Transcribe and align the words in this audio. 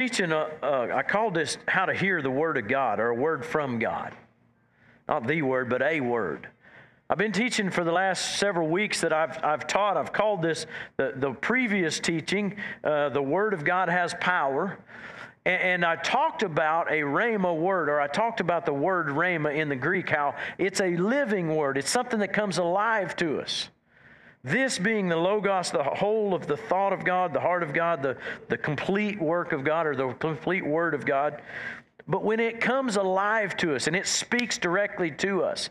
teaching, 0.00 0.32
uh, 0.32 0.48
uh, 0.62 0.88
I 0.94 1.02
called 1.02 1.34
this 1.34 1.58
How 1.68 1.84
to 1.84 1.92
Hear 1.92 2.22
the 2.22 2.30
Word 2.30 2.56
of 2.56 2.66
God 2.66 3.00
or 3.00 3.08
a 3.08 3.14
Word 3.14 3.44
from 3.44 3.78
God. 3.78 4.14
Not 5.06 5.26
the 5.26 5.42
Word, 5.42 5.68
but 5.68 5.82
a 5.82 6.00
Word. 6.00 6.48
I've 7.10 7.18
been 7.18 7.32
teaching 7.32 7.68
for 7.68 7.84
the 7.84 7.92
last 7.92 8.38
several 8.38 8.68
weeks 8.68 9.02
that 9.02 9.12
I've, 9.12 9.44
I've 9.44 9.66
taught. 9.66 9.98
I've 9.98 10.10
called 10.10 10.40
this 10.40 10.64
the, 10.96 11.12
the 11.16 11.32
previous 11.32 12.00
teaching, 12.00 12.56
uh, 12.82 13.10
The 13.10 13.20
Word 13.20 13.52
of 13.52 13.62
God 13.62 13.90
Has 13.90 14.14
Power. 14.20 14.78
And, 15.44 15.62
and 15.62 15.84
I 15.84 15.96
talked 15.96 16.42
about 16.44 16.90
a 16.90 17.00
rhema 17.02 17.54
word, 17.54 17.90
or 17.90 18.00
I 18.00 18.06
talked 18.06 18.40
about 18.40 18.64
the 18.64 18.72
word 18.72 19.08
rhema 19.08 19.54
in 19.54 19.68
the 19.68 19.76
Greek, 19.76 20.08
how 20.08 20.34
it's 20.56 20.80
a 20.80 20.96
living 20.96 21.54
word, 21.54 21.76
it's 21.76 21.90
something 21.90 22.20
that 22.20 22.32
comes 22.32 22.56
alive 22.56 23.16
to 23.16 23.42
us. 23.42 23.68
This 24.42 24.78
being 24.78 25.08
the 25.08 25.16
Logos, 25.16 25.70
the 25.70 25.82
whole 25.82 26.32
of 26.32 26.46
the 26.46 26.56
thought 26.56 26.94
of 26.94 27.04
God, 27.04 27.34
the 27.34 27.40
heart 27.40 27.62
of 27.62 27.74
God, 27.74 28.02
the, 28.02 28.16
the 28.48 28.56
complete 28.56 29.20
work 29.20 29.52
of 29.52 29.64
God, 29.64 29.86
or 29.86 29.94
the 29.94 30.12
complete 30.14 30.64
Word 30.64 30.94
of 30.94 31.04
God. 31.04 31.42
But 32.08 32.24
when 32.24 32.40
it 32.40 32.60
comes 32.60 32.96
alive 32.96 33.56
to 33.58 33.74
us 33.74 33.86
and 33.86 33.94
it 33.94 34.06
speaks 34.06 34.56
directly 34.56 35.10
to 35.12 35.42
us, 35.44 35.68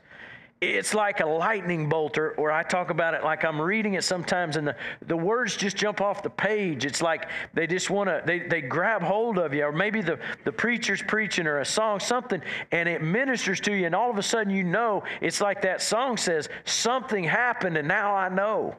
it's 0.62 0.94
like 0.94 1.22
a 1.22 1.26
lightning 1.26 1.88
bolt, 1.88 2.18
or, 2.18 2.32
or 2.32 2.52
I 2.52 2.64
talk 2.64 2.90
about 2.90 3.14
it 3.14 3.24
like 3.24 3.46
I'm 3.46 3.62
reading 3.62 3.94
it 3.94 4.04
sometimes, 4.04 4.58
and 4.58 4.68
the, 4.68 4.76
the 5.08 5.16
words 5.16 5.56
just 5.56 5.78
jump 5.78 6.02
off 6.02 6.22
the 6.22 6.30
page. 6.30 6.86
It's 6.86 7.02
like 7.02 7.30
they 7.54 7.66
just 7.66 7.90
want 7.90 8.10
to, 8.10 8.22
they, 8.26 8.40
they 8.40 8.60
grab 8.60 9.02
hold 9.02 9.40
of 9.40 9.54
you, 9.54 9.64
or 9.64 9.72
maybe 9.72 10.02
the, 10.02 10.20
the 10.44 10.52
preacher's 10.52 11.02
preaching 11.02 11.48
or 11.48 11.60
a 11.60 11.66
song, 11.66 12.02
something, 12.02 12.42
and 12.72 12.90
it 12.90 13.02
ministers 13.02 13.62
to 13.62 13.74
you, 13.74 13.86
and 13.86 13.96
all 13.96 14.10
of 14.10 14.18
a 14.18 14.24
sudden 14.24 14.54
you 14.54 14.66
know, 14.66 15.04
it's 15.22 15.40
like 15.40 15.62
that 15.62 15.82
song 15.82 16.18
says, 16.18 16.50
something 16.66 17.24
happened, 17.24 17.78
and 17.78 17.88
now 17.88 18.14
I 18.14 18.28
know. 18.28 18.76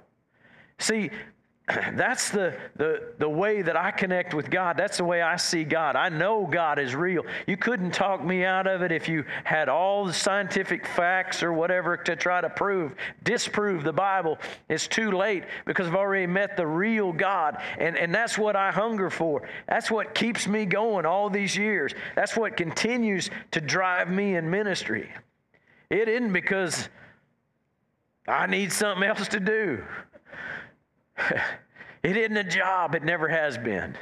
See, 0.78 1.10
that's 1.94 2.30
the, 2.30 2.56
the, 2.76 3.12
the 3.18 3.28
way 3.28 3.62
that 3.62 3.76
I 3.76 3.90
connect 3.90 4.34
with 4.34 4.50
God. 4.50 4.76
That's 4.76 4.98
the 4.98 5.04
way 5.04 5.22
I 5.22 5.36
see 5.36 5.64
God. 5.64 5.96
I 5.96 6.08
know 6.08 6.46
God 6.46 6.78
is 6.78 6.94
real. 6.94 7.24
You 7.46 7.56
couldn't 7.56 7.92
talk 7.92 8.24
me 8.24 8.44
out 8.44 8.66
of 8.66 8.82
it 8.82 8.92
if 8.92 9.08
you 9.08 9.24
had 9.44 9.68
all 9.68 10.04
the 10.04 10.12
scientific 10.12 10.86
facts 10.86 11.42
or 11.42 11.52
whatever 11.52 11.96
to 11.96 12.16
try 12.16 12.40
to 12.40 12.50
prove, 12.50 12.94
disprove 13.24 13.84
the 13.84 13.92
Bible. 13.92 14.38
It's 14.68 14.88
too 14.88 15.10
late 15.10 15.44
because 15.66 15.86
I've 15.86 15.94
already 15.94 16.26
met 16.26 16.56
the 16.56 16.66
real 16.66 17.12
God. 17.12 17.58
And, 17.78 17.96
and 17.96 18.14
that's 18.14 18.38
what 18.38 18.56
I 18.56 18.70
hunger 18.70 19.10
for. 19.10 19.48
That's 19.68 19.90
what 19.90 20.14
keeps 20.14 20.46
me 20.46 20.66
going 20.66 21.06
all 21.06 21.30
these 21.30 21.56
years. 21.56 21.92
That's 22.16 22.36
what 22.36 22.56
continues 22.56 23.30
to 23.52 23.60
drive 23.60 24.10
me 24.10 24.36
in 24.36 24.50
ministry. 24.50 25.10
It 25.90 26.08
isn't 26.08 26.32
because 26.32 26.88
I 28.28 28.46
need 28.46 28.72
something 28.72 29.06
else 29.06 29.26
to 29.28 29.40
do. 29.40 29.82
it 32.02 32.16
isn't 32.16 32.36
a 32.36 32.44
job, 32.44 32.94
it 32.94 33.04
never 33.04 33.28
has 33.28 33.58
been. 33.58 33.96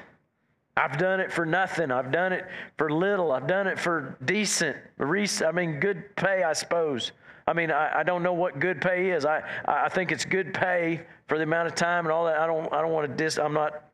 I've 0.77 0.97
done 0.97 1.19
it 1.19 1.33
for 1.33 1.44
nothing. 1.44 1.91
I've 1.91 2.12
done 2.12 2.33
it 2.33 2.47
for 2.77 2.88
little. 2.88 3.33
I've 3.33 3.48
done 3.48 3.66
it 3.66 3.80
for 3.80 4.16
decent, 4.25 4.77
I 5.00 5.50
mean, 5.52 5.80
good 5.80 6.14
pay, 6.14 6.44
I 6.44 6.52
suppose. 6.52 7.10
I 7.48 7.52
mean, 7.52 7.72
I, 7.72 8.00
I 8.00 8.02
don't 8.05 8.22
know 8.22 8.33
what 8.34 8.60
good 8.60 8.80
pay 8.80 9.10
is. 9.10 9.25
I, 9.25 9.42
I 9.64 9.88
think 9.88 10.12
it's 10.12 10.25
good 10.25 10.55
pay 10.55 11.00
for 11.27 11.36
the 11.36 11.44
amount 11.44 11.66
of 11.66 11.75
time 11.75 12.05
and 12.05 12.12
all 12.12 12.27
that. 12.27 12.38
I 12.38 12.47
don't, 12.47 12.72
I 12.72 12.80
don't 12.80 12.92
want 12.92 13.08
to 13.08 13.25
dis, 13.25 13.38
I'm 13.38 13.55
not, 13.55 13.91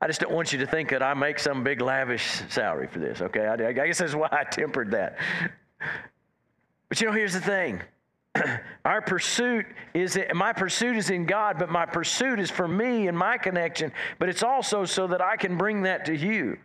I 0.00 0.06
just 0.06 0.20
don't 0.20 0.32
want 0.32 0.52
you 0.52 0.58
to 0.60 0.66
think 0.66 0.90
that 0.90 1.02
I 1.02 1.12
make 1.12 1.38
some 1.38 1.62
big 1.62 1.82
lavish 1.82 2.40
salary 2.48 2.86
for 2.86 3.00
this, 3.00 3.20
okay? 3.20 3.46
I, 3.46 3.68
I 3.68 3.72
guess 3.72 3.98
that's 3.98 4.14
why 4.14 4.28
I 4.32 4.44
tempered 4.44 4.92
that. 4.92 5.18
But 6.88 7.00
you 7.00 7.08
know, 7.08 7.12
here's 7.12 7.34
the 7.34 7.40
thing 7.40 7.82
our 8.84 9.00
pursuit 9.00 9.66
is 9.92 10.18
my 10.34 10.52
pursuit 10.52 10.96
is 10.96 11.10
in 11.10 11.26
God, 11.26 11.58
but 11.58 11.70
my 11.70 11.86
pursuit 11.86 12.40
is 12.40 12.50
for 12.50 12.66
me 12.66 13.08
and 13.08 13.16
my 13.16 13.38
connection, 13.38 13.92
but 14.18 14.28
it's 14.28 14.42
also 14.42 14.84
so 14.84 15.06
that 15.06 15.20
I 15.20 15.36
can 15.36 15.56
bring 15.56 15.82
that 15.82 16.04
to 16.06 16.16
you. 16.16 16.58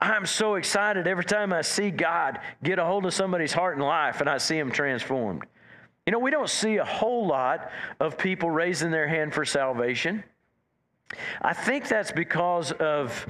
I'm 0.00 0.26
so 0.26 0.56
excited 0.56 1.06
every 1.06 1.24
time 1.24 1.52
I 1.52 1.62
see 1.62 1.90
God 1.90 2.40
get 2.62 2.78
a 2.78 2.84
hold 2.84 3.06
of 3.06 3.14
somebody's 3.14 3.52
heart 3.52 3.76
and 3.76 3.84
life 3.84 4.20
and 4.20 4.28
I 4.28 4.38
see 4.38 4.58
them 4.58 4.70
transformed. 4.70 5.44
You 6.06 6.12
know, 6.12 6.18
we 6.18 6.30
don't 6.30 6.50
see 6.50 6.76
a 6.76 6.84
whole 6.84 7.26
lot 7.26 7.70
of 8.00 8.18
people 8.18 8.50
raising 8.50 8.90
their 8.90 9.08
hand 9.08 9.32
for 9.32 9.44
salvation. 9.44 10.22
I 11.40 11.54
think 11.54 11.88
that's 11.88 12.12
because 12.12 12.72
of 12.72 13.26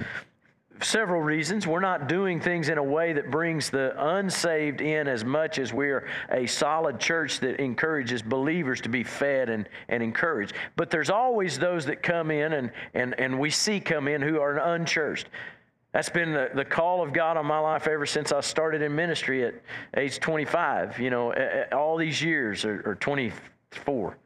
several 0.85 1.21
reasons. 1.21 1.67
We're 1.67 1.81
not 1.81 2.09
doing 2.09 2.41
things 2.41 2.69
in 2.69 2.79
a 2.79 2.83
way 2.83 3.13
that 3.13 3.31
brings 3.31 3.71
the 3.71 3.95
unsaved 3.99 4.81
in 4.81 5.09
as 5.09 5.25
much 5.25 5.59
as 5.59 5.73
we're 5.73 6.07
a 6.31 6.47
solid 6.47 7.01
church 7.01 7.41
that 7.41 7.61
encourages 7.61 8.23
believers 8.23 8.81
to 8.83 8.89
be 8.89 9.03
fed 9.03 9.49
and, 9.49 9.69
and 9.89 10.03
encouraged. 10.03 10.53
But 10.77 10.91
there's 10.91 11.11
always 11.11 11.59
those 11.59 11.87
that 11.87 12.03
come 12.03 12.31
in 12.31 12.53
and, 12.53 12.71
and, 12.95 13.19
and 13.19 13.39
we 13.39 13.51
see 13.51 13.81
come 13.81 14.09
in 14.09 14.23
who 14.23 14.41
are 14.41 14.59
unchurched. 14.59 15.29
That's 15.93 16.09
been 16.09 16.33
the, 16.33 16.51
the 16.55 16.65
call 16.65 17.03
of 17.03 17.13
God 17.13 17.37
on 17.37 17.47
my 17.47 17.59
life 17.59 17.87
ever 17.87 18.05
since 18.05 18.33
I 18.33 18.41
started 18.41 18.83
in 18.83 18.95
ministry 18.95 19.45
at 19.45 19.55
age 19.97 20.19
25, 20.19 20.99
you 20.99 21.11
know, 21.11 21.33
all 21.73 21.97
these 21.97 22.21
years, 22.21 22.65
or, 22.65 22.83
or 22.85 22.95
24 22.97 24.17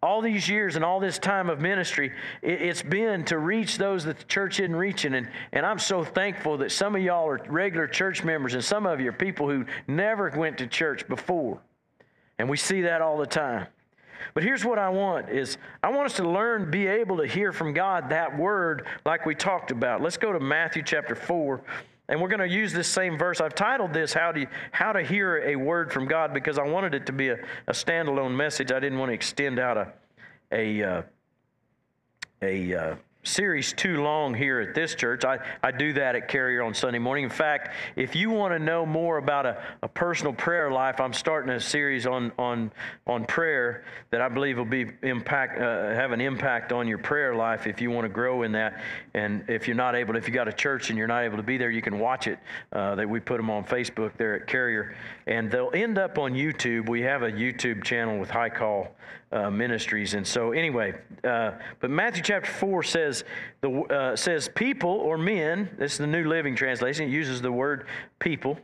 all 0.00 0.22
these 0.22 0.48
years 0.48 0.76
and 0.76 0.84
all 0.84 1.00
this 1.00 1.18
time 1.18 1.50
of 1.50 1.60
ministry, 1.60 2.12
it's 2.40 2.82
been 2.82 3.24
to 3.24 3.38
reach 3.38 3.78
those 3.78 4.04
that 4.04 4.18
the 4.18 4.24
church 4.24 4.60
isn't 4.60 4.76
reaching. 4.76 5.14
And, 5.14 5.28
and 5.52 5.66
I'm 5.66 5.80
so 5.80 6.04
thankful 6.04 6.58
that 6.58 6.70
some 6.70 6.94
of 6.94 7.02
y'all 7.02 7.28
are 7.28 7.40
regular 7.48 7.88
church 7.88 8.22
members 8.22 8.54
and 8.54 8.64
some 8.64 8.86
of 8.86 9.00
you 9.00 9.08
are 9.08 9.12
people 9.12 9.50
who 9.50 9.64
never 9.88 10.30
went 10.36 10.58
to 10.58 10.68
church 10.68 11.06
before. 11.08 11.60
And 12.38 12.48
we 12.48 12.56
see 12.56 12.82
that 12.82 13.02
all 13.02 13.18
the 13.18 13.26
time. 13.26 13.66
But 14.34 14.44
here's 14.44 14.64
what 14.64 14.78
I 14.78 14.88
want 14.88 15.30
is 15.30 15.58
I 15.82 15.90
want 15.90 16.06
us 16.06 16.16
to 16.16 16.28
learn, 16.28 16.70
be 16.70 16.86
able 16.86 17.16
to 17.16 17.26
hear 17.26 17.50
from 17.50 17.72
God 17.72 18.10
that 18.10 18.38
word 18.38 18.86
like 19.04 19.26
we 19.26 19.34
talked 19.34 19.72
about. 19.72 20.00
Let's 20.00 20.16
go 20.16 20.32
to 20.32 20.38
Matthew 20.38 20.82
chapter 20.84 21.16
4 21.16 21.60
and 22.08 22.20
we're 22.20 22.28
going 22.28 22.40
to 22.40 22.48
use 22.48 22.72
this 22.72 22.88
same 22.88 23.18
verse. 23.18 23.40
I've 23.40 23.54
titled 23.54 23.92
this 23.92 24.12
How 24.12 24.32
to, 24.32 24.46
How 24.72 24.92
to 24.92 25.02
Hear 25.02 25.38
a 25.38 25.56
Word 25.56 25.92
from 25.92 26.06
God 26.06 26.32
because 26.32 26.58
I 26.58 26.64
wanted 26.64 26.94
it 26.94 27.06
to 27.06 27.12
be 27.12 27.28
a, 27.28 27.38
a 27.66 27.72
standalone 27.72 28.34
message. 28.34 28.72
I 28.72 28.80
didn't 28.80 28.98
want 28.98 29.10
to 29.10 29.14
extend 29.14 29.58
out 29.58 29.76
a, 29.76 29.92
a, 30.50 30.82
uh, 30.82 31.02
a 32.40 32.74
uh, 32.74 32.96
series 33.28 33.72
too 33.72 34.02
long 34.02 34.34
here 34.34 34.60
at 34.60 34.74
this 34.74 34.94
church. 34.94 35.24
I, 35.24 35.38
I 35.62 35.70
do 35.70 35.92
that 35.94 36.16
at 36.16 36.28
Carrier 36.28 36.62
on 36.62 36.74
Sunday 36.74 36.98
morning. 36.98 37.24
In 37.24 37.30
fact, 37.30 37.74
if 37.96 38.16
you 38.16 38.30
want 38.30 38.54
to 38.54 38.58
know 38.58 38.84
more 38.84 39.18
about 39.18 39.46
a, 39.46 39.62
a 39.82 39.88
personal 39.88 40.32
prayer 40.32 40.70
life, 40.70 41.00
I'm 41.00 41.12
starting 41.12 41.50
a 41.50 41.60
series 41.60 42.06
on, 42.06 42.32
on, 42.38 42.72
on 43.06 43.24
prayer 43.24 43.84
that 44.10 44.20
I 44.20 44.28
believe 44.28 44.58
will 44.58 44.64
be 44.64 44.86
impact, 45.02 45.60
uh, 45.60 45.94
have 45.94 46.12
an 46.12 46.20
impact 46.20 46.72
on 46.72 46.88
your 46.88 46.98
prayer 46.98 47.34
life 47.34 47.66
if 47.66 47.80
you 47.80 47.90
want 47.90 48.04
to 48.04 48.08
grow 48.08 48.42
in 48.42 48.52
that. 48.52 48.80
And 49.14 49.44
if 49.48 49.66
you're 49.66 49.76
not 49.76 49.94
able, 49.94 50.16
if 50.16 50.26
you 50.26 50.34
got 50.34 50.48
a 50.48 50.52
church 50.52 50.90
and 50.90 50.98
you're 50.98 51.06
not 51.06 51.24
able 51.24 51.36
to 51.36 51.42
be 51.42 51.58
there, 51.58 51.70
you 51.70 51.82
can 51.82 51.98
watch 51.98 52.26
it. 52.26 52.38
Uh, 52.72 52.94
that 52.94 53.08
we 53.08 53.20
put 53.20 53.36
them 53.36 53.50
on 53.50 53.64
Facebook 53.64 54.12
there 54.16 54.34
at 54.34 54.46
Carrier, 54.46 54.96
and 55.26 55.50
they'll 55.50 55.70
end 55.74 55.98
up 55.98 56.18
on 56.18 56.32
YouTube. 56.32 56.88
We 56.88 57.02
have 57.02 57.22
a 57.22 57.30
YouTube 57.30 57.84
channel 57.84 58.18
with 58.18 58.30
High 58.30 58.50
Call 58.50 58.88
uh, 59.30 59.50
Ministries, 59.50 60.14
and 60.14 60.26
so 60.26 60.52
anyway, 60.52 60.94
uh, 61.24 61.52
but 61.80 61.90
Matthew 61.90 62.22
chapter 62.22 62.50
four 62.50 62.82
says 62.82 63.24
the, 63.60 63.70
uh, 63.70 64.16
says 64.16 64.48
people 64.48 64.90
or 64.90 65.18
men, 65.18 65.68
this 65.78 65.92
is 65.92 65.98
the 65.98 66.06
New 66.06 66.24
Living 66.28 66.56
Translation, 66.56 67.08
it 67.08 67.12
uses 67.12 67.42
the 67.42 67.52
word 67.52 67.86
people, 68.18 68.58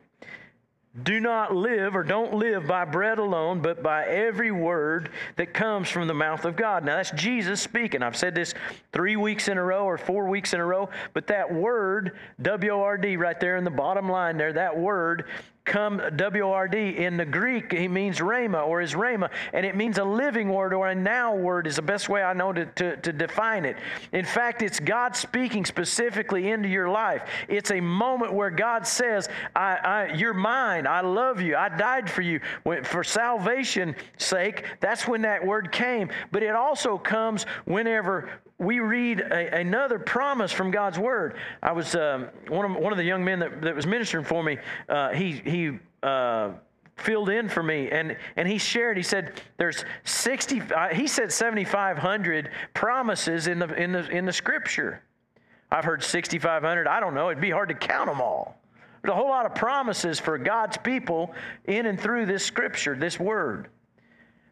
do 1.03 1.19
not 1.19 1.53
live 1.55 1.97
or 1.97 2.05
don't 2.05 2.35
live 2.35 2.69
by 2.69 2.85
bread 2.85 3.19
alone, 3.19 3.61
but 3.61 3.83
by 3.83 4.07
every 4.07 4.53
word 4.53 5.11
that 5.35 5.53
comes 5.53 5.89
from 5.89 6.07
the 6.07 6.15
mouth 6.15 6.45
of 6.45 6.55
God. 6.55 6.85
Now, 6.85 6.97
that's 6.97 7.11
Jesus 7.11 7.61
speaking. 7.61 8.01
I've 8.01 8.17
said 8.17 8.33
this 8.33 8.55
three 8.93 9.17
weeks 9.17 9.49
in 9.49 9.59
a 9.59 9.63
row 9.63 9.85
or 9.85 9.99
four 9.99 10.29
weeks 10.29 10.55
in 10.55 10.61
a 10.61 10.65
row, 10.65 10.89
but 11.13 11.27
that 11.27 11.53
word, 11.53 12.17
W 12.43 12.71
O 12.71 12.81
R 12.81 12.97
D, 12.97 13.17
right 13.17 13.41
there 13.41 13.57
in 13.57 13.65
the 13.65 13.73
bottom 13.73 14.09
line 14.09 14.37
there, 14.37 14.53
that 14.53 14.79
word 14.79 15.25
come 15.65 16.01
W-O-R-D. 16.17 16.99
In 16.99 17.17
the 17.17 17.25
Greek, 17.25 17.73
he 17.73 17.89
means 17.89 18.19
rhema 18.19 18.67
or 18.67 18.83
is 18.83 18.93
rhema, 18.95 19.31
and 19.53 19.65
it 19.65 19.77
means 19.77 19.99
a 19.99 20.05
living 20.05 20.51
word 20.51 20.75
or 20.75 20.89
a 20.89 20.95
now 20.95 21.35
word 21.35 21.67
is 21.67 21.77
the 21.77 21.83
best 21.83 22.09
way 22.09 22.23
I 22.23 22.33
know 22.35 22.53
to, 22.53 22.67
to, 22.67 22.97
to 22.99 23.13
define 23.13 23.65
it. 23.65 23.77
In 24.13 24.25
fact, 24.25 24.63
it's 24.63 24.79
God 24.79 25.17
speaking 25.17 25.65
specifically 25.65 26.51
into 26.51 26.69
your 26.69 26.91
life. 26.91 27.23
It's 27.49 27.71
a 27.71 27.81
moment 27.81 28.33
where 28.35 28.51
God 28.51 28.87
says, 28.87 29.29
I, 29.57 29.77
I, 29.77 30.13
You're 30.15 30.35
mine. 30.35 30.87
I 30.87 31.01
love 31.01 31.41
you. 31.41 31.57
I 31.57 31.71
died 31.71 32.11
for 32.11 32.23
you. 32.23 32.41
For 32.85 33.03
salvation's 33.03 33.97
sake, 34.19 34.65
that's 34.81 35.09
when 35.09 35.23
that 35.23 35.45
word 35.45 35.73
came. 35.73 36.11
But 36.31 36.43
it 36.43 36.55
also 36.55 36.99
comes 36.99 37.45
whenever 37.65 38.31
we 38.59 38.81
read 38.81 39.21
a, 39.21 39.61
another 39.61 39.99
promise 39.99 40.53
from 40.53 40.71
God's 40.71 40.99
Word. 40.99 41.37
I 41.63 41.73
was 41.73 41.95
um, 41.95 42.29
one 42.49 42.71
of 42.71 42.77
one 42.77 42.93
of 42.93 42.99
the 42.99 43.05
young 43.05 43.25
men 43.25 43.41
that, 43.41 43.63
that 43.63 43.75
was 43.75 43.87
ministering 43.87 44.25
for 44.25 44.43
me. 44.43 44.59
Uh, 44.89 45.11
he 45.11 45.33
he. 45.33 45.79
Uh, 46.03 46.53
filled 46.97 47.29
in 47.29 47.49
for 47.49 47.61
me 47.61 47.91
and 47.91 48.17
and 48.37 48.47
he 48.47 48.57
shared 48.57 48.97
he 48.97 49.03
said 49.03 49.41
there's 49.57 49.85
60 50.05 50.61
uh, 50.61 50.89
he 50.91 51.09
said 51.09 51.33
7500 51.33 52.53
promises 52.73 53.49
in 53.49 53.59
the 53.59 53.67
in 53.75 53.91
the 53.91 54.09
in 54.11 54.25
the 54.25 54.33
scripture 54.33 55.03
i've 55.73 55.85
heard 55.85 56.05
6500 56.05 56.87
i 56.87 57.01
don't 57.01 57.13
know 57.13 57.31
it'd 57.31 57.41
be 57.41 57.51
hard 57.51 57.69
to 57.69 57.75
count 57.75 58.09
them 58.09 58.21
all 58.21 58.61
there's 59.03 59.11
a 59.11 59.17
whole 59.17 59.29
lot 59.29 59.45
of 59.45 59.57
promises 59.57 60.21
for 60.21 60.39
god's 60.39 60.77
people 60.77 61.35
in 61.65 61.87
and 61.87 61.99
through 61.99 62.27
this 62.27 62.45
scripture 62.45 62.95
this 62.95 63.19
word 63.19 63.67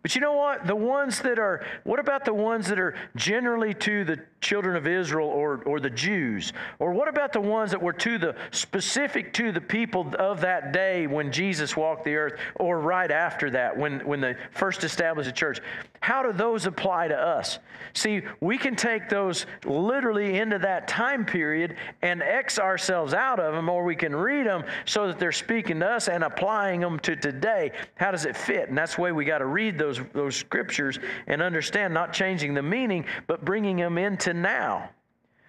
But 0.02 0.16
you 0.16 0.20
know 0.20 0.32
what? 0.32 0.66
The 0.66 0.74
ones 0.74 1.20
that 1.20 1.38
are, 1.38 1.64
what 1.84 2.00
about 2.00 2.24
the 2.24 2.34
ones 2.34 2.66
that 2.68 2.78
are 2.80 2.94
generally 3.14 3.72
to 3.74 4.04
the 4.04 4.18
children 4.40 4.74
of 4.74 4.86
Israel 4.86 5.28
or, 5.28 5.62
or 5.64 5.78
the 5.78 5.90
Jews? 5.90 6.52
Or 6.80 6.92
what 6.92 7.06
about 7.06 7.32
the 7.32 7.40
ones 7.40 7.70
that 7.70 7.80
were 7.80 7.92
to 7.92 8.18
the 8.18 8.34
specific 8.50 9.32
to 9.34 9.52
the 9.52 9.60
people 9.60 10.12
of 10.18 10.40
that 10.40 10.72
day 10.72 11.06
when 11.06 11.30
Jesus 11.30 11.76
walked 11.76 12.04
the 12.04 12.16
earth 12.16 12.38
or 12.56 12.80
right 12.80 13.10
after 13.10 13.50
that 13.50 13.76
when, 13.76 14.00
when 14.00 14.20
they 14.20 14.34
first 14.50 14.82
established 14.82 15.28
the 15.28 15.34
church? 15.34 15.60
How 16.02 16.24
do 16.24 16.32
those 16.32 16.66
apply 16.66 17.08
to 17.08 17.16
us? 17.16 17.60
See, 17.94 18.22
we 18.40 18.58
can 18.58 18.74
take 18.74 19.08
those 19.08 19.46
literally 19.64 20.38
into 20.38 20.58
that 20.58 20.88
time 20.88 21.24
period 21.24 21.76
and 22.02 22.20
X 22.20 22.58
ourselves 22.58 23.14
out 23.14 23.38
of 23.38 23.54
them, 23.54 23.68
or 23.68 23.84
we 23.84 23.94
can 23.94 24.14
read 24.14 24.44
them 24.44 24.64
so 24.84 25.06
that 25.06 25.20
they're 25.20 25.30
speaking 25.30 25.78
to 25.78 25.86
us 25.86 26.08
and 26.08 26.24
applying 26.24 26.80
them 26.80 26.98
to 27.00 27.14
today. 27.14 27.70
How 27.94 28.10
does 28.10 28.24
it 28.24 28.36
fit? 28.36 28.68
And 28.68 28.76
that's 28.76 28.96
the 28.96 29.00
way 29.00 29.12
we 29.12 29.24
got 29.24 29.38
to 29.38 29.46
read 29.46 29.78
those, 29.78 30.00
those 30.12 30.34
scriptures 30.34 30.98
and 31.28 31.40
understand, 31.40 31.94
not 31.94 32.12
changing 32.12 32.54
the 32.54 32.62
meaning, 32.62 33.04
but 33.28 33.44
bringing 33.44 33.76
them 33.76 33.96
into 33.96 34.34
now. 34.34 34.90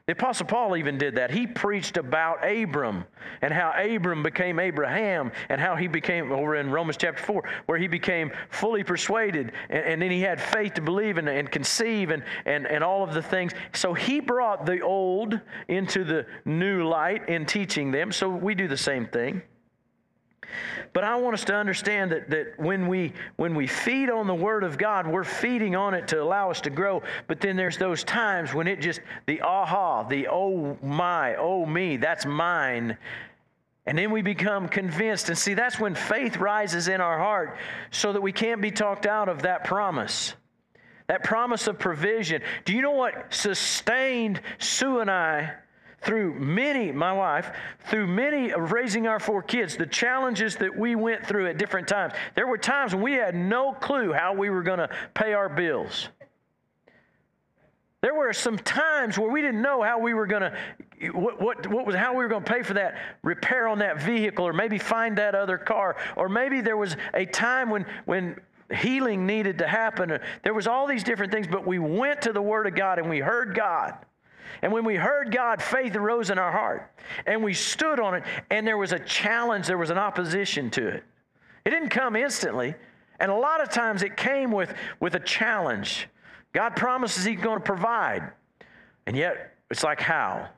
The 0.06 0.12
Apostle 0.12 0.48
Paul 0.48 0.76
even 0.76 0.98
did 0.98 1.16
that. 1.16 1.32
He 1.32 1.48
preached 1.48 1.96
about 1.96 2.46
Abram 2.46 3.06
and 3.42 3.54
how 3.54 3.72
Abram 3.72 4.22
became 4.22 4.60
Abraham 4.60 5.32
and 5.48 5.62
how 5.62 5.78
he 5.78 5.88
became, 5.88 6.30
over 6.30 6.58
in 6.58 6.70
Romans 6.70 6.98
chapter 6.98 7.24
4, 7.24 7.44
where 7.68 7.78
he 7.78 7.88
became 7.88 8.30
fully 8.50 8.84
persuaded 8.84 9.54
and, 9.70 9.86
and 9.86 10.02
then 10.02 10.12
he 10.12 10.20
had 10.20 10.42
faith 10.42 10.74
to 10.74 10.82
believe 10.82 11.18
and, 11.18 11.30
and 11.30 11.50
conceive 11.50 12.12
and, 12.12 12.22
and, 12.46 12.68
and 12.68 12.84
all 12.84 13.02
of 13.02 13.14
the 13.14 13.22
things. 13.22 13.54
So 13.74 13.94
he 13.94 14.20
brought 14.20 14.66
the 14.66 14.82
old 14.82 15.40
into 15.70 16.04
the 16.04 16.26
new 16.44 16.86
light 16.86 17.30
in 17.30 17.46
teaching 17.46 17.90
them. 17.90 18.12
So 18.12 18.28
we 18.28 18.56
do 18.56 18.68
the 18.68 18.76
same 18.76 19.08
thing. 19.08 19.42
But 20.94 21.04
I 21.04 21.16
want 21.16 21.34
us 21.34 21.44
to 21.46 21.56
understand 21.56 22.12
that, 22.12 22.30
that 22.30 22.60
when, 22.60 22.88
we, 22.88 23.14
when 23.36 23.56
we 23.56 23.68
feed 23.68 24.10
on 24.10 24.28
the 24.28 24.36
Word 24.36 24.64
of 24.64 24.78
God, 24.78 25.08
we're 25.08 25.24
feeding 25.24 25.76
on 25.76 25.94
it 25.94 26.08
to 26.10 26.22
allow 26.22 26.52
us 26.52 26.62
to 26.62 26.70
grow. 26.70 27.02
But 27.28 27.42
then 27.42 27.56
there's 27.56 27.78
those 27.78 28.04
times 28.04 28.54
when 28.54 28.68
it 28.68 28.82
just, 28.82 29.02
the 29.26 29.42
aha, 29.42 30.04
the 30.04 30.28
oh 30.30 30.78
my, 30.82 31.36
oh 31.36 31.66
me, 31.66 31.98
that's 31.98 32.26
mine. 32.26 32.98
And 33.86 33.98
then 33.98 34.12
we 34.12 34.22
become 34.22 34.70
convinced. 34.70 35.30
And 35.30 35.38
see, 35.38 35.54
that's 35.54 35.80
when 35.80 35.96
faith 35.96 36.38
rises 36.38 36.88
in 36.88 37.02
our 37.02 37.20
heart 37.20 37.58
so 37.92 38.14
that 38.14 38.22
we 38.22 38.32
can't 38.32 38.62
be 38.62 38.72
talked 38.72 39.06
out 39.06 39.30
of 39.30 39.42
that 39.42 39.64
promise. 39.66 40.36
That 41.08 41.24
promise 41.24 41.68
of 41.68 41.80
provision. 41.80 42.42
Do 42.64 42.74
you 42.74 42.82
know 42.82 42.92
what 42.92 43.34
sustained 43.34 44.42
Sue 44.58 45.00
and 45.00 45.12
I 45.12 45.54
through 46.04 46.34
many, 46.36 46.92
my 46.92 47.14
wife, 47.14 47.52
through 47.88 48.08
many 48.08 48.52
of 48.52 48.72
raising 48.72 49.08
our 49.08 49.20
four 49.20 49.42
kids, 49.42 49.78
the 49.78 49.86
challenges 49.86 50.56
that 50.58 50.78
we 50.78 50.96
went 50.96 51.26
through 51.26 51.48
at 51.48 51.58
different 51.58 51.88
times. 51.88 52.14
There 52.36 52.48
were 52.48 52.58
times 52.58 52.94
when 52.94 53.04
we 53.04 53.14
had 53.14 53.36
no 53.36 53.74
clue 53.74 54.12
how 54.12 54.34
we 54.34 54.50
were 54.50 54.64
going 54.64 54.80
to 54.80 54.90
pay 55.14 55.34
our 55.34 55.50
bills. 55.50 56.10
There 58.02 58.14
were 58.14 58.34
some 58.34 58.58
times 58.58 59.18
where 59.18 59.32
we 59.32 59.42
didn't 59.42 59.62
know 59.62 59.82
how 59.82 59.98
we 59.98 60.14
were 60.14 60.28
going 60.28 60.42
to, 60.42 61.10
what, 61.12 61.42
what, 61.42 61.68
what 61.68 61.86
was, 61.86 61.96
how 61.96 62.12
we 62.12 62.18
were 62.18 62.28
going 62.28 62.44
to 62.44 62.52
pay 62.52 62.62
for 62.62 62.74
that 62.74 62.98
repair 63.24 63.70
on 63.70 63.80
that 63.80 64.02
vehicle, 64.02 64.46
or 64.46 64.52
maybe 64.52 64.78
find 64.78 65.18
that 65.18 65.36
other 65.36 65.58
car, 65.58 65.96
or 66.18 66.28
maybe 66.28 66.60
there 66.60 66.76
was 66.76 66.98
a 67.14 67.26
time 67.26 67.70
when, 67.70 67.86
when 68.04 68.36
healing 68.76 69.26
needed 69.26 69.58
to 69.60 69.68
happen. 69.68 70.20
There 70.44 70.54
was 70.54 70.68
all 70.68 70.86
these 70.86 71.04
different 71.04 71.32
things, 71.32 71.48
but 71.48 71.66
we 71.66 71.80
went 71.80 72.24
to 72.24 72.34
the 72.34 72.42
Word 72.42 72.68
of 72.68 72.76
God 72.76 73.00
and 73.00 73.10
we 73.10 73.20
heard 73.20 73.56
God. 73.56 73.94
And 74.62 74.72
when 74.72 74.86
we 74.86 74.96
heard 74.96 75.32
God, 75.32 75.62
faith 75.62 75.96
arose 75.96 76.30
in 76.30 76.38
our 76.38 76.52
heart. 76.52 76.92
And 77.26 77.44
we 77.44 77.54
stood 77.54 78.00
on 78.00 78.16
it, 78.16 78.24
and 78.50 78.66
there 78.66 78.78
was 78.78 78.92
a 78.92 79.00
challenge, 79.00 79.68
there 79.68 79.78
was 79.78 79.90
an 79.90 79.98
opposition 79.98 80.70
to 80.72 80.88
it. 80.88 81.04
It 81.66 81.70
didn't 81.70 81.90
come 81.90 82.16
instantly. 82.16 82.76
And 83.20 83.32
a 83.32 83.36
lot 83.36 83.62
of 83.62 83.70
times 83.70 84.04
it 84.04 84.18
came 84.18 84.52
with, 84.52 84.74
with 85.00 85.16
a 85.16 85.20
challenge. 85.20 86.08
God 86.52 86.76
promises 86.76 87.24
He's 87.24 87.40
going 87.40 87.60
to 87.60 87.64
provide. 87.64 88.32
And 89.06 89.16
yet, 89.16 89.56
it's 89.70 89.84
like, 89.84 90.00
how? 90.00 90.50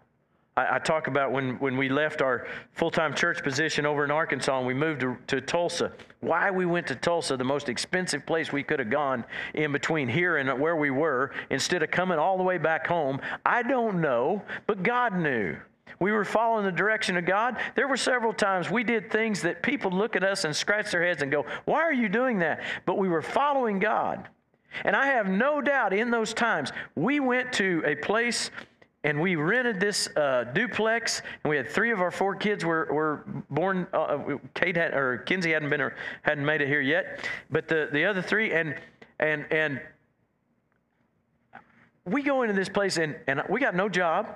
I, 0.58 0.76
I 0.76 0.80
talk 0.80 1.08
about 1.08 1.32
when, 1.32 1.60
when 1.60 1.78
we 1.78 1.90
left 1.90 2.22
our 2.22 2.48
full 2.74 2.92
time 2.92 3.14
church 3.14 3.44
position 3.44 3.86
over 3.86 4.04
in 4.04 4.12
Arkansas 4.12 4.58
and 4.58 4.68
we 4.68 4.74
moved 4.74 5.02
to, 5.02 5.18
to 5.28 5.42
Tulsa. 5.42 5.92
Why 6.22 6.52
we 6.52 6.66
went 6.66 6.88
to 6.88 6.96
Tulsa, 6.96 7.38
the 7.38 7.44
most 7.44 7.70
expensive 7.70 8.26
place 8.26 8.52
we 8.52 8.64
could 8.64 8.80
have 8.80 8.90
gone 8.90 9.26
in 9.54 9.72
between 9.72 10.08
here 10.08 10.38
and 10.38 10.60
where 10.60 10.76
we 10.76 10.92
were, 10.92 11.32
instead 11.50 11.84
of 11.84 11.92
coming 11.92 12.18
all 12.18 12.38
the 12.38 12.44
way 12.44 12.58
back 12.58 12.88
home, 12.88 13.20
I 13.46 13.64
don't 13.64 14.02
know, 14.02 14.42
but 14.68 14.84
God 14.84 15.18
knew. 15.18 15.58
We 16.00 16.12
were 16.12 16.26
following 16.26 16.66
the 16.66 16.72
direction 16.74 17.16
of 17.16 17.26
God. 17.26 17.58
There 17.76 17.88
were 17.88 17.96
several 17.96 18.34
times 18.34 18.70
we 18.70 18.84
did 18.84 19.10
things 19.10 19.42
that 19.44 19.64
people 19.64 19.92
look 19.92 20.18
at 20.18 20.24
us 20.24 20.44
and 20.44 20.54
scratch 20.54 20.92
their 20.92 21.06
heads 21.06 21.22
and 21.22 21.32
go, 21.32 21.46
Why 21.66 21.82
are 21.82 21.94
you 21.94 22.10
doing 22.10 22.40
that? 22.40 22.62
But 22.86 22.98
we 22.98 23.08
were 23.08 23.22
following 23.22 23.80
God. 23.80 24.28
And 24.84 24.94
I 24.94 25.06
have 25.06 25.30
no 25.30 25.62
doubt 25.62 25.94
in 25.94 26.12
those 26.12 26.34
times 26.34 26.72
we 26.96 27.22
went 27.22 27.54
to 27.54 27.82
a 27.86 27.96
place 27.96 28.52
and 29.06 29.22
we 29.22 29.36
rented 29.36 29.80
this 29.80 30.10
uh, 30.16 30.46
duplex, 30.46 31.22
and 31.44 31.50
we 31.52 31.56
had 31.56 31.70
three 31.70 31.92
of 31.92 32.02
our 32.02 32.10
four 32.10 32.34
kids 32.36 32.66
were, 32.66 32.90
were 32.92 33.24
born. 33.52 33.86
Uh, 33.94 33.98
uh 33.98 34.38
Kate 34.56 34.76
had, 34.76 34.96
or 34.96 35.20
Kinsey 35.20 35.52
hadn't 35.52 35.70
been, 35.70 35.80
or 35.80 35.96
hadn't 36.24 36.44
made 36.44 36.62
it 36.62 36.68
here 36.68 36.82
yet, 36.82 37.24
but 37.52 37.68
the, 37.68 37.88
the 37.94 38.04
other 38.06 38.24
three, 38.24 38.52
and 38.52 38.76
and 39.20 39.46
and 39.52 39.80
we 42.04 42.24
go 42.24 42.42
into 42.42 42.56
this 42.56 42.68
place, 42.68 42.98
and 42.98 43.16
and 43.28 43.44
we 43.48 43.60
got 43.60 43.76
no 43.76 43.90
job. 43.90 44.28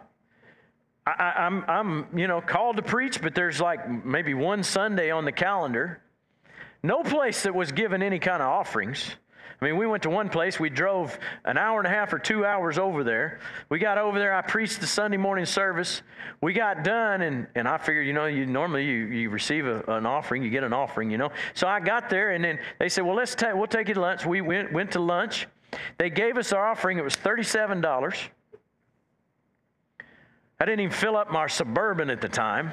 I, 1.07 1.33
I'm 1.37 1.65
I'm 1.67 2.07
you 2.17 2.27
know 2.27 2.39
called 2.39 2.75
to 2.75 2.83
preach, 2.83 3.23
but 3.23 3.33
there's 3.33 3.59
like 3.59 3.89
maybe 4.05 4.35
one 4.35 4.61
Sunday 4.61 5.09
on 5.09 5.25
the 5.25 5.31
calendar. 5.31 5.99
No 6.83 7.01
place 7.01 7.41
that 7.43 7.55
was 7.55 7.71
given 7.71 8.03
any 8.03 8.19
kind 8.19 8.43
of 8.43 8.47
offerings. 8.47 9.15
I 9.61 9.65
mean, 9.65 9.77
we 9.77 9.85
went 9.85 10.03
to 10.03 10.09
one 10.09 10.29
place, 10.29 10.57
we 10.57 10.69
drove 10.69 11.19
an 11.43 11.57
hour 11.57 11.79
and 11.79 11.87
a 11.87 11.89
half 11.89 12.13
or 12.13 12.19
two 12.19 12.45
hours 12.45 12.77
over 12.77 13.03
there. 13.03 13.39
We 13.67 13.77
got 13.77 13.97
over 13.97 14.17
there, 14.17 14.33
I 14.33 14.41
preached 14.41 14.79
the 14.79 14.87
Sunday 14.87 15.17
morning 15.17 15.45
service. 15.45 16.01
We 16.39 16.53
got 16.53 16.85
done, 16.85 17.23
and, 17.23 17.45
and 17.55 17.67
I 17.67 17.77
figured, 17.77 18.07
you 18.07 18.13
know, 18.13 18.25
you 18.25 18.45
normally 18.45 18.85
you, 18.85 19.05
you 19.07 19.29
receive 19.29 19.67
a, 19.67 19.83
an 19.89 20.05
offering, 20.05 20.43
you 20.43 20.49
get 20.49 20.63
an 20.63 20.71
offering, 20.71 21.11
you 21.11 21.17
know. 21.17 21.31
So 21.55 21.67
I 21.67 21.81
got 21.81 22.09
there, 22.09 22.31
and 22.31 22.43
then 22.43 22.57
they 22.79 22.87
said, 22.87 23.03
well, 23.03 23.15
let's 23.15 23.35
take, 23.35 23.53
we'll 23.53 23.67
take 23.67 23.89
you 23.89 23.95
to 23.95 24.01
lunch. 24.01 24.25
We 24.25 24.39
went, 24.39 24.71
went 24.71 24.91
to 24.91 25.01
lunch. 25.01 25.47
They 25.97 26.09
gave 26.09 26.37
us 26.37 26.53
our 26.53 26.65
offering, 26.65 26.97
it 26.97 27.03
was 27.03 27.15
$37. 27.15 28.29
I 30.61 30.65
didn't 30.65 30.79
even 30.79 30.95
fill 30.95 31.17
up 31.17 31.31
my 31.31 31.47
Suburban 31.47 32.09
at 32.09 32.21
the 32.21 32.29
time. 32.29 32.71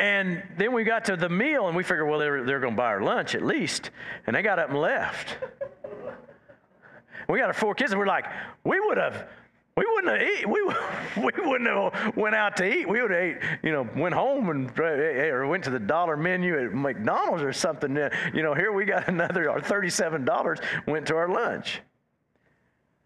And 0.00 0.42
then 0.56 0.72
we 0.72 0.82
got 0.82 1.04
to 1.04 1.16
the 1.16 1.28
meal 1.28 1.68
and 1.68 1.76
we 1.76 1.82
figured, 1.82 2.08
well, 2.08 2.18
they're, 2.18 2.42
they're 2.42 2.58
going 2.58 2.72
to 2.72 2.76
buy 2.76 2.86
our 2.86 3.02
lunch 3.02 3.34
at 3.34 3.42
least. 3.42 3.90
And 4.26 4.34
they 4.34 4.40
got 4.40 4.58
up 4.58 4.70
and 4.70 4.78
left. 4.78 5.36
we 7.28 7.38
got 7.38 7.48
our 7.48 7.52
four 7.52 7.74
kids 7.74 7.92
and 7.92 8.00
we're 8.00 8.06
like, 8.06 8.24
we 8.64 8.80
would 8.80 8.96
have, 8.96 9.28
we 9.76 9.84
wouldn't 9.86 10.18
have 10.18 10.26
eat. 10.26 10.48
We, 10.48 10.62
we 11.22 11.46
wouldn't 11.46 11.68
have 11.68 12.16
went 12.16 12.34
out 12.34 12.56
to 12.56 12.64
eat. 12.64 12.88
We 12.88 13.02
would 13.02 13.10
have 13.10 13.20
ate, 13.20 13.36
you 13.62 13.72
know, 13.72 13.86
went 13.94 14.14
home 14.14 14.48
and 14.48 14.70
eh, 14.70 14.82
eh, 14.82 15.26
or 15.26 15.46
went 15.46 15.64
to 15.64 15.70
the 15.70 15.78
dollar 15.78 16.16
menu 16.16 16.58
at 16.58 16.72
McDonald's 16.72 17.42
or 17.42 17.52
something. 17.52 17.94
You 18.32 18.42
know, 18.42 18.54
here 18.54 18.72
we 18.72 18.86
got 18.86 19.06
another, 19.08 19.50
our 19.50 19.60
$37 19.60 20.62
went 20.86 21.08
to 21.08 21.16
our 21.16 21.28
lunch. 21.28 21.82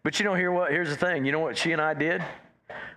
But 0.01 0.17
you 0.17 0.23
know, 0.23 0.33
here 0.33 0.53
what? 0.53 0.71
Here's 0.71 0.89
the 0.89 0.95
thing. 0.95 1.25
You 1.25 1.33
know 1.33 1.39
what 1.39 1.57
she 1.57 1.73
and 1.73 1.81
I 1.81 1.93
did? 1.93 2.23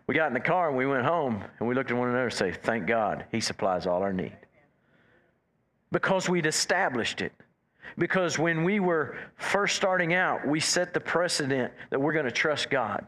We 0.09 0.15
got 0.15 0.29
in 0.29 0.35
the 0.35 0.41
car 0.41 0.69
and 0.69 0.77
we 0.77 0.87
went 0.87 1.05
home 1.05 1.45
and 1.59 1.69
we 1.69 1.75
looked 1.75 1.91
at 1.91 1.97
one 1.97 2.09
another 2.09 2.25
and 2.25 2.33
say, 2.33 2.51
Thank 2.51 2.87
God, 2.87 3.27
He 3.31 3.41
supplies 3.41 3.87
all 3.87 4.03
our 4.03 4.13
need. 4.13 4.37
Because 5.93 6.29
we'd 6.29 6.47
established 6.47 7.21
it. 7.21 7.33
Because 7.99 8.39
when 8.39 8.65
we 8.65 8.81
were 8.81 9.17
first 9.37 9.77
starting 9.77 10.15
out, 10.15 10.47
we 10.47 10.61
set 10.61 10.95
the 10.95 11.01
precedent 11.01 11.73
that 11.91 12.01
we're 12.01 12.13
going 12.13 12.25
to 12.25 12.31
trust 12.31 12.71
God. 12.71 13.07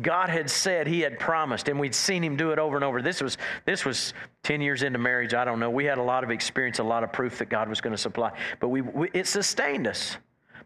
God 0.00 0.30
had 0.30 0.50
said 0.50 0.86
He 0.86 1.00
had 1.00 1.18
promised, 1.18 1.68
and 1.68 1.78
we'd 1.78 1.94
seen 1.94 2.24
Him 2.24 2.36
do 2.36 2.50
it 2.50 2.58
over 2.58 2.76
and 2.76 2.84
over. 2.84 3.02
This 3.02 3.20
was 3.20 3.38
this 3.64 3.84
was 3.84 4.14
ten 4.42 4.60
years 4.60 4.82
into 4.82 4.98
marriage. 4.98 5.34
I 5.34 5.44
don't 5.44 5.60
know. 5.60 5.70
We 5.70 5.84
had 5.84 5.98
a 5.98 6.02
lot 6.02 6.24
of 6.24 6.30
experience, 6.30 6.80
a 6.80 6.84
lot 6.84 7.04
of 7.04 7.12
proof 7.12 7.38
that 7.38 7.50
God 7.50 7.68
was 7.68 7.80
going 7.80 7.94
to 7.94 7.98
supply, 7.98 8.32
but 8.58 8.68
we, 8.68 8.80
we 8.80 9.10
it 9.12 9.26
sustained 9.26 9.86
us 9.86 10.16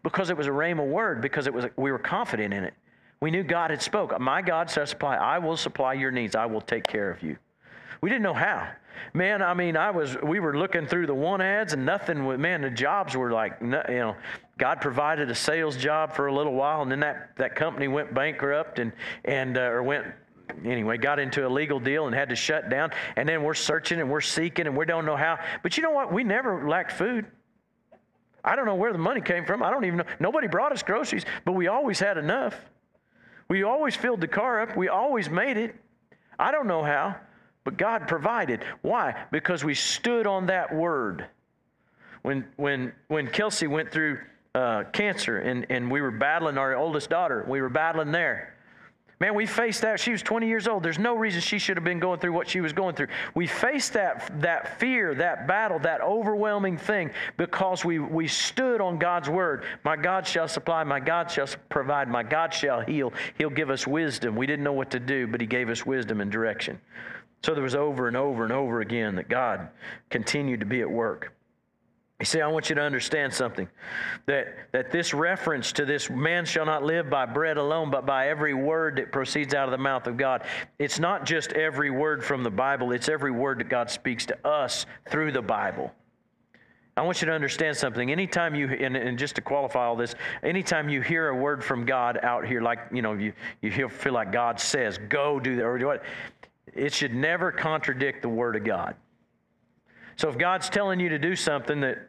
because 0.01 0.29
it 0.29 0.37
was 0.37 0.47
a 0.47 0.51
rhema 0.51 0.87
word. 0.87 1.21
Because 1.21 1.45
it 1.45 1.53
was 1.53 1.65
we 1.75 1.91
were 1.91 1.99
confident 1.99 2.53
in 2.53 2.63
it. 2.63 2.73
We 3.19 3.31
knew 3.31 3.43
God 3.43 3.71
had 3.71 3.81
spoke. 3.81 4.19
My 4.19 4.41
God 4.41 4.69
shall 4.69 4.85
supply. 4.85 5.15
I 5.15 5.39
will 5.39 5.57
supply 5.57 5.93
your 5.93 6.11
needs. 6.11 6.35
I 6.35 6.45
will 6.45 6.61
take 6.61 6.85
care 6.85 7.09
of 7.09 7.23
you. 7.23 7.37
We 8.01 8.09
didn't 8.09 8.23
know 8.23 8.33
how. 8.33 8.69
Man, 9.13 9.41
I 9.41 9.53
mean, 9.53 9.77
I 9.77 9.91
was. 9.91 10.17
We 10.21 10.39
were 10.39 10.57
looking 10.57 10.87
through 10.87 11.07
the 11.07 11.15
one 11.15 11.41
ads 11.41 11.73
and 11.73 11.85
nothing. 11.85 12.39
Man, 12.39 12.61
the 12.61 12.69
jobs 12.69 13.15
were 13.15 13.31
like, 13.31 13.57
you 13.61 13.67
know, 13.67 14.15
God 14.57 14.81
provided 14.81 15.29
a 15.29 15.35
sales 15.35 15.77
job 15.77 16.13
for 16.13 16.27
a 16.27 16.33
little 16.33 16.53
while, 16.53 16.81
and 16.81 16.91
then 16.91 16.99
that 17.01 17.35
that 17.37 17.55
company 17.55 17.87
went 17.87 18.13
bankrupt 18.13 18.79
and 18.79 18.91
and 19.25 19.57
uh, 19.57 19.61
or 19.61 19.83
went 19.83 20.05
anyway, 20.65 20.97
got 20.97 21.19
into 21.19 21.45
a 21.45 21.49
legal 21.49 21.79
deal 21.79 22.07
and 22.07 22.15
had 22.15 22.29
to 22.29 22.35
shut 22.35 22.69
down. 22.69 22.91
And 23.15 23.27
then 23.27 23.43
we're 23.43 23.53
searching 23.53 23.99
and 23.99 24.09
we're 24.09 24.21
seeking 24.21 24.67
and 24.67 24.75
we 24.75 24.85
don't 24.85 25.05
know 25.05 25.17
how. 25.17 25.39
But 25.63 25.77
you 25.77 25.83
know 25.83 25.91
what? 25.91 26.11
We 26.11 26.23
never 26.23 26.67
lacked 26.67 26.93
food. 26.93 27.25
I 28.43 28.55
don't 28.55 28.65
know 28.65 28.75
where 28.75 28.93
the 28.93 28.99
money 28.99 29.21
came 29.21 29.45
from. 29.45 29.61
I 29.61 29.69
don't 29.69 29.85
even 29.85 29.97
know. 29.97 30.05
Nobody 30.19 30.47
brought 30.47 30.71
us 30.71 30.81
groceries, 30.83 31.25
but 31.43 31.51
we 31.51 31.67
always 31.67 31.99
had 31.99 32.17
enough. 32.17 32.55
We 33.47 33.63
always 33.63 33.95
filled 33.95 34.21
the 34.21 34.27
car 34.27 34.61
up. 34.61 34.75
We 34.75 34.89
always 34.89 35.29
made 35.29 35.57
it. 35.57 35.75
I 36.39 36.51
don't 36.51 36.67
know 36.67 36.83
how, 36.83 37.15
but 37.63 37.77
God 37.77 38.07
provided. 38.07 38.63
Why? 38.81 39.25
Because 39.31 39.63
we 39.63 39.73
stood 39.73 40.27
on 40.27 40.47
that 40.47 40.73
word. 40.73 41.25
When, 42.21 42.45
when, 42.57 42.93
when 43.07 43.27
Kelsey 43.27 43.67
went 43.67 43.91
through 43.91 44.19
uh, 44.53 44.83
cancer, 44.91 45.39
and, 45.39 45.65
and 45.69 45.89
we 45.89 46.01
were 46.01 46.11
battling 46.11 46.57
our 46.57 46.75
oldest 46.75 47.09
daughter. 47.09 47.45
We 47.47 47.61
were 47.61 47.69
battling 47.69 48.11
there. 48.11 48.55
Man, 49.19 49.33
we 49.33 49.47
faced 49.47 49.81
that. 49.81 49.99
She 49.99 50.11
was 50.11 50.21
20 50.21 50.47
years 50.47 50.67
old. 50.67 50.83
There's 50.83 50.99
no 50.99 51.15
reason 51.15 51.41
she 51.41 51.57
should 51.57 51.75
have 51.75 51.83
been 51.83 51.99
going 51.99 52.19
through 52.19 52.33
what 52.33 52.47
she 52.47 52.61
was 52.61 52.71
going 52.71 52.93
through. 52.93 53.07
We 53.33 53.47
faced 53.47 53.93
that, 53.93 54.31
that 54.41 54.79
fear, 54.79 55.15
that 55.15 55.47
battle, 55.47 55.79
that 55.79 56.01
overwhelming 56.01 56.77
thing 56.77 57.09
because 57.35 57.83
we, 57.83 57.97
we 57.97 58.27
stood 58.27 58.79
on 58.79 58.99
God's 58.99 59.27
word. 59.27 59.65
My 59.83 59.95
God 59.95 60.27
shall 60.27 60.47
supply, 60.47 60.83
my 60.83 60.99
God 60.99 61.31
shall 61.31 61.47
provide, 61.69 62.09
my 62.09 62.21
God 62.21 62.53
shall 62.53 62.81
heal. 62.81 63.11
He'll 63.39 63.49
give 63.49 63.71
us 63.71 63.87
wisdom. 63.87 64.35
We 64.35 64.45
didn't 64.45 64.63
know 64.63 64.73
what 64.73 64.91
to 64.91 64.99
do, 64.99 65.25
but 65.25 65.41
He 65.41 65.47
gave 65.47 65.69
us 65.69 65.83
wisdom 65.83 66.21
and 66.21 66.31
direction. 66.31 66.79
So 67.43 67.55
there 67.55 67.63
was 67.63 67.75
over 67.75 68.07
and 68.07 68.17
over 68.17 68.43
and 68.43 68.53
over 68.53 68.81
again 68.81 69.15
that 69.15 69.29
God 69.29 69.69
continued 70.11 70.59
to 70.59 70.65
be 70.65 70.81
at 70.81 70.89
work. 70.89 71.33
You 72.19 72.25
see, 72.25 72.41
I 72.41 72.47
want 72.47 72.69
you 72.69 72.75
to 72.75 72.81
understand 72.81 73.31
something 73.31 73.67
that, 74.25 74.71
that 74.71 74.91
this 74.91 75.13
reference 75.13 75.71
to 75.73 75.85
this 75.85 76.09
man 76.09 76.45
shall 76.45 76.65
not 76.65 76.83
live 76.83 77.11
by 77.11 77.27
bread 77.27 77.57
alone, 77.57 77.91
but 77.91 78.07
by 78.07 78.29
every 78.29 78.55
word 78.55 78.95
that 78.95 79.11
proceeds 79.11 79.53
out 79.53 79.65
of 79.65 79.71
the 79.71 79.77
mouth 79.77 80.07
of 80.07 80.17
God. 80.17 80.43
It's 80.79 80.99
not 80.99 81.25
just 81.25 81.53
every 81.53 81.91
word 81.91 82.25
from 82.25 82.43
the 82.43 82.49
Bible, 82.49 82.91
it's 82.91 83.07
every 83.07 83.29
word 83.29 83.59
that 83.59 83.69
God 83.69 83.91
speaks 83.91 84.25
to 84.27 84.47
us 84.47 84.87
through 85.09 85.31
the 85.31 85.43
Bible. 85.43 85.93
I 86.95 87.01
want 87.01 87.21
you 87.21 87.27
to 87.27 87.31
understand 87.31 87.77
something. 87.77 88.11
Anytime 88.11 88.55
you, 88.55 88.69
and, 88.69 88.97
and, 88.97 89.19
just 89.19 89.35
to 89.35 89.41
qualify 89.41 89.85
all 89.85 89.95
this, 89.95 90.15
anytime 90.41 90.89
you 90.89 91.01
hear 91.01 91.27
a 91.27 91.35
word 91.35 91.63
from 91.63 91.85
God 91.85 92.19
out 92.23 92.47
here, 92.47 92.59
like, 92.59 92.79
you 92.91 93.03
know, 93.03 93.13
you, 93.13 93.33
you 93.61 93.87
feel 93.87 94.13
like 94.13 94.31
God 94.31 94.59
says, 94.59 94.97
go 95.07 95.39
do 95.39 95.57
that, 95.57 95.63
or 95.63 95.77
do 95.77 95.85
what, 95.85 96.01
it 96.73 96.91
should 96.91 97.13
never 97.13 97.51
contradict 97.51 98.23
the 98.23 98.29
Word 98.29 98.55
of 98.55 98.63
God. 98.63 98.95
So 100.15 100.27
if 100.29 100.39
God's 100.39 100.69
telling 100.69 100.99
you 100.99 101.09
to 101.09 101.19
do 101.19 101.35
something 101.35 101.79
that 101.81 102.06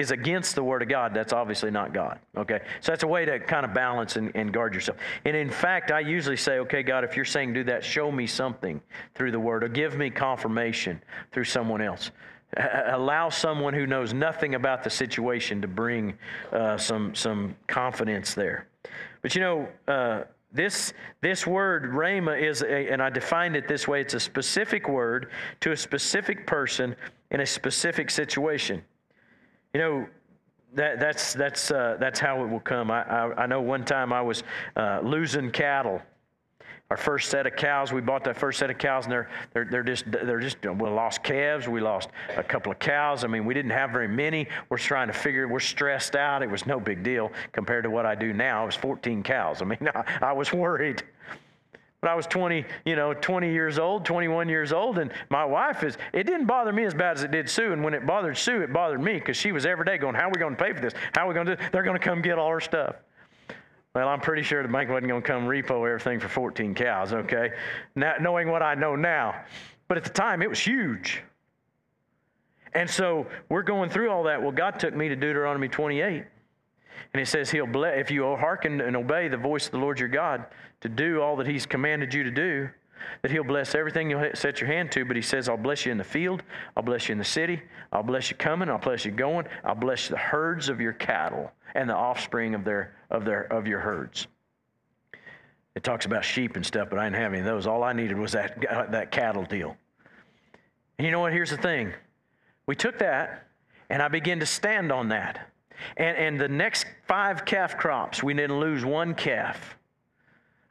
is 0.00 0.12
against 0.12 0.54
the 0.54 0.64
Word 0.64 0.80
of 0.80 0.88
God, 0.88 1.12
that's 1.12 1.34
obviously 1.34 1.70
not 1.70 1.92
God. 1.92 2.18
Okay? 2.34 2.60
So 2.80 2.90
that's 2.90 3.02
a 3.02 3.06
way 3.06 3.26
to 3.26 3.38
kind 3.38 3.66
of 3.66 3.74
balance 3.74 4.16
and, 4.16 4.32
and, 4.34 4.50
guard 4.50 4.72
yourself. 4.72 4.96
And 5.26 5.36
in 5.36 5.50
fact, 5.50 5.90
I 5.90 6.00
usually 6.00 6.38
say, 6.38 6.58
okay, 6.60 6.82
God, 6.82 7.04
if 7.04 7.16
you're 7.16 7.26
saying 7.26 7.52
do 7.52 7.64
that, 7.64 7.84
show 7.84 8.10
me 8.10 8.26
something 8.26 8.80
through 9.14 9.30
the 9.30 9.38
Word 9.38 9.62
or 9.62 9.68
give 9.68 9.98
me 9.98 10.08
confirmation 10.08 11.02
through 11.32 11.44
someone 11.44 11.82
else. 11.82 12.12
Allow 12.86 13.28
someone 13.28 13.74
who 13.74 13.86
knows 13.86 14.14
nothing 14.14 14.54
about 14.54 14.82
the 14.82 14.90
situation 14.90 15.60
to 15.60 15.68
bring 15.68 16.14
uh, 16.50 16.78
some, 16.78 17.14
some 17.14 17.54
confidence 17.66 18.32
there. 18.32 18.66
But 19.20 19.34
you 19.34 19.42
know, 19.42 19.68
uh, 19.86 20.22
this, 20.50 20.94
this 21.20 21.46
word, 21.46 21.92
rhema, 21.92 22.40
is, 22.40 22.62
a, 22.62 22.90
and 22.90 23.02
I 23.02 23.10
defined 23.10 23.54
it 23.54 23.68
this 23.68 23.86
way 23.86 24.00
it's 24.00 24.14
a 24.14 24.20
specific 24.20 24.88
word 24.88 25.30
to 25.60 25.72
a 25.72 25.76
specific 25.76 26.46
person 26.46 26.96
in 27.30 27.40
a 27.40 27.46
specific 27.46 28.10
situation. 28.10 28.82
You 29.74 29.80
know, 29.80 30.06
that, 30.74 31.00
that's, 31.00 31.32
that's, 31.32 31.70
uh, 31.70 31.96
that's 31.98 32.18
how 32.18 32.42
it 32.44 32.48
will 32.48 32.60
come. 32.60 32.90
I, 32.90 33.02
I, 33.02 33.42
I 33.42 33.46
know 33.46 33.60
one 33.60 33.84
time 33.84 34.12
I 34.12 34.20
was 34.20 34.42
uh, 34.76 35.00
losing 35.02 35.50
cattle 35.50 36.00
our 36.90 36.96
first 36.96 37.30
set 37.30 37.46
of 37.46 37.54
cows, 37.54 37.92
we 37.92 38.00
bought 38.00 38.24
that 38.24 38.36
first 38.36 38.58
set 38.58 38.68
of 38.68 38.76
cows, 38.76 39.04
and 39.04 39.12
they're, 39.12 39.28
they're, 39.52 39.64
they're 39.64 39.82
just, 39.84 40.10
they're 40.10 40.40
just, 40.40 40.58
we 40.60 40.88
lost 40.88 41.22
calves, 41.22 41.68
we 41.68 41.80
lost 41.80 42.08
a 42.36 42.42
couple 42.42 42.72
of 42.72 42.80
cows. 42.80 43.22
I 43.22 43.28
mean, 43.28 43.44
we 43.44 43.54
didn't 43.54 43.70
have 43.70 43.92
very 43.92 44.08
many. 44.08 44.48
We're 44.70 44.78
trying 44.78 45.06
to 45.06 45.12
figure, 45.12 45.46
we're 45.46 45.60
stressed 45.60 46.16
out. 46.16 46.42
It 46.42 46.50
was 46.50 46.66
no 46.66 46.80
big 46.80 47.04
deal 47.04 47.30
compared 47.52 47.84
to 47.84 47.90
what 47.90 48.06
I 48.06 48.16
do 48.16 48.32
now. 48.32 48.64
It 48.64 48.66
was 48.66 48.74
14 48.74 49.22
cows. 49.22 49.62
I 49.62 49.66
mean, 49.66 49.78
I, 49.94 50.18
I 50.20 50.32
was 50.32 50.52
worried. 50.52 51.04
But 52.00 52.10
I 52.10 52.14
was 52.14 52.26
20, 52.26 52.64
you 52.86 52.96
know, 52.96 53.12
20 53.12 53.52
years 53.52 53.78
old, 53.78 54.06
21 54.06 54.48
years 54.48 54.72
old, 54.72 54.98
and 54.98 55.12
my 55.28 55.44
wife 55.44 55.82
is, 55.84 55.98
it 56.14 56.24
didn't 56.24 56.46
bother 56.46 56.72
me 56.72 56.84
as 56.84 56.94
bad 56.94 57.18
as 57.18 57.24
it 57.24 57.30
did 57.30 57.48
Sue. 57.48 57.72
And 57.72 57.84
when 57.84 57.92
it 57.92 58.06
bothered 58.06 58.38
Sue, 58.38 58.62
it 58.62 58.72
bothered 58.72 59.02
me 59.02 59.14
because 59.14 59.36
she 59.36 59.52
was 59.52 59.66
every 59.66 59.84
day 59.84 59.98
going, 59.98 60.14
How 60.14 60.28
are 60.28 60.30
we 60.30 60.38
going 60.38 60.56
to 60.56 60.62
pay 60.62 60.72
for 60.72 60.80
this? 60.80 60.94
How 61.14 61.26
are 61.26 61.28
we 61.28 61.34
going 61.34 61.46
to 61.46 61.56
do 61.56 61.62
They're 61.72 61.82
going 61.82 61.98
to 61.98 62.04
come 62.04 62.22
get 62.22 62.38
all 62.38 62.46
our 62.46 62.60
stuff. 62.60 62.96
Well, 63.94 64.08
I'm 64.08 64.20
pretty 64.20 64.42
sure 64.42 64.62
the 64.62 64.68
bank 64.68 64.88
wasn't 64.88 65.08
going 65.08 65.20
to 65.22 65.26
come 65.26 65.46
repo 65.46 65.86
everything 65.86 66.20
for 66.20 66.28
14 66.28 66.74
cows, 66.74 67.12
okay? 67.12 67.52
Now, 67.96 68.14
knowing 68.20 68.48
what 68.48 68.62
I 68.62 68.74
know 68.74 68.94
now. 68.94 69.44
But 69.88 69.98
at 69.98 70.04
the 70.04 70.10
time, 70.10 70.42
it 70.42 70.48
was 70.48 70.60
huge. 70.60 71.24
And 72.72 72.88
so 72.88 73.26
we're 73.48 73.62
going 73.62 73.90
through 73.90 74.10
all 74.10 74.22
that. 74.24 74.40
Well, 74.40 74.52
God 74.52 74.78
took 74.78 74.94
me 74.94 75.08
to 75.08 75.16
Deuteronomy 75.16 75.68
28. 75.68 76.24
And 77.12 77.20
it 77.20 77.26
says, 77.26 77.50
He'll 77.50 77.66
bless, 77.66 77.98
if 77.98 78.10
you 78.10 78.24
hearken 78.36 78.80
and 78.80 78.96
obey 78.96 79.28
the 79.28 79.36
voice 79.36 79.66
of 79.66 79.72
the 79.72 79.78
Lord 79.78 79.98
your 79.98 80.08
God 80.08 80.44
to 80.80 80.88
do 80.88 81.20
all 81.20 81.36
that 81.36 81.46
He's 81.46 81.66
commanded 81.66 82.14
you 82.14 82.22
to 82.22 82.30
do, 82.30 82.68
that 83.22 83.30
He'll 83.30 83.44
bless 83.44 83.74
everything 83.74 84.10
you 84.10 84.30
set 84.34 84.60
your 84.60 84.68
hand 84.68 84.92
to. 84.92 85.04
But 85.04 85.16
He 85.16 85.22
says, 85.22 85.48
I'll 85.48 85.56
bless 85.56 85.86
you 85.86 85.92
in 85.92 85.98
the 85.98 86.04
field, 86.04 86.42
I'll 86.76 86.82
bless 86.82 87.08
you 87.08 87.12
in 87.12 87.18
the 87.18 87.24
city, 87.24 87.62
I'll 87.92 88.02
bless 88.02 88.30
you 88.30 88.36
coming, 88.36 88.68
I'll 88.68 88.78
bless 88.78 89.04
you 89.04 89.10
going, 89.10 89.46
I'll 89.64 89.74
bless 89.74 90.08
the 90.08 90.16
herds 90.16 90.68
of 90.68 90.80
your 90.80 90.92
cattle 90.92 91.50
and 91.74 91.88
the 91.88 91.96
offspring 91.96 92.54
of 92.54 92.64
their 92.64 92.94
of 93.10 93.24
their 93.24 93.42
of 93.52 93.66
your 93.66 93.80
herds. 93.80 94.26
It 95.74 95.84
talks 95.84 96.04
about 96.04 96.24
sheep 96.24 96.56
and 96.56 96.66
stuff, 96.66 96.90
but 96.90 96.98
I 96.98 97.04
didn't 97.04 97.22
have 97.22 97.32
any 97.32 97.40
of 97.40 97.46
those. 97.46 97.66
All 97.66 97.82
I 97.82 97.92
needed 97.92 98.18
was 98.18 98.32
that 98.32 98.64
uh, 98.68 98.86
that 98.90 99.10
cattle 99.10 99.44
deal. 99.44 99.76
And 100.98 101.06
you 101.06 101.12
know 101.12 101.20
what? 101.20 101.32
Here's 101.32 101.50
the 101.50 101.56
thing. 101.56 101.92
We 102.66 102.76
took 102.76 102.98
that, 102.98 103.48
and 103.88 104.02
I 104.02 104.08
began 104.08 104.40
to 104.40 104.46
stand 104.46 104.92
on 104.92 105.08
that. 105.08 105.48
And, 105.96 106.16
and 106.16 106.40
the 106.40 106.48
next 106.48 106.86
five 107.06 107.44
calf 107.44 107.76
crops, 107.76 108.22
we 108.22 108.34
didn't 108.34 108.58
lose 108.58 108.84
one 108.84 109.14
calf. 109.14 109.76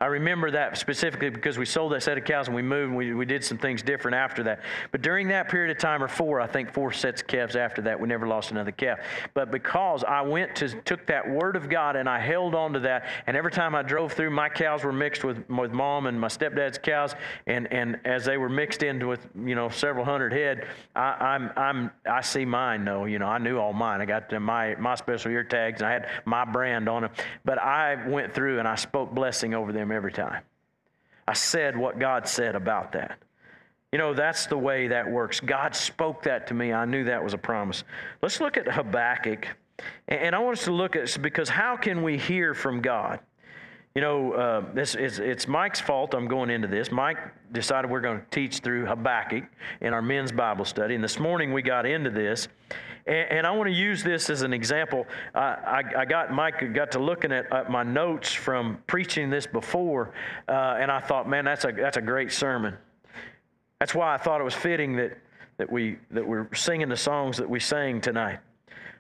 I 0.01 0.05
remember 0.05 0.49
that 0.51 0.77
specifically 0.77 1.29
because 1.29 1.57
we 1.57 1.65
sold 1.65 1.91
that 1.91 2.01
set 2.01 2.17
of 2.17 2.23
cows 2.23 2.47
and 2.47 2.55
we 2.55 2.61
moved 2.61 2.87
and 2.87 2.95
we, 2.95 3.13
we 3.13 3.25
did 3.25 3.43
some 3.43 3.57
things 3.57 3.81
different 3.81 4.15
after 4.15 4.43
that. 4.43 4.61
But 4.93 5.01
during 5.01 5.27
that 5.27 5.49
period 5.49 5.75
of 5.75 5.77
time, 5.77 6.01
or 6.01 6.07
four, 6.07 6.39
I 6.39 6.47
think 6.47 6.71
four 6.71 6.93
sets 6.93 7.19
of 7.19 7.27
calves 7.27 7.57
after 7.57 7.81
that, 7.81 7.99
we 7.99 8.07
never 8.07 8.25
lost 8.25 8.51
another 8.51 8.71
calf. 8.71 8.99
But 9.33 9.51
because 9.51 10.05
I 10.05 10.21
went 10.21 10.55
to, 10.55 10.69
took 10.69 11.05
that 11.07 11.29
word 11.29 11.57
of 11.57 11.67
God 11.67 11.97
and 11.97 12.07
I 12.07 12.17
held 12.17 12.55
on 12.55 12.71
to 12.73 12.79
that, 12.79 13.07
and 13.27 13.35
every 13.35 13.51
time 13.51 13.75
I 13.75 13.81
drove 13.81 14.13
through, 14.13 14.29
my 14.29 14.47
cows 14.47 14.85
were 14.85 14.93
mixed 14.93 15.25
with, 15.25 15.43
with 15.49 15.73
mom 15.73 16.05
and 16.05 16.17
my 16.17 16.29
stepdad's 16.29 16.77
cows, 16.77 17.13
and, 17.45 17.69
and 17.73 17.99
as 18.05 18.23
they 18.23 18.37
were 18.37 18.47
mixed 18.47 18.83
in 18.83 19.05
with, 19.05 19.27
you 19.35 19.55
know, 19.55 19.67
several 19.67 20.05
hundred 20.05 20.31
head, 20.31 20.65
I, 20.95 21.09
I'm, 21.19 21.51
I'm, 21.57 21.91
I 22.09 22.21
see 22.21 22.45
mine, 22.45 22.85
though. 22.85 23.03
You 23.03 23.19
know, 23.19 23.27
I 23.27 23.37
knew 23.37 23.57
all 23.57 23.73
mine. 23.73 23.99
I 23.99 24.05
got 24.05 24.31
my, 24.41 24.75
my 24.75 24.95
special 24.95 25.29
ear 25.29 25.43
tags 25.43 25.81
and 25.81 25.89
I 25.89 25.91
had 25.91 26.09
my 26.23 26.45
brand 26.45 26.87
on 26.87 27.01
them. 27.01 27.11
But 27.43 27.57
I 27.61 28.07
went 28.07 28.33
through 28.33 28.59
and 28.59 28.67
I 28.67 28.75
spoke 28.75 29.13
blessing 29.13 29.53
over 29.53 29.73
them 29.73 29.88
every 29.91 30.11
time. 30.11 30.43
I 31.27 31.33
said 31.33 31.77
what 31.77 31.99
God 31.99 32.27
said 32.27 32.55
about 32.55 32.91
that. 32.93 33.19
You 33.91 33.97
know, 33.97 34.13
that's 34.13 34.45
the 34.45 34.57
way 34.57 34.87
that 34.87 35.09
works. 35.09 35.39
God 35.39 35.75
spoke 35.75 36.23
that 36.23 36.47
to 36.47 36.53
me. 36.53 36.73
I 36.73 36.85
knew 36.85 37.03
that 37.05 37.23
was 37.23 37.33
a 37.33 37.37
promise. 37.37 37.83
Let's 38.21 38.39
look 38.39 38.57
at 38.57 38.67
Habakkuk. 38.67 39.47
And 40.07 40.35
I 40.35 40.39
want 40.39 40.57
us 40.57 40.65
to 40.65 40.71
look 40.71 40.95
at 40.95 41.21
because 41.21 41.49
how 41.49 41.77
can 41.77 42.03
we 42.03 42.17
hear 42.17 42.53
from 42.53 42.81
God? 42.81 43.19
You 43.95 44.01
know, 44.01 44.33
uh, 44.33 44.73
this 44.73 44.93
is, 44.93 45.19
it's 45.19 45.47
Mike's 45.47 45.81
fault 45.81 46.13
I'm 46.13 46.27
going 46.27 46.49
into 46.51 46.67
this. 46.67 46.91
Mike 46.91 47.17
decided 47.51 47.89
we're 47.89 48.01
going 48.01 48.19
to 48.19 48.25
teach 48.29 48.59
through 48.59 48.85
Habakkuk 48.85 49.45
in 49.81 49.93
our 49.93 50.01
men's 50.01 50.31
Bible 50.31 50.65
study. 50.65 50.93
And 50.93 51.03
this 51.03 51.19
morning 51.19 51.53
we 51.53 51.63
got 51.63 51.85
into 51.85 52.11
this. 52.11 52.47
And, 53.09 53.31
and 53.31 53.47
I 53.47 53.51
want 53.51 53.67
to 53.67 53.75
use 53.75 54.03
this 54.03 54.29
as 54.29 54.43
an 54.43 54.53
example. 54.53 55.07
I, 55.33 55.39
I, 55.39 55.83
I, 56.01 56.05
got 56.05 56.31
Mike 56.31 56.73
got 56.73 56.91
to 56.91 56.99
looking 56.99 57.31
at, 57.31 57.51
at, 57.51 57.69
my 57.69 57.81
notes 57.81 58.31
from 58.31 58.77
preaching 58.85 59.31
this 59.31 59.47
before, 59.47 60.13
uh, 60.47 60.77
and 60.79 60.91
I 60.91 60.99
thought, 60.99 61.27
man, 61.27 61.43
that's 61.43 61.65
a 61.65 61.71
that's 61.71 61.97
a 61.97 62.01
great 62.01 62.31
sermon. 62.31 62.77
That's 63.79 63.95
why 63.95 64.13
I 64.13 64.17
thought 64.17 64.39
it 64.39 64.43
was 64.43 64.53
fitting 64.53 64.95
that 64.97 65.17
that 65.57 65.71
we 65.71 65.97
that 66.11 66.25
we're 66.25 66.53
singing 66.53 66.87
the 66.87 66.97
songs 66.97 67.37
that 67.37 67.49
we 67.49 67.59
sang 67.59 67.99
tonight 67.99 68.39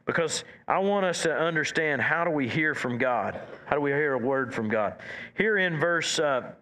because 0.07 0.43
I 0.67 0.79
want 0.79 1.05
us 1.05 1.21
to 1.21 1.31
understand 1.31 2.01
how 2.01 2.23
do 2.23 2.31
we 2.31 2.49
hear 2.49 2.73
from 2.73 2.97
God? 2.97 3.39
How 3.67 3.75
do 3.75 3.81
we 3.81 3.91
hear 3.91 4.13
a 4.13 4.17
word 4.17 4.51
from 4.51 4.67
God? 4.67 4.95
Here 5.37 5.59
in 5.59 5.79
verse 5.79 6.17
uh, 6.17 6.53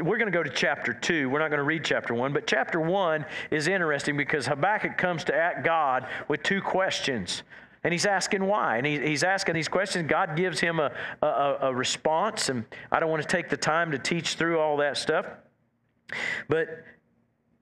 we're 0.00 0.18
going 0.18 0.30
to 0.30 0.36
go 0.36 0.42
to 0.42 0.50
chapter 0.50 0.92
2. 0.92 1.28
We're 1.28 1.40
not 1.40 1.48
going 1.48 1.58
to 1.58 1.64
read 1.64 1.84
chapter 1.84 2.14
1, 2.14 2.32
but 2.32 2.46
chapter 2.46 2.80
1 2.80 3.24
is 3.50 3.66
interesting 3.66 4.16
because 4.16 4.46
Habakkuk 4.46 4.96
comes 4.96 5.24
to 5.24 5.34
ask 5.34 5.64
God 5.64 6.06
with 6.28 6.42
two 6.42 6.62
questions. 6.62 7.42
And 7.84 7.92
he's 7.92 8.06
asking 8.06 8.44
why. 8.44 8.76
And 8.76 8.86
he, 8.86 8.98
he's 8.98 9.22
asking 9.22 9.54
these 9.54 9.68
questions. 9.68 10.08
God 10.08 10.36
gives 10.36 10.60
him 10.60 10.78
a, 10.80 10.92
a, 11.22 11.58
a 11.62 11.74
response. 11.74 12.48
And 12.48 12.64
I 12.92 13.00
don't 13.00 13.10
want 13.10 13.22
to 13.22 13.28
take 13.28 13.48
the 13.48 13.56
time 13.56 13.90
to 13.92 13.98
teach 13.98 14.34
through 14.34 14.58
all 14.58 14.76
that 14.78 14.96
stuff. 14.96 15.26
But 16.48 16.84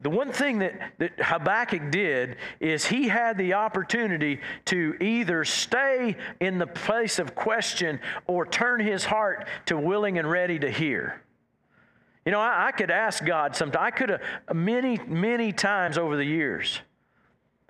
the 0.00 0.10
one 0.10 0.30
thing 0.30 0.58
that, 0.58 0.92
that 0.98 1.12
Habakkuk 1.18 1.90
did 1.90 2.36
is 2.60 2.86
he 2.86 3.08
had 3.08 3.38
the 3.38 3.54
opportunity 3.54 4.40
to 4.66 4.94
either 5.00 5.44
stay 5.44 6.16
in 6.40 6.58
the 6.58 6.66
place 6.66 7.18
of 7.18 7.34
question 7.34 8.00
or 8.26 8.44
turn 8.44 8.80
his 8.80 9.04
heart 9.04 9.48
to 9.66 9.78
willing 9.78 10.18
and 10.18 10.30
ready 10.30 10.58
to 10.58 10.70
hear. 10.70 11.22
You 12.26 12.32
know, 12.32 12.40
I, 12.40 12.66
I 12.66 12.72
could 12.72 12.90
ask 12.90 13.24
God 13.24 13.54
sometimes. 13.54 13.82
I 13.82 13.90
could 13.92 14.10
have 14.10 14.20
many, 14.52 14.98
many 15.06 15.52
times 15.52 15.96
over 15.96 16.16
the 16.16 16.24
years. 16.24 16.80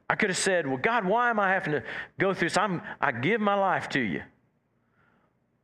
I 0.08 0.16
could 0.16 0.30
have 0.30 0.38
said, 0.38 0.66
"Well, 0.66 0.78
God, 0.78 1.04
why 1.04 1.30
am 1.30 1.38
I 1.38 1.50
having 1.52 1.74
to 1.74 1.82
go 2.18 2.32
through 2.32 2.48
this? 2.48 2.56
I'm, 2.56 2.80
I 3.00 3.12
give 3.12 3.40
my 3.40 3.54
life 3.54 3.88
to 3.90 4.00
you. 4.00 4.22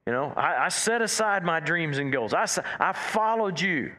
You 0.06 0.12
know, 0.12 0.32
I, 0.36 0.66
I 0.66 0.68
set 0.68 1.00
aside 1.00 1.42
my 1.42 1.58
dreams 1.58 1.98
and 1.98 2.12
goals. 2.12 2.34
I, 2.34 2.46
I 2.78 2.92
followed 2.92 3.60
you. 3.60 3.92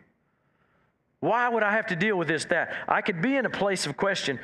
Why 1.21 1.47
would 1.47 1.63
I 1.63 1.71
have 1.71 1.87
to 1.87 1.95
deal 1.95 2.17
with 2.17 2.27
this, 2.27 2.45
that? 2.45 2.75
I 2.87 3.01
could 3.01 3.21
be 3.21 3.37
in 3.37 3.45
a 3.45 3.49
place 3.49 3.85
of 3.85 3.95
question. 3.95 4.39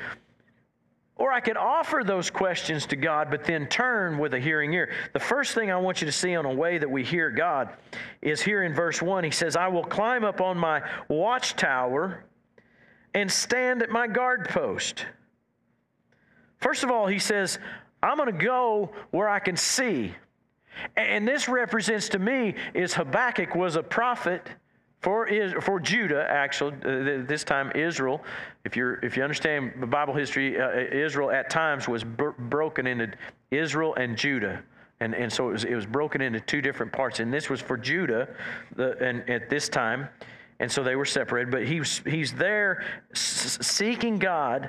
Or 1.20 1.30
I 1.30 1.40
could 1.40 1.58
offer 1.58 2.00
those 2.02 2.30
questions 2.30 2.86
to 2.86 2.96
God, 2.96 3.30
but 3.30 3.44
then 3.44 3.66
turn 3.66 4.16
with 4.16 4.32
a 4.32 4.40
hearing 4.40 4.72
ear. 4.72 4.90
The 5.12 5.20
first 5.20 5.54
thing 5.54 5.70
I 5.70 5.76
want 5.76 6.00
you 6.00 6.06
to 6.06 6.12
see 6.12 6.34
on 6.34 6.46
a 6.46 6.54
way 6.54 6.78
that 6.78 6.90
we 6.90 7.04
hear 7.04 7.30
God 7.30 7.68
is 8.22 8.40
here 8.40 8.62
in 8.62 8.72
verse 8.72 9.02
1. 9.02 9.24
He 9.24 9.30
says, 9.30 9.54
I 9.54 9.68
will 9.68 9.84
climb 9.84 10.24
up 10.24 10.40
on 10.40 10.56
my 10.56 10.80
watchtower 11.08 12.24
and 13.12 13.30
stand 13.30 13.82
at 13.82 13.90
my 13.90 14.06
guard 14.06 14.48
post. 14.48 15.04
First 16.56 16.84
of 16.84 16.90
all, 16.90 17.06
he 17.06 17.18
says, 17.18 17.58
I'm 18.02 18.16
going 18.16 18.32
to 18.32 18.44
go 18.44 18.90
where 19.10 19.28
I 19.28 19.40
can 19.40 19.58
see. 19.58 20.14
And 20.96 21.28
this 21.28 21.50
represents 21.50 22.08
to 22.10 22.18
me 22.18 22.54
is 22.72 22.94
Habakkuk 22.94 23.54
was 23.54 23.76
a 23.76 23.82
prophet 23.82 24.48
for, 25.00 25.26
is, 25.26 25.54
for 25.60 25.80
Judah, 25.80 26.26
actually, 26.28 26.74
uh, 26.84 27.24
this 27.26 27.42
time 27.42 27.72
Israel. 27.74 28.22
If, 28.64 28.76
you're, 28.76 29.02
if 29.02 29.16
you 29.16 29.22
understand 29.22 29.72
the 29.80 29.86
Bible 29.86 30.14
history, 30.14 30.60
uh, 30.60 30.70
Israel 30.92 31.30
at 31.30 31.48
times 31.48 31.88
was 31.88 32.04
bro- 32.04 32.34
broken 32.38 32.86
into 32.86 33.12
Israel 33.50 33.94
and 33.94 34.16
Judah. 34.16 34.62
And, 35.00 35.14
and 35.14 35.32
so 35.32 35.48
it 35.48 35.52
was, 35.52 35.64
it 35.64 35.74
was 35.74 35.86
broken 35.86 36.20
into 36.20 36.40
two 36.40 36.60
different 36.60 36.92
parts. 36.92 37.20
And 37.20 37.32
this 37.32 37.48
was 37.48 37.62
for 37.62 37.78
Judah 37.78 38.28
the, 38.76 38.98
and 39.02 39.28
at 39.30 39.48
this 39.48 39.70
time. 39.70 40.08
And 40.58 40.70
so 40.70 40.84
they 40.84 40.96
were 40.96 41.06
separated. 41.06 41.50
But 41.50 41.66
he 41.66 41.80
he's 42.04 42.34
there 42.34 42.84
seeking 43.14 44.18
God 44.18 44.68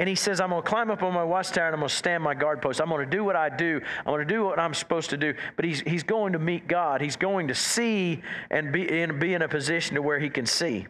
and 0.00 0.08
he 0.08 0.14
says, 0.14 0.40
I'm 0.40 0.48
going 0.48 0.62
to 0.62 0.66
climb 0.68 0.90
up 0.90 1.02
on 1.02 1.12
my 1.12 1.22
watchtower 1.22 1.66
and 1.66 1.74
I'm 1.74 1.80
going 1.80 1.90
to 1.90 1.94
stand 1.94 2.24
my 2.24 2.32
guard 2.32 2.62
post. 2.62 2.80
I'm 2.80 2.88
going 2.88 3.04
to 3.04 3.16
do 3.16 3.22
what 3.22 3.36
I 3.36 3.50
do. 3.50 3.82
I'm 3.98 4.06
going 4.06 4.26
to 4.26 4.34
do 4.34 4.44
what 4.44 4.58
I'm 4.58 4.72
supposed 4.72 5.10
to 5.10 5.18
do. 5.18 5.34
But 5.56 5.66
he's, 5.66 5.82
he's 5.82 6.02
going 6.02 6.32
to 6.32 6.38
meet 6.38 6.66
God. 6.66 7.02
He's 7.02 7.16
going 7.16 7.48
to 7.48 7.54
see 7.54 8.22
and 8.50 8.72
be 8.72 8.90
in, 8.90 9.18
be 9.18 9.34
in 9.34 9.42
a 9.42 9.48
position 9.48 9.96
to 9.96 10.02
where 10.02 10.18
he 10.18 10.30
can 10.30 10.46
see. 10.46 10.86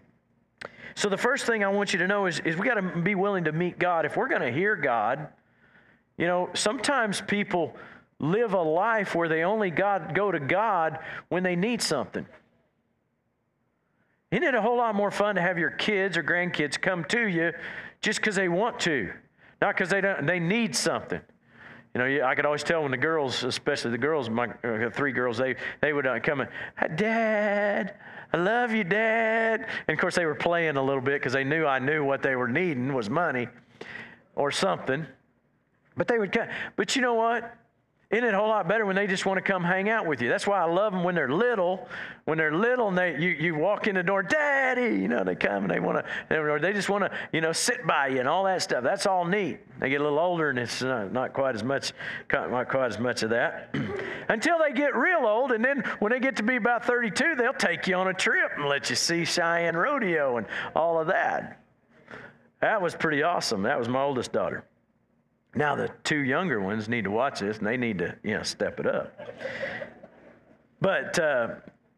So 0.95 1.09
the 1.09 1.17
first 1.17 1.45
thing 1.45 1.65
I 1.65 1.69
want 1.69 1.93
you 1.93 1.99
to 1.99 2.07
know 2.07 2.27
is, 2.27 2.39
is 2.45 2.57
we 2.57 2.65
got 2.65 2.75
to 2.75 3.01
be 3.01 3.17
willing 3.17 3.43
to 3.45 3.53
meet 3.53 3.81
God. 3.81 4.07
If 4.07 4.17
we're 4.17 4.29
going 4.29 4.43
to 4.43 4.53
hear 4.53 4.77
God, 4.77 5.27
you 6.17 6.29
know, 6.29 6.49
sometimes 6.55 7.21
people 7.21 7.75
live 8.21 8.53
a 8.53 8.63
life 8.63 9.17
where 9.17 9.29
they 9.29 9.43
only 9.43 9.73
God, 9.73 10.15
go 10.15 10.31
to 10.31 10.39
God 10.39 11.01
when 11.31 11.43
they 11.43 11.57
need 11.57 11.83
something. 11.83 12.25
Isn't 14.31 14.45
it 14.45 14.55
a 14.55 14.63
whole 14.63 14.77
lot 14.77 14.95
more 14.95 15.11
fun 15.11 15.35
to 15.35 15.41
have 15.41 15.59
your 15.59 15.71
kids 15.71 16.17
or 16.17 16.23
grandkids 16.23 16.81
come 16.81 17.03
to 17.07 17.27
you 17.27 17.53
just 18.01 18.21
because 18.21 18.37
they 18.37 18.49
want 18.49 18.81
to, 18.81 19.13
not 19.61 19.75
because 19.75 19.91
they 19.91 20.01
don't. 20.01 20.27
They 20.27 20.41
need 20.41 20.75
something. 20.75 21.21
You 21.95 22.01
know, 22.01 22.25
I 22.25 22.35
could 22.37 22.47
always 22.47 22.63
tell 22.63 22.83
when 22.83 22.93
the 22.93 22.97
girls, 22.97 23.43
especially 23.43 23.91
the 23.91 23.99
girls, 23.99 24.31
my 24.31 24.49
uh, 24.63 24.91
three 24.91 25.13
girls, 25.13 25.39
they 25.39 25.57
they 25.81 25.93
would 25.93 26.07
uh, 26.07 26.21
come 26.21 26.41
and, 26.41 26.97
Dad, 26.97 27.97
I 28.33 28.37
love 28.37 28.73
you, 28.73 28.85
Dad. 28.85 29.67
And 29.89 29.95
of 29.95 30.01
course, 30.01 30.15
they 30.15 30.25
were 30.25 30.37
playing 30.37 30.77
a 30.77 30.83
little 30.83 31.03
bit 31.03 31.21
because 31.21 31.33
they 31.33 31.45
knew 31.45 31.67
I 31.67 31.81
knew 31.81 32.05
what 32.05 32.23
they 32.23 32.37
were 32.37 32.49
needing 32.49 32.95
was 32.95 33.11
money 33.11 33.49
or 34.37 34.51
something. 34.51 35.05
But 35.97 36.07
they 36.07 36.19
would 36.19 36.33
come. 36.33 36.47
But 36.77 36.95
you 36.95 37.03
know 37.03 37.15
what? 37.15 37.53
Isn't 38.11 38.25
it 38.25 38.35
a 38.35 38.37
whole 38.37 38.49
lot 38.49 38.67
better 38.67 38.85
when 38.85 38.97
they 38.97 39.07
just 39.07 39.25
want 39.25 39.37
to 39.39 39.41
come 39.41 39.63
hang 39.63 39.89
out 39.89 40.05
with 40.05 40.21
you? 40.21 40.29
That's 40.29 40.45
why 40.45 40.61
I 40.61 40.65
love 40.65 40.93
them 40.93 41.05
when 41.05 41.15
they're 41.15 41.31
little. 41.31 41.87
When 42.25 42.39
they're 42.39 42.53
little 42.53 42.89
and 42.89 42.99
they, 42.99 43.17
you, 43.17 43.29
you 43.29 43.55
walk 43.55 43.87
in 43.87 43.95
the 43.95 44.03
door, 44.03 44.25
Daddy, 44.25 44.97
you 44.97 45.07
know, 45.07 45.23
they 45.23 45.37
come 45.37 45.63
and 45.63 45.71
they 45.71 45.79
want 45.79 46.05
to, 46.05 46.59
they 46.61 46.73
just 46.73 46.89
want 46.89 47.05
to, 47.05 47.13
you 47.33 47.41
know, 47.41 47.53
sit 47.53 47.87
by 47.87 48.09
you 48.09 48.19
and 48.19 48.29
all 48.29 48.43
that 48.45 48.63
stuff. 48.63 48.83
That's 48.83 49.07
all 49.07 49.25
neat. 49.25 49.61
They 49.79 49.91
get 49.91 50.01
a 50.01 50.03
little 50.03 50.19
older 50.19 50.51
and 50.51 50.59
it's 50.59 50.83
not, 50.83 51.13
not 51.13 51.33
quite 51.35 51.55
as 51.55 51.63
much, 51.63 51.93
not 52.33 52.69
quite 52.69 52.87
as 52.87 52.99
much 52.99 53.23
of 53.23 53.31
that. 53.31 53.73
Until 54.29 54.59
they 54.59 54.73
get 54.73 54.97
real 54.97 55.25
old 55.25 55.53
and 55.53 55.65
then 55.65 55.85
when 56.01 56.11
they 56.11 56.19
get 56.19 56.35
to 56.39 56.43
be 56.43 56.57
about 56.57 56.85
32, 56.85 57.37
they'll 57.37 57.53
take 57.53 57.87
you 57.87 57.95
on 57.95 58.09
a 58.09 58.15
trip 58.15 58.51
and 58.57 58.69
let 58.69 58.91
you 58.91 58.97
see 58.97 59.25
Cheyenne 59.25 59.77
Rodeo 59.77 60.39
and 60.39 60.49
all 60.75 61.01
of 61.01 61.07
that. 61.07 61.63
That 62.61 62.83
was 62.83 62.97
pretty 62.97 63.23
awesome. 63.23 63.63
That 63.63 63.79
was 63.79 63.89
my 63.89 64.03
oldest 64.03 64.33
daughter. 64.33 64.65
Now 65.55 65.75
the 65.75 65.91
two 66.05 66.21
younger 66.21 66.61
ones 66.61 66.89
need 66.89 67.05
to 67.05 67.11
watch 67.11 67.41
this 67.41 67.59
and 67.59 67.67
they 67.67 67.77
need 67.77 67.99
to, 67.99 68.17
you 68.23 68.37
know, 68.37 68.43
step 68.43 68.79
it 68.79 68.87
up. 68.87 69.19
But 70.81 71.19
uh, 71.19 71.49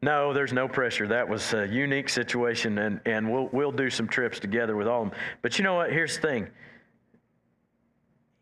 no, 0.03 0.33
there's 0.33 0.53
no 0.53 0.67
pressure. 0.67 1.07
That 1.07 1.29
was 1.29 1.55
a 1.55 1.69
unique 1.69 2.09
situation, 2.09 2.79
and, 2.79 3.01
and 3.07 3.31
we'll, 3.31 3.49
we'll 3.53 3.71
do 3.71 3.89
some 3.89 4.09
trips 4.09 4.41
together 4.41 4.75
with 4.75 4.89
all 4.89 5.05
of 5.05 5.11
them. 5.11 5.19
But 5.43 5.59
you 5.59 5.65
know 5.65 5.75
what? 5.75 5.93
Here's 5.93 6.17
the 6.17 6.23
thing. 6.23 6.49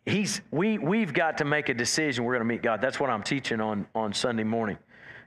He's, 0.07 0.40
we, 0.50 0.79
we've 0.79 1.12
got 1.12 1.37
to 1.38 1.44
make 1.44 1.68
a 1.68 1.75
decision. 1.75 2.25
We're 2.25 2.33
going 2.33 2.49
to 2.49 2.55
meet 2.55 2.62
God. 2.62 2.81
That's 2.81 2.99
what 2.99 3.11
I'm 3.11 3.23
teaching 3.23 3.61
on, 3.61 3.87
on 3.94 4.14
Sunday 4.14 4.44
morning. 4.44 4.79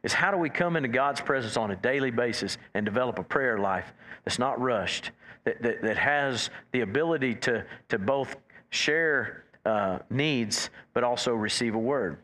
Is 0.01 0.11
how 0.11 0.31
do 0.31 0.37
we 0.37 0.49
come 0.49 0.75
into 0.75 0.89
God's 0.89 1.21
presence 1.21 1.55
on 1.55 1.71
a 1.71 1.75
daily 1.75 2.11
basis 2.11 2.57
and 2.73 2.83
develop 2.83 3.19
a 3.19 3.23
prayer 3.23 3.59
life 3.59 3.93
that's 4.25 4.39
not 4.39 4.59
rushed, 4.59 5.11
that, 5.43 5.61
that, 5.61 5.83
that 5.83 5.97
has 5.97 6.49
the 6.71 6.81
ability 6.81 7.35
to, 7.35 7.63
to 7.89 7.99
both 7.99 8.35
share 8.71 9.45
uh, 9.65 9.99
needs, 10.09 10.69
but 10.93 11.03
also 11.03 11.33
receive 11.33 11.75
a 11.75 11.79
word. 11.79 12.17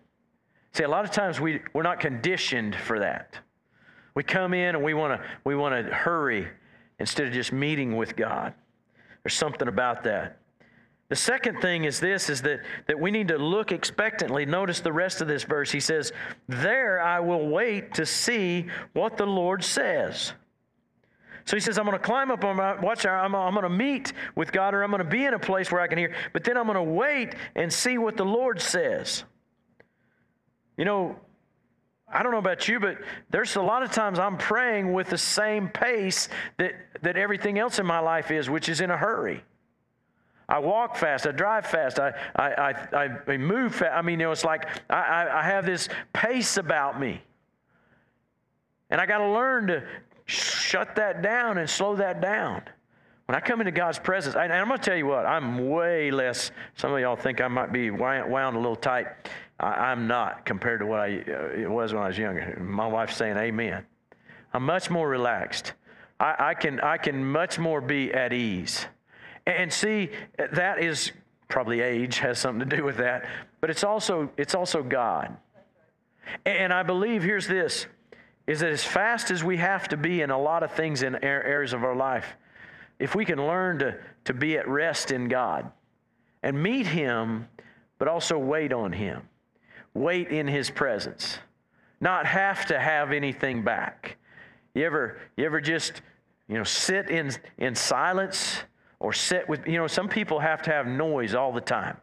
See, 0.74 0.84
a 0.84 0.90
lot 0.90 1.06
of 1.06 1.12
times 1.12 1.40
we, 1.40 1.62
we're 1.74 1.84
not 1.84 2.00
conditioned 2.00 2.76
for 2.76 3.00
that. 3.00 3.36
We 4.14 4.24
come 4.24 4.54
in 4.54 4.76
and 4.76 4.84
we 4.84 4.94
want 4.94 5.20
to 5.20 5.28
we 5.46 5.56
want 5.56 5.86
to 5.86 5.94
hurry 5.94 6.48
instead 7.00 7.28
of 7.28 7.34
just 7.34 7.54
meeting 7.54 7.96
with 7.96 8.16
God. 8.16 8.54
There's 9.24 9.34
something 9.34 9.68
about 9.68 10.04
that. 10.04 10.38
The 11.10 11.16
second 11.16 11.60
thing 11.60 11.86
is 11.86 12.00
this 12.00 12.30
is 12.30 12.44
that, 12.44 12.60
that 12.88 13.00
we 13.00 13.10
need 13.10 13.30
to 13.30 13.38
look 13.38 13.72
expectantly. 13.72 14.46
Notice 14.46 14.80
the 14.80 14.94
rest 14.94 15.22
of 15.22 15.28
this 15.28 15.44
verse. 15.44 15.72
He 15.72 15.80
says, 15.80 16.12
There 16.48 17.02
I 17.02 17.20
will 17.20 17.48
wait 17.48 17.96
to 17.96 18.06
see 18.06 18.68
what 18.94 19.18
the 19.18 19.26
Lord 19.26 19.64
says. 19.64 20.34
So 21.50 21.56
he 21.56 21.62
says, 21.62 21.80
I'm 21.80 21.86
going 21.86 21.98
to 21.98 22.04
climb 22.04 22.30
up 22.30 22.44
on 22.46 22.58
my 22.58 22.80
watch 22.80 23.08
I'm, 23.08 23.34
I'm 23.34 23.56
going 23.56 23.64
to 23.64 23.70
meet 23.70 24.14
with 24.36 24.52
God 24.52 24.76
or 24.76 24.84
I'm 24.84 24.92
going 24.92 25.04
to 25.04 25.10
be 25.10 25.26
in 25.26 25.34
a 25.34 25.40
place 25.40 25.72
where 25.72 25.82
I 25.82 25.88
can 25.88 25.98
hear, 25.98 26.14
but 26.32 26.44
then 26.44 26.56
I'm 26.56 26.68
going 26.68 26.76
to 26.76 26.84
wait 26.84 27.34
and 27.56 27.74
see 27.74 27.98
what 27.98 28.18
the 28.18 28.24
Lord 28.24 28.62
says. 28.62 29.24
You 30.78 30.86
know, 30.86 31.16
I 32.08 32.22
don't 32.22 32.34
know 32.34 32.38
about 32.38 32.68
you, 32.68 32.80
but 32.80 33.00
there's 33.32 33.56
a 33.56 33.64
lot 33.64 33.82
of 33.82 33.92
times 33.92 34.20
I'm 34.20 34.38
praying 34.38 34.94
with 34.94 35.10
the 35.10 35.18
same 35.18 35.70
pace 35.70 36.30
that, 36.58 36.74
that 37.02 37.18
everything 37.18 37.58
else 37.58 37.80
in 37.80 37.86
my 37.88 37.98
life 37.98 38.30
is, 38.30 38.48
which 38.48 38.70
is 38.70 38.80
in 38.80 38.92
a 38.92 38.98
hurry. 38.98 39.44
I 40.48 40.60
walk 40.60 40.98
fast. 40.98 41.26
I 41.26 41.32
drive 41.32 41.66
fast. 41.66 42.00
I, 42.00 42.14
I, 42.36 42.74
I, 42.94 43.10
I 43.28 43.38
move 43.38 43.74
fast. 43.74 43.98
I 43.98 44.04
mean, 44.04 44.20
you 44.20 44.28
know, 44.28 44.32
it's 44.32 44.46
like 44.46 44.68
I, 44.88 45.28
I 45.28 45.42
have 45.42 45.66
this 45.66 45.90
pace 46.14 46.58
about 46.58 47.00
me. 47.00 47.24
And 48.92 49.02
I 49.02 49.08
got 49.08 49.18
to 49.18 49.30
learn 49.30 49.68
to, 49.68 49.84
shut 50.30 50.96
that 50.96 51.22
down 51.22 51.58
and 51.58 51.70
slow 51.70 51.96
that 51.96 52.22
down. 52.22 52.62
When 53.26 53.36
I 53.36 53.40
come 53.40 53.62
into 53.62 53.72
God's 53.72 54.00
presence, 54.00 54.36
and 54.36 54.52
I'm 54.52 54.68
going 54.68 54.80
to 54.80 54.84
tell 54.84 54.98
you 54.98 55.06
what, 55.06 55.26
I'm 55.26 55.70
way 55.70 56.10
less. 56.10 56.52
Some 56.76 56.94
of 56.94 57.00
y'all 57.00 57.16
think 57.16 57.42
I 57.42 57.48
might 57.48 57.72
be 57.72 57.92
wound 57.92 58.56
a 58.56 58.60
little 58.60 58.76
tight. 58.76 59.08
I, 59.60 59.92
am 59.92 60.08
not 60.08 60.46
compared 60.46 60.80
to 60.80 60.86
what 60.86 61.00
I 61.00 61.18
uh, 61.28 61.60
it 61.60 61.70
was 61.70 61.94
when 61.94 62.02
I 62.02 62.08
was 62.08 62.18
younger. 62.18 62.58
My 62.62 62.88
wife's 62.88 63.18
saying 63.18 63.38
amen. 63.38 63.86
I'm 64.54 64.66
much 64.66 64.90
more 64.90 65.08
relaxed. 65.08 65.74
I, 66.20 66.36
I, 66.40 66.54
can, 66.54 66.80
I 66.80 66.98
can 66.98 67.24
much 67.24 67.60
more 67.60 67.82
be 67.82 68.14
at 68.14 68.34
ease. 68.34 68.86
And 69.46 69.72
see, 69.72 70.10
that 70.54 70.80
is 70.80 71.12
probably 71.50 71.82
age 71.82 72.20
has 72.20 72.40
something 72.40 72.68
to 72.70 72.78
do 72.78 72.84
with 72.84 72.98
that, 72.98 73.26
but 73.62 73.70
it's 73.70 73.84
also, 73.84 74.32
it's 74.38 74.56
also 74.56 74.82
God. 74.82 75.36
And 76.46 76.72
I 76.72 76.84
believe, 76.84 77.24
here's 77.24 77.48
this 77.48 77.88
is 78.50 78.62
that 78.62 78.72
as 78.72 78.84
fast 78.84 79.30
as 79.30 79.44
we 79.44 79.58
have 79.58 79.88
to 79.88 79.96
be 79.96 80.22
in 80.22 80.32
a 80.32 80.42
lot 80.42 80.64
of 80.64 80.72
things 80.72 81.04
in 81.04 81.24
areas 81.24 81.72
of 81.72 81.84
our 81.84 81.96
life, 81.96 82.36
if 82.98 83.14
we 83.14 83.24
can 83.24 83.38
learn 83.38 83.78
to, 83.78 83.96
to 84.26 84.34
be 84.34 84.58
at 84.58 84.68
rest 84.68 85.12
in 85.12 85.28
God 85.28 85.72
and 86.42 86.62
meet 86.62 86.88
Him, 86.88 87.48
but 88.00 88.08
also 88.08 88.40
wait 88.40 88.74
on 88.74 88.92
Him, 88.92 89.22
wait 89.94 90.30
in 90.30 90.48
His 90.48 90.72
presence, 90.72 91.38
not 92.02 92.26
have 92.26 92.66
to 92.66 92.80
have 92.80 93.12
anything 93.12 93.64
back. 93.64 94.18
You 94.74 94.84
ever, 94.84 95.20
you 95.38 95.46
ever 95.46 95.62
just, 95.62 96.02
you 96.48 96.58
know, 96.58 96.64
sit 96.64 97.12
in, 97.12 97.32
in 97.60 97.76
silence 97.76 98.64
or 99.00 99.14
sit 99.14 99.48
with, 99.48 99.68
you 99.68 99.78
know, 99.78 99.86
some 99.86 100.10
people 100.10 100.40
have 100.40 100.64
to 100.64 100.72
have 100.72 100.88
noise 100.88 101.36
all 101.36 101.54
the 101.54 101.62
time. 101.62 101.98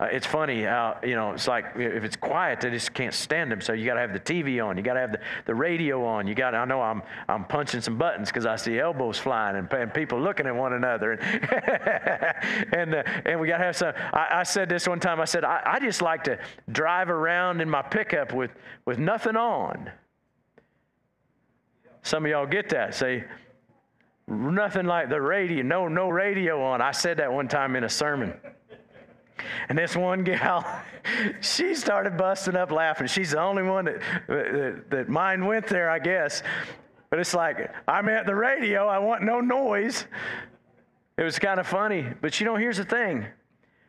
Uh, 0.00 0.06
it's 0.10 0.26
funny 0.26 0.62
how, 0.62 0.98
you 1.02 1.14
know, 1.14 1.32
it's 1.32 1.46
like 1.46 1.66
if 1.76 2.04
it's 2.04 2.16
quiet, 2.16 2.62
they 2.62 2.70
just 2.70 2.94
can't 2.94 3.12
stand 3.12 3.52
them. 3.52 3.60
So 3.60 3.74
you 3.74 3.84
got 3.84 3.94
to 3.94 4.00
have 4.00 4.14
the 4.14 4.20
TV 4.20 4.64
on. 4.64 4.78
You 4.78 4.82
got 4.82 4.94
to 4.94 5.00
have 5.00 5.12
the, 5.12 5.20
the 5.44 5.54
radio 5.54 6.06
on. 6.06 6.26
You 6.26 6.34
got 6.34 6.54
I 6.54 6.64
know 6.64 6.80
I'm, 6.80 7.02
I'm 7.28 7.44
punching 7.44 7.82
some 7.82 7.98
buttons 7.98 8.30
because 8.30 8.46
I 8.46 8.56
see 8.56 8.78
elbows 8.78 9.18
flying 9.18 9.56
and, 9.56 9.70
and 9.70 9.92
people 9.92 10.18
looking 10.18 10.46
at 10.46 10.56
one 10.56 10.72
another. 10.72 11.12
And, 11.12 12.72
and, 12.72 12.94
uh, 12.94 13.02
and 13.26 13.38
we 13.40 13.46
got 13.46 13.58
to 13.58 13.64
have 13.64 13.76
some. 13.76 13.92
I, 14.14 14.28
I, 14.40 14.42
said 14.44 14.70
this 14.70 14.88
one 14.88 15.00
time. 15.00 15.20
I 15.20 15.26
said, 15.26 15.44
I, 15.44 15.60
I 15.66 15.80
just 15.80 16.00
like 16.00 16.24
to 16.24 16.38
drive 16.72 17.10
around 17.10 17.60
in 17.60 17.68
my 17.68 17.82
pickup 17.82 18.32
with, 18.32 18.52
with 18.86 18.98
nothing 18.98 19.36
on. 19.36 19.90
Some 22.02 22.24
of 22.24 22.30
y'all 22.30 22.46
get 22.46 22.70
that. 22.70 22.94
Say, 22.94 23.24
nothing 24.26 24.86
like 24.86 25.10
the 25.10 25.20
radio, 25.20 25.62
no, 25.62 25.88
no 25.88 26.08
radio 26.08 26.62
on. 26.62 26.80
I 26.80 26.92
said 26.92 27.18
that 27.18 27.30
one 27.30 27.48
time 27.48 27.76
in 27.76 27.84
a 27.84 27.88
sermon. 27.88 28.32
And 29.68 29.78
this 29.78 29.96
one 29.96 30.24
gal, 30.24 30.64
she 31.40 31.74
started 31.74 32.16
busting 32.16 32.56
up 32.56 32.70
laughing. 32.70 33.06
She's 33.06 33.30
the 33.32 33.40
only 33.40 33.62
one 33.62 33.86
that, 33.86 34.00
that, 34.28 34.90
that 34.90 35.08
mine 35.08 35.46
went 35.46 35.66
there, 35.66 35.90
I 35.90 35.98
guess. 35.98 36.42
But 37.10 37.18
it's 37.18 37.34
like, 37.34 37.72
I'm 37.88 38.08
at 38.08 38.26
the 38.26 38.34
radio, 38.34 38.86
I 38.86 38.98
want 38.98 39.22
no 39.22 39.40
noise. 39.40 40.06
It 41.18 41.24
was 41.24 41.38
kind 41.38 41.60
of 41.60 41.66
funny. 41.66 42.06
But 42.20 42.40
you 42.40 42.46
know, 42.46 42.56
here's 42.56 42.78
the 42.78 42.84
thing 42.84 43.26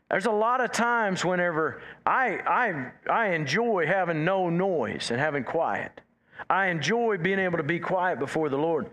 There's 0.10 0.26
a 0.26 0.32
lot 0.32 0.60
of 0.60 0.72
times 0.72 1.24
whenever 1.24 1.82
I, 2.06 2.40
I, 2.46 2.92
I 3.10 3.28
enjoy 3.34 3.86
having 3.86 4.26
no 4.26 4.50
noise 4.50 5.12
and 5.12 5.20
having 5.20 5.44
quiet. 5.44 6.02
I 6.50 6.68
enjoy 6.68 7.18
being 7.18 7.40
able 7.40 7.58
to 7.58 7.64
be 7.64 7.80
quiet 7.80 8.20
before 8.20 8.50
the 8.50 8.58
Lord. 8.58 8.90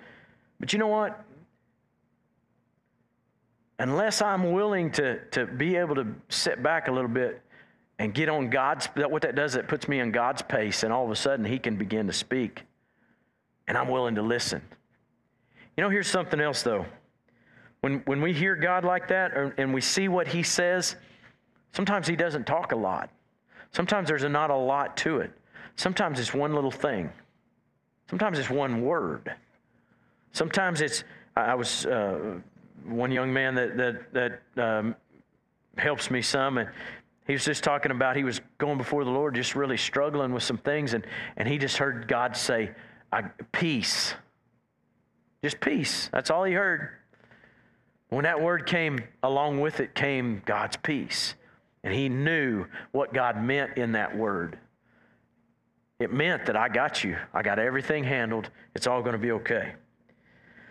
But 0.61 0.73
you 0.73 0.79
know 0.79 0.89
what? 0.89 1.25
Unless 3.79 4.23
I'm 4.23 4.53
willing 4.53 4.91
to, 4.93 5.25
to 5.31 5.47
be 5.47 5.77
able 5.77 5.95
to 5.95 6.07
sit 6.29 6.63
back 6.63 6.89
a 6.89 6.93
little 6.93 7.11
bit 7.11 7.43
and 7.99 8.13
get 8.13 8.29
on 8.29 8.51
God's, 8.51 8.87
what 8.95 9.23
that 9.23 9.35
does, 9.35 9.55
it 9.57 9.69
puts 9.69 9.89
me 9.89 10.01
on 10.01 10.11
God's 10.11 10.43
pace, 10.43 10.83
and 10.83 10.93
all 10.93 11.05
of 11.05 11.11
a 11.11 11.17
sudden 11.17 11.45
He 11.45 11.59
can 11.59 11.77
begin 11.77 12.07
to 12.07 12.13
speak. 12.13 12.65
And 13.67 13.77
I'm 13.77 13.89
willing 13.89 14.15
to 14.17 14.23
listen. 14.23 14.63
You 15.77 15.85
know, 15.85 15.91
here's 15.91 16.09
something 16.09 16.41
else 16.41 16.63
though. 16.63 16.87
When, 17.81 18.01
when 18.07 18.21
we 18.21 18.33
hear 18.33 18.57
God 18.57 18.85
like 18.85 19.09
that 19.09 19.33
or, 19.33 19.55
and 19.59 19.73
we 19.73 19.81
see 19.81 20.09
what 20.09 20.27
He 20.27 20.43
says, 20.43 20.97
sometimes 21.73 22.09
He 22.09 22.17
doesn't 22.17 22.47
talk 22.47 22.73
a 22.73 22.77
lot. 22.77 23.11
Sometimes 23.73 24.09
there's 24.09 24.25
a, 24.25 24.29
not 24.29 24.51
a 24.51 24.57
lot 24.57 24.97
to 24.99 25.19
it. 25.19 25.31
Sometimes 25.77 26.19
it's 26.19 26.35
one 26.35 26.55
little 26.55 26.71
thing. 26.73 27.13
Sometimes 28.11 28.39
it's 28.39 28.51
one 28.51 28.83
word. 28.83 29.33
Sometimes 30.33 30.81
it's, 30.81 31.05
I 31.37 31.55
was 31.55 31.87
uh, 31.87 32.39
one 32.87 33.11
young 33.11 33.33
man 33.33 33.55
that, 33.55 33.77
that, 33.77 34.13
that 34.55 34.63
um, 34.63 34.97
helps 35.77 36.11
me 36.11 36.23
some, 36.23 36.59
and 36.59 36.69
he 37.27 37.35
was 37.35 37.45
just 37.45 37.63
talking 37.63 37.91
about 37.91 38.17
he 38.17 38.25
was 38.25 38.41
going 38.57 38.79
before 38.79 39.05
the 39.05 39.11
Lord, 39.11 39.35
just 39.35 39.55
really 39.55 39.77
struggling 39.77 40.33
with 40.33 40.43
some 40.43 40.59
things, 40.59 40.95
and, 40.95 41.07
and 41.37 41.47
he 41.47 41.59
just 41.59 41.77
heard 41.77 42.09
God 42.09 42.37
say, 42.37 42.71
Peace. 43.53 44.15
Just 45.43 45.61
peace. 45.61 46.09
That's 46.13 46.31
all 46.31 46.45
he 46.45 46.53
heard. 46.53 46.91
When 48.09 48.25
that 48.25 48.41
word 48.41 48.67
came, 48.67 49.01
along 49.23 49.61
with 49.61 49.81
it 49.81 49.95
came 49.95 50.43
God's 50.45 50.77
peace. 50.77 51.35
And 51.85 51.95
he 51.95 52.09
knew 52.09 52.67
what 52.93 53.15
God 53.15 53.43
meant 53.43 53.77
in 53.79 53.93
that 53.93 54.17
word. 54.17 54.59
It 55.99 56.13
meant 56.13 56.47
that 56.47 56.57
I 56.57 56.69
got 56.69 57.05
you. 57.05 57.17
I 57.33 57.43
got 57.43 57.59
everything 57.59 58.05
handled. 58.05 58.51
It's 58.75 58.87
all 58.87 59.01
going 59.01 59.13
to 59.13 59.19
be 59.19 59.33
okay. 59.33 59.75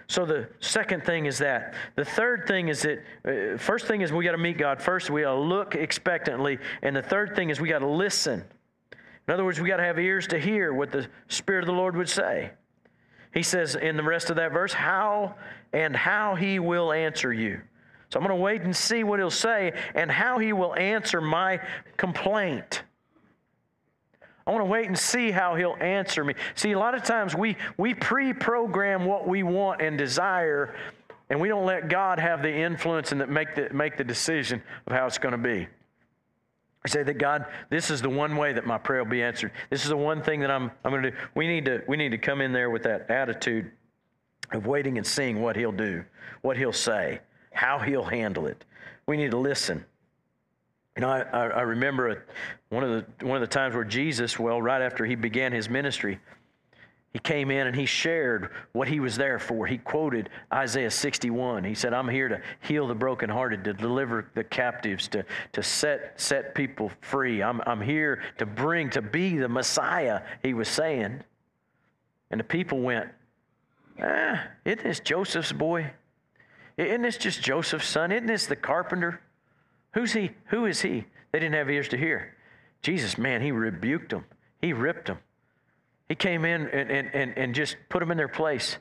So 0.07 0.25
the 0.25 0.47
second 0.61 1.03
thing 1.03 1.25
is 1.25 1.37
that. 1.39 1.73
The 1.95 2.05
third 2.05 2.47
thing 2.47 2.69
is 2.69 2.81
that 2.83 3.03
uh, 3.25 3.57
first 3.57 3.87
thing 3.87 4.01
is 4.01 4.11
we 4.11 4.23
got 4.23 4.31
to 4.31 4.37
meet 4.37 4.57
God 4.57 4.81
first. 4.81 5.09
We 5.09 5.21
got 5.21 5.33
to 5.33 5.39
look 5.39 5.75
expectantly, 5.75 6.59
and 6.81 6.95
the 6.95 7.01
third 7.01 7.35
thing 7.35 7.49
is 7.49 7.59
we 7.59 7.69
got 7.69 7.79
to 7.79 7.87
listen. 7.87 8.43
In 9.27 9.33
other 9.33 9.43
words, 9.43 9.59
we 9.59 9.67
got 9.67 9.77
to 9.77 9.83
have 9.83 9.99
ears 9.99 10.25
to 10.27 10.39
hear 10.39 10.73
what 10.73 10.91
the 10.91 11.07
Spirit 11.27 11.63
of 11.63 11.67
the 11.67 11.73
Lord 11.73 11.97
would 11.97 12.07
say. 12.07 12.51
He 13.33 13.43
says 13.43 13.75
in 13.75 13.97
the 13.97 14.03
rest 14.03 14.29
of 14.29 14.37
that 14.37 14.53
verse, 14.53 14.71
how 14.71 15.35
and 15.73 15.93
how 15.93 16.35
he 16.35 16.59
will 16.59 16.93
answer 16.93 17.33
you. 17.33 17.59
So 18.09 18.19
I'm 18.19 18.25
going 18.25 18.37
to 18.37 18.41
wait 18.41 18.61
and 18.61 18.73
see 18.73 19.03
what 19.03 19.19
he'll 19.19 19.29
say 19.29 19.73
and 19.93 20.09
how 20.09 20.39
he 20.39 20.53
will 20.53 20.73
answer 20.75 21.19
my 21.19 21.59
complaint. 21.97 22.83
I 24.47 24.51
want 24.51 24.61
to 24.61 24.65
wait 24.65 24.87
and 24.87 24.97
see 24.97 25.29
how 25.29 25.55
he'll 25.55 25.75
answer 25.81 26.23
me. 26.23 26.33
See, 26.55 26.71
a 26.71 26.79
lot 26.79 26.95
of 26.95 27.03
times 27.03 27.35
we, 27.35 27.57
we 27.77 27.93
pre 27.93 28.33
program 28.33 29.03
what 29.03 29.27
we 29.27 29.43
want 29.43 29.81
and 29.81 29.97
desire, 29.97 30.73
and 31.29 31.41
we 31.41 31.49
don't 31.49 31.65
let 31.65 31.89
God 31.89 32.17
have 32.17 32.41
the 32.41 32.53
influence 32.53 33.11
and 33.11 33.27
make 33.27 33.55
the, 33.55 33.69
make 33.73 33.97
the 33.97 34.05
decision 34.05 34.63
of 34.87 34.93
how 34.93 35.05
it's 35.05 35.17
going 35.17 35.33
to 35.33 35.37
be. 35.37 35.67
I 36.85 36.89
say 36.89 37.03
that 37.03 37.17
God, 37.17 37.45
this 37.69 37.91
is 37.91 38.01
the 38.01 38.09
one 38.09 38.37
way 38.37 38.53
that 38.53 38.65
my 38.65 38.77
prayer 38.77 39.03
will 39.03 39.11
be 39.11 39.21
answered. 39.21 39.51
This 39.69 39.83
is 39.83 39.89
the 39.89 39.97
one 39.97 40.21
thing 40.21 40.39
that 40.39 40.49
I'm, 40.49 40.71
I'm 40.85 40.91
going 40.91 41.03
to 41.03 41.11
do. 41.11 41.17
We 41.35 41.45
need 41.45 41.65
to, 41.65 41.83
we 41.85 41.97
need 41.97 42.11
to 42.11 42.17
come 42.17 42.39
in 42.39 42.53
there 42.53 42.69
with 42.69 42.83
that 42.83 43.11
attitude 43.11 43.69
of 44.53 44.65
waiting 44.65 44.97
and 44.97 45.05
seeing 45.05 45.41
what 45.41 45.57
He'll 45.57 45.73
do, 45.73 46.05
what 46.41 46.55
He'll 46.55 46.71
say, 46.71 47.19
how 47.51 47.79
He'll 47.79 48.05
handle 48.05 48.47
it. 48.47 48.63
We 49.07 49.17
need 49.17 49.31
to 49.31 49.37
listen. 49.37 49.83
You 50.97 51.01
know, 51.01 51.09
I, 51.09 51.47
I 51.47 51.61
remember 51.61 52.25
one 52.69 52.83
of 52.83 52.89
the 52.89 53.25
one 53.25 53.37
of 53.37 53.41
the 53.41 53.53
times 53.53 53.75
where 53.75 53.83
Jesus, 53.83 54.39
well, 54.39 54.59
right 54.59 54.81
after 54.81 55.05
he 55.05 55.13
began 55.13 55.51
his 55.51 55.69
ministry, 55.69 56.19
he 57.13 57.19
came 57.19 57.51
in 57.51 57.67
and 57.67 57.75
he 57.75 57.85
shared 57.85 58.49
what 58.71 58.87
he 58.87 58.99
was 58.99 59.15
there 59.15 59.37
for. 59.37 59.67
He 59.67 59.77
quoted 59.77 60.29
Isaiah 60.51 60.89
61. 60.89 61.63
He 61.63 61.75
said, 61.75 61.93
I'm 61.93 62.09
here 62.09 62.27
to 62.27 62.41
heal 62.61 62.87
the 62.87 62.95
brokenhearted, 62.95 63.63
to 63.65 63.73
deliver 63.73 64.31
the 64.33 64.43
captives, 64.43 65.07
to, 65.09 65.23
to 65.53 65.61
set, 65.61 66.19
set 66.19 66.55
people 66.55 66.91
free. 67.01 67.43
I'm, 67.43 67.61
I'm 67.67 67.79
here 67.79 68.23
to 68.39 68.47
bring, 68.47 68.89
to 68.91 69.01
be 69.03 69.37
the 69.37 69.49
Messiah, 69.49 70.21
he 70.41 70.55
was 70.55 70.67
saying. 70.67 71.23
And 72.31 72.39
the 72.39 72.43
people 72.43 72.81
went, 72.81 73.09
ah, 74.01 74.47
isn't 74.65 74.83
this 74.83 74.99
Joseph's 74.99 75.51
boy? 75.51 75.91
Isn't 76.75 77.03
this 77.03 77.17
just 77.17 77.41
Joseph's 77.41 77.87
son? 77.87 78.11
Isn't 78.11 78.27
this 78.27 78.47
the 78.47 78.55
carpenter? 78.55 79.21
Who's 79.93 80.13
he? 80.13 80.31
Who 80.47 80.65
is 80.65 80.81
he? 80.81 81.05
They 81.31 81.39
didn't 81.39 81.55
have 81.55 81.69
ears 81.69 81.89
to 81.89 81.97
hear. 81.97 82.35
Jesus, 82.81 83.17
man, 83.17 83.41
he 83.41 83.51
rebuked 83.51 84.11
them. 84.11 84.25
He 84.61 84.73
ripped 84.73 85.07
them. 85.07 85.17
He 86.09 86.15
came 86.15 86.45
in 86.45 86.67
and, 86.67 86.89
and, 86.89 87.09
and, 87.13 87.37
and 87.37 87.55
just 87.55 87.75
put 87.89 87.99
them 87.99 88.11
in 88.11 88.17
their 88.17 88.27
place. 88.27 88.77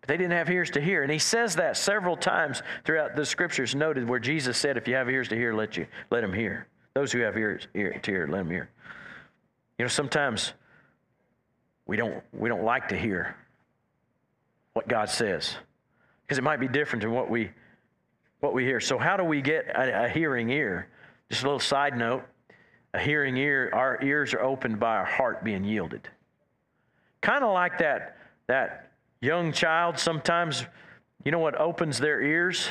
But 0.00 0.08
they 0.08 0.16
didn't 0.16 0.32
have 0.32 0.50
ears 0.50 0.70
to 0.70 0.80
hear. 0.80 1.02
And 1.02 1.10
he 1.10 1.18
says 1.18 1.56
that 1.56 1.76
several 1.76 2.16
times 2.16 2.62
throughout 2.84 3.16
the 3.16 3.24
scriptures 3.24 3.74
noted 3.74 4.08
where 4.08 4.18
Jesus 4.18 4.56
said, 4.56 4.76
if 4.76 4.88
you 4.88 4.94
have 4.94 5.10
ears 5.10 5.28
to 5.28 5.36
hear, 5.36 5.54
let 5.54 5.76
you 5.76 5.86
let 6.10 6.22
them 6.22 6.32
hear. 6.32 6.66
Those 6.94 7.10
who 7.10 7.20
have 7.20 7.36
ears 7.36 7.66
ear, 7.74 7.98
to 8.02 8.10
hear, 8.10 8.26
let 8.26 8.38
them 8.38 8.50
hear. 8.50 8.70
You 9.78 9.84
know, 9.84 9.88
sometimes 9.88 10.52
we 11.86 11.96
don't 11.96 12.22
we 12.32 12.48
don't 12.48 12.64
like 12.64 12.88
to 12.88 12.96
hear 12.96 13.34
what 14.74 14.88
God 14.88 15.08
says. 15.08 15.56
Because 16.22 16.38
it 16.38 16.44
might 16.44 16.60
be 16.60 16.68
different 16.68 17.02
than 17.02 17.12
what 17.12 17.28
we 17.28 17.50
what 18.44 18.52
we 18.52 18.64
hear. 18.64 18.78
So, 18.78 18.98
how 18.98 19.16
do 19.16 19.24
we 19.24 19.40
get 19.40 19.66
a, 19.68 20.04
a 20.04 20.08
hearing 20.08 20.50
ear? 20.50 20.88
Just 21.30 21.42
a 21.42 21.46
little 21.46 21.58
side 21.58 21.96
note 21.96 22.22
a 22.92 23.00
hearing 23.00 23.36
ear, 23.36 23.70
our 23.72 23.98
ears 24.04 24.32
are 24.34 24.40
opened 24.40 24.78
by 24.78 24.94
our 24.94 25.04
heart 25.04 25.42
being 25.42 25.64
yielded. 25.64 26.08
Kind 27.22 27.42
of 27.42 27.52
like 27.52 27.78
that, 27.78 28.16
that 28.46 28.92
young 29.20 29.52
child, 29.52 29.98
sometimes, 29.98 30.64
you 31.24 31.32
know 31.32 31.40
what 31.40 31.56
opens 31.56 31.98
their 31.98 32.22
ears? 32.22 32.68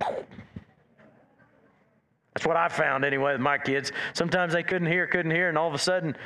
That's 0.00 0.26
what 2.44 2.56
I 2.56 2.66
found 2.66 3.04
anyway 3.04 3.30
with 3.32 3.40
my 3.40 3.58
kids. 3.58 3.92
Sometimes 4.12 4.54
they 4.54 4.64
couldn't 4.64 4.88
hear, 4.88 5.06
couldn't 5.06 5.30
hear, 5.30 5.48
and 5.48 5.56
all 5.56 5.68
of 5.68 5.74
a 5.74 5.78
sudden, 5.78 6.16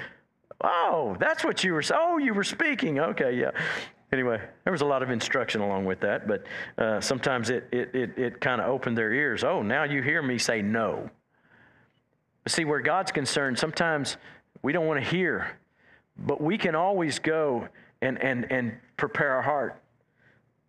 oh, 0.63 1.19
that's 1.21 1.45
what 1.45 1.65
you 1.65 1.75
were, 1.75 1.83
oh, 1.93 2.17
you 2.17 2.33
were 2.33 2.45
speaking. 2.45 2.99
Okay, 2.99 3.39
yeah 3.39 3.51
anyway, 4.15 4.41
there 4.65 4.73
was 4.73 4.81
a 4.81 4.87
lot 4.87 5.03
of 5.03 5.11
instruction 5.11 5.61
along 5.61 5.85
with 5.85 6.01
that, 6.01 6.27
but 6.27 6.45
uh, 6.79 7.01
sometimes 7.01 7.51
it, 7.51 7.69
it, 7.71 7.95
it, 7.95 8.19
it 8.19 8.41
kind 8.41 8.61
of 8.61 8.69
opened 8.69 8.97
their 8.97 9.13
ears. 9.13 9.45
Oh, 9.45 9.63
now 9.63 9.85
you 9.85 10.03
hear 10.03 10.23
me 10.23 10.39
say 10.39 10.63
no. 10.63 11.11
But 12.45 12.53
see, 12.53 12.65
where 12.65 12.81
God's 12.81 13.13
concerned, 13.13 13.59
sometimes 13.59 14.17
we 14.63 14.73
don't 14.73 14.87
want 14.87 15.03
to 15.03 15.11
hear, 15.11 15.59
but 16.17 16.41
we 16.41 16.57
can 16.57 16.75
always 16.75 17.19
go 17.19 17.69
and, 18.01 18.23
and, 18.23 18.51
and 18.51 18.77
prepare 18.97 19.33
our 19.33 19.43
heart. 19.43 19.81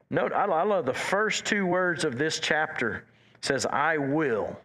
Note, 0.10 0.34
I, 0.34 0.46
I 0.46 0.64
love 0.64 0.86
the 0.86 0.94
first 0.94 1.46
two 1.46 1.66
words 1.66 2.04
of 2.04 2.18
this 2.18 2.40
chapter 2.40 3.06
says, 3.42 3.66
I 3.66 3.98
will. 3.98 4.58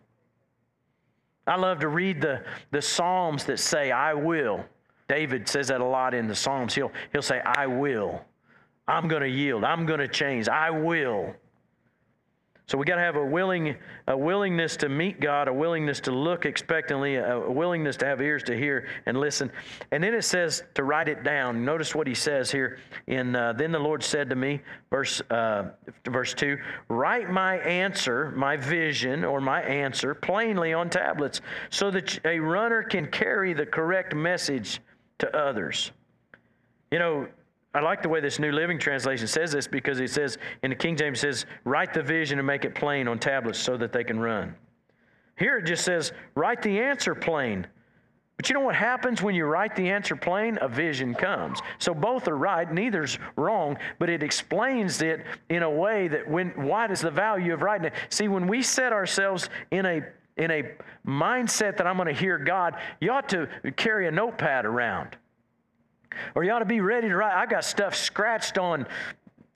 I 1.46 1.56
love 1.56 1.80
to 1.80 1.88
read 1.88 2.20
the, 2.20 2.44
the 2.70 2.82
Psalms 2.82 3.44
that 3.44 3.58
say, 3.58 3.90
I 3.90 4.14
will. 4.14 4.64
David 5.08 5.48
says 5.48 5.68
that 5.68 5.80
a 5.80 5.84
lot 5.84 6.14
in 6.14 6.28
the 6.28 6.34
Psalms. 6.34 6.74
He'll, 6.74 6.92
he'll 7.12 7.22
say, 7.22 7.40
I 7.40 7.66
will. 7.66 8.24
I'm 8.88 9.08
going 9.08 9.22
to 9.22 9.28
yield. 9.28 9.64
I'm 9.64 9.86
going 9.86 10.00
to 10.00 10.08
change. 10.08 10.48
I 10.48 10.70
will. 10.70 11.34
So 12.66 12.78
we 12.78 12.84
got 12.84 12.96
to 12.96 13.02
have 13.02 13.16
a 13.16 13.26
willing, 13.26 13.74
a 14.06 14.16
willingness 14.16 14.76
to 14.76 14.88
meet 14.88 15.18
God, 15.18 15.48
a 15.48 15.52
willingness 15.52 15.98
to 16.02 16.12
look 16.12 16.46
expectantly, 16.46 17.16
a 17.16 17.50
willingness 17.50 17.96
to 17.96 18.06
have 18.06 18.20
ears 18.20 18.44
to 18.44 18.56
hear 18.56 18.86
and 19.06 19.18
listen. 19.18 19.50
And 19.90 20.04
then 20.04 20.14
it 20.14 20.22
says 20.22 20.62
to 20.74 20.84
write 20.84 21.08
it 21.08 21.24
down. 21.24 21.64
Notice 21.64 21.96
what 21.96 22.06
he 22.06 22.14
says 22.14 22.48
here. 22.48 22.78
In 23.08 23.34
uh, 23.34 23.54
then 23.54 23.72
the 23.72 23.78
Lord 23.80 24.04
said 24.04 24.30
to 24.30 24.36
me, 24.36 24.60
verse 24.88 25.20
uh, 25.30 25.70
verse 26.04 26.32
two, 26.32 26.58
write 26.86 27.28
my 27.28 27.58
answer, 27.58 28.30
my 28.36 28.56
vision 28.56 29.24
or 29.24 29.40
my 29.40 29.62
answer 29.62 30.14
plainly 30.14 30.72
on 30.72 30.90
tablets, 30.90 31.40
so 31.70 31.90
that 31.90 32.24
a 32.24 32.38
runner 32.38 32.84
can 32.84 33.08
carry 33.08 33.52
the 33.52 33.66
correct 33.66 34.14
message 34.14 34.78
to 35.18 35.36
others. 35.36 35.90
You 36.92 37.00
know, 37.00 37.26
I 37.72 37.80
like 37.80 38.02
the 38.02 38.08
way 38.08 38.20
this 38.20 38.40
New 38.40 38.50
Living 38.50 38.78
Translation 38.78 39.28
says 39.28 39.52
this 39.52 39.68
because 39.68 40.00
it 40.00 40.10
says, 40.10 40.38
in 40.62 40.70
the 40.70 40.76
King 40.76 40.96
James, 40.96 41.20
says, 41.20 41.46
write 41.64 41.94
the 41.94 42.02
vision 42.02 42.38
and 42.38 42.46
make 42.46 42.64
it 42.64 42.74
plain 42.74 43.06
on 43.06 43.18
tablets 43.18 43.60
so 43.60 43.76
that 43.76 43.92
they 43.92 44.02
can 44.02 44.18
run. 44.18 44.56
Here 45.36 45.58
it 45.58 45.66
just 45.66 45.84
says, 45.84 46.12
write 46.34 46.62
the 46.62 46.80
answer 46.80 47.14
plain. 47.14 47.66
But 48.36 48.48
you 48.48 48.54
know 48.54 48.60
what 48.60 48.74
happens 48.74 49.22
when 49.22 49.34
you 49.34 49.44
write 49.44 49.76
the 49.76 49.90
answer 49.90 50.16
plain? 50.16 50.58
A 50.62 50.68
vision 50.68 51.14
comes. 51.14 51.60
So 51.78 51.94
both 51.94 52.26
are 52.26 52.36
right, 52.36 52.72
neither's 52.72 53.18
wrong, 53.36 53.76
but 53.98 54.08
it 54.08 54.22
explains 54.22 55.00
it 55.02 55.24
in 55.50 55.62
a 55.62 55.70
way 55.70 56.08
that 56.08 56.28
when 56.28 56.48
what 56.50 56.90
is 56.90 57.02
the 57.02 57.10
value 57.10 57.54
of 57.54 57.62
writing 57.62 57.88
it? 57.88 57.92
See, 58.08 58.28
when 58.28 58.46
we 58.46 58.62
set 58.62 58.92
ourselves 58.92 59.48
in 59.70 59.86
a 59.86 60.00
in 60.38 60.50
a 60.50 60.72
mindset 61.06 61.76
that 61.76 61.86
I'm 61.86 61.96
going 61.96 62.08
to 62.08 62.18
hear 62.18 62.38
God, 62.38 62.76
you 62.98 63.12
ought 63.12 63.28
to 63.28 63.46
carry 63.76 64.08
a 64.08 64.10
notepad 64.10 64.64
around. 64.64 65.18
Or 66.34 66.44
you 66.44 66.52
ought 66.52 66.60
to 66.60 66.64
be 66.64 66.80
ready 66.80 67.08
to 67.08 67.16
write. 67.16 67.34
I 67.34 67.46
got 67.46 67.64
stuff 67.64 67.94
scratched 67.94 68.58
on 68.58 68.86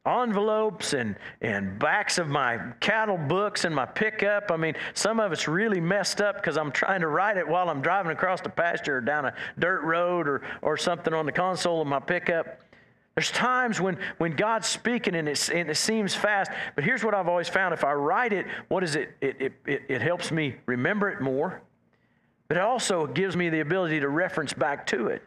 envelopes 0.07 0.93
and, 0.93 1.17
and 1.40 1.79
backs 1.79 2.19
of 2.19 2.29
my 2.29 2.59
cattle 2.81 3.17
books 3.17 3.64
and 3.64 3.75
my 3.75 3.87
pickup. 3.87 4.51
I 4.51 4.57
mean, 4.57 4.75
some 4.93 5.19
of 5.19 5.33
it's 5.33 5.49
really 5.49 5.81
messed 5.81 6.21
up 6.21 6.37
because 6.37 6.59
I'm 6.59 6.73
trying 6.73 7.01
to 7.01 7.09
write 7.09 7.37
it 7.37 7.49
while 7.49 7.71
I'm 7.71 7.81
driving 7.81 8.12
across 8.12 8.40
the 8.40 8.51
pasture 8.51 8.99
or 8.99 9.01
down 9.01 9.25
a 9.25 9.35
dirt 9.59 9.83
road 9.83 10.29
or, 10.29 10.43
or 10.61 10.77
something 10.77 11.14
on 11.14 11.25
the 11.27 11.33
console 11.33 11.81
of 11.81 11.87
my 11.87 12.01
pickup. 12.01 12.61
There's 13.14 13.31
times 13.31 13.81
when, 13.81 13.97
when 14.19 14.33
God's 14.33 14.67
speaking 14.67 15.14
and 15.14 15.29
it, 15.29 15.49
and 15.49 15.71
it 15.71 15.77
seems 15.77 16.14
fast, 16.14 16.51
but 16.75 16.85
here's 16.85 17.05
what 17.05 17.14
I've 17.14 17.29
always 17.29 17.49
found. 17.49 17.73
If 17.73 17.85
I 17.85 17.93
write 17.93 18.33
it, 18.33 18.47
what 18.69 18.83
is 18.83 18.97
it? 18.97 19.17
It, 19.21 19.40
it, 19.40 19.53
it, 19.67 19.83
it 19.88 20.03
helps 20.03 20.33
me 20.33 20.57
remember 20.67 21.09
it 21.09 21.21
more, 21.21 21.62
but 22.49 22.57
it 22.57 22.62
also 22.62 23.07
gives 23.07 23.37
me 23.37 23.49
the 23.51 23.61
ability 23.61 24.01
to 24.01 24.09
reference 24.09 24.53
back 24.53 24.87
to 24.88 25.07
it. 25.07 25.23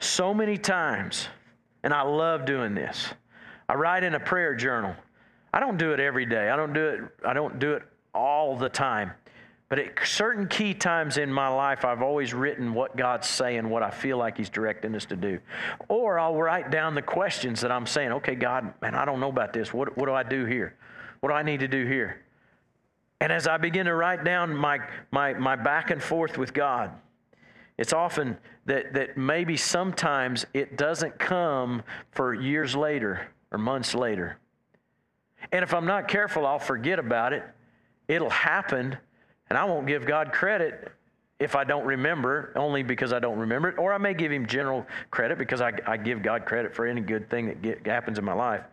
So 0.00 0.34
many 0.34 0.56
times, 0.58 1.28
and 1.82 1.94
I 1.94 2.02
love 2.02 2.46
doing 2.46 2.74
this. 2.74 3.08
I 3.68 3.74
write 3.74 4.02
in 4.02 4.14
a 4.14 4.20
prayer 4.20 4.54
journal. 4.54 4.94
I 5.52 5.60
don't 5.60 5.76
do 5.76 5.92
it 5.92 6.00
every 6.00 6.26
day. 6.26 6.50
I 6.50 6.56
don't 6.56 6.72
do 6.72 6.86
it, 6.88 7.00
I 7.24 7.32
don't 7.32 7.58
do 7.58 7.74
it 7.74 7.82
all 8.14 8.56
the 8.56 8.68
time. 8.68 9.12
But 9.68 9.78
at 9.78 10.04
certain 10.04 10.48
key 10.48 10.74
times 10.74 11.16
in 11.16 11.32
my 11.32 11.46
life, 11.46 11.84
I've 11.84 12.02
always 12.02 12.34
written 12.34 12.74
what 12.74 12.96
God's 12.96 13.28
saying, 13.28 13.68
what 13.68 13.84
I 13.84 13.90
feel 13.90 14.16
like 14.16 14.36
He's 14.36 14.50
directing 14.50 14.96
us 14.96 15.04
to 15.06 15.16
do. 15.16 15.38
Or 15.88 16.18
I'll 16.18 16.34
write 16.34 16.72
down 16.72 16.96
the 16.96 17.02
questions 17.02 17.60
that 17.60 17.70
I'm 17.70 17.86
saying, 17.86 18.10
okay, 18.12 18.34
God, 18.34 18.74
man, 18.82 18.96
I 18.96 19.04
don't 19.04 19.20
know 19.20 19.28
about 19.28 19.52
this. 19.52 19.72
What, 19.72 19.96
what 19.96 20.06
do 20.06 20.12
I 20.12 20.24
do 20.24 20.44
here? 20.44 20.74
What 21.20 21.28
do 21.28 21.36
I 21.36 21.44
need 21.44 21.60
to 21.60 21.68
do 21.68 21.86
here? 21.86 22.20
And 23.20 23.30
as 23.30 23.46
I 23.46 23.58
begin 23.58 23.86
to 23.86 23.94
write 23.94 24.24
down 24.24 24.56
my, 24.56 24.80
my, 25.12 25.34
my 25.34 25.54
back 25.54 25.90
and 25.90 26.02
forth 26.02 26.36
with 26.36 26.52
God, 26.52 26.90
it's 27.80 27.94
often 27.94 28.36
that, 28.66 28.92
that 28.92 29.16
maybe 29.16 29.56
sometimes 29.56 30.44
it 30.52 30.76
doesn't 30.76 31.18
come 31.18 31.82
for 32.12 32.34
years 32.34 32.76
later 32.76 33.26
or 33.50 33.56
months 33.56 33.94
later. 33.94 34.36
And 35.50 35.62
if 35.62 35.72
I'm 35.72 35.86
not 35.86 36.06
careful, 36.06 36.46
I'll 36.46 36.58
forget 36.58 36.98
about 36.98 37.32
it. 37.32 37.42
It'll 38.06 38.28
happen 38.28 38.98
and 39.48 39.58
I 39.58 39.64
won't 39.64 39.86
give 39.86 40.04
God 40.04 40.30
credit 40.30 40.92
if 41.38 41.56
I 41.56 41.64
don't 41.64 41.86
remember, 41.86 42.52
only 42.54 42.82
because 42.82 43.14
I 43.14 43.18
don't 43.18 43.38
remember 43.38 43.70
it. 43.70 43.78
Or 43.78 43.94
I 43.94 43.98
may 43.98 44.12
give 44.12 44.30
him 44.30 44.46
general 44.46 44.86
credit 45.10 45.38
because 45.38 45.62
I, 45.62 45.72
I 45.86 45.96
give 45.96 46.22
God 46.22 46.44
credit 46.44 46.74
for 46.74 46.86
any 46.86 47.00
good 47.00 47.30
thing 47.30 47.46
that 47.46 47.62
get, 47.62 47.86
happens 47.86 48.18
in 48.18 48.26
my 48.26 48.34
life. 48.34 48.64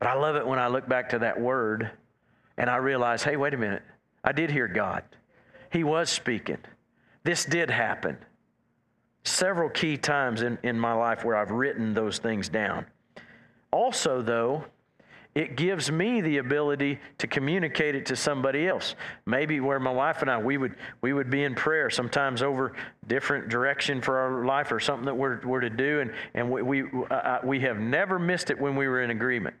But 0.00 0.08
I 0.08 0.14
love 0.14 0.34
it 0.34 0.44
when 0.44 0.58
I 0.58 0.66
look 0.66 0.88
back 0.88 1.10
to 1.10 1.20
that 1.20 1.40
word 1.40 1.92
and 2.56 2.68
I 2.68 2.78
realize, 2.78 3.22
hey, 3.22 3.36
wait 3.36 3.54
a 3.54 3.56
minute. 3.56 3.84
I 4.24 4.32
did 4.32 4.50
hear 4.50 4.66
God. 4.66 5.04
He 5.70 5.84
was 5.84 6.10
speaking. 6.10 6.58
This 7.24 7.44
did 7.44 7.70
happen. 7.70 8.18
Several 9.24 9.70
key 9.70 9.96
times 9.96 10.42
in, 10.42 10.58
in 10.62 10.78
my 10.78 10.92
life 10.92 11.24
where 11.24 11.36
I've 11.36 11.50
written 11.50 11.94
those 11.94 12.18
things 12.18 12.48
down. 12.48 12.86
Also, 13.72 14.22
though, 14.22 14.64
it 15.34 15.56
gives 15.56 15.90
me 15.90 16.20
the 16.20 16.36
ability 16.36 17.00
to 17.18 17.26
communicate 17.26 17.96
it 17.96 18.06
to 18.06 18.14
somebody 18.14 18.68
else. 18.68 18.94
Maybe 19.26 19.58
where 19.58 19.80
my 19.80 19.90
wife 19.90 20.22
and 20.22 20.30
I 20.30 20.38
we 20.38 20.58
would 20.58 20.76
we 21.00 21.12
would 21.12 21.28
be 21.28 21.42
in 21.42 21.56
prayer 21.56 21.90
sometimes 21.90 22.40
over 22.40 22.74
different 23.08 23.48
direction 23.48 24.00
for 24.00 24.18
our 24.18 24.44
life 24.44 24.70
or 24.70 24.78
something 24.78 25.06
that 25.06 25.16
we're, 25.16 25.40
we're 25.44 25.60
to 25.60 25.70
do, 25.70 26.00
and 26.00 26.12
and 26.34 26.48
we 26.48 26.62
we, 26.62 26.84
uh, 27.10 27.38
we 27.42 27.58
have 27.60 27.80
never 27.80 28.18
missed 28.18 28.50
it 28.50 28.60
when 28.60 28.76
we 28.76 28.86
were 28.86 29.02
in 29.02 29.10
agreement. 29.10 29.56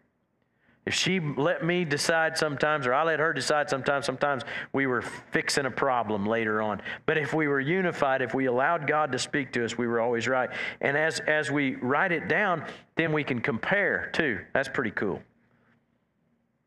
If 0.86 0.92
she 0.92 1.18
let 1.18 1.64
me 1.64 1.84
decide 1.86 2.36
sometimes, 2.36 2.86
or 2.86 2.92
I 2.92 3.04
let 3.04 3.18
her 3.18 3.32
decide 3.32 3.70
sometimes, 3.70 4.04
sometimes 4.04 4.42
we 4.74 4.86
were 4.86 5.00
fixing 5.00 5.64
a 5.64 5.70
problem 5.70 6.26
later 6.26 6.60
on. 6.60 6.82
But 7.06 7.16
if 7.16 7.32
we 7.32 7.48
were 7.48 7.60
unified, 7.60 8.20
if 8.20 8.34
we 8.34 8.46
allowed 8.46 8.86
God 8.86 9.12
to 9.12 9.18
speak 9.18 9.52
to 9.52 9.64
us, 9.64 9.78
we 9.78 9.86
were 9.86 10.00
always 10.00 10.28
right. 10.28 10.50
And 10.82 10.96
as, 10.96 11.20
as 11.20 11.50
we 11.50 11.76
write 11.76 12.12
it 12.12 12.28
down, 12.28 12.66
then 12.96 13.12
we 13.12 13.24
can 13.24 13.40
compare 13.40 14.10
too. 14.12 14.40
That's 14.52 14.68
pretty 14.68 14.90
cool. 14.90 15.22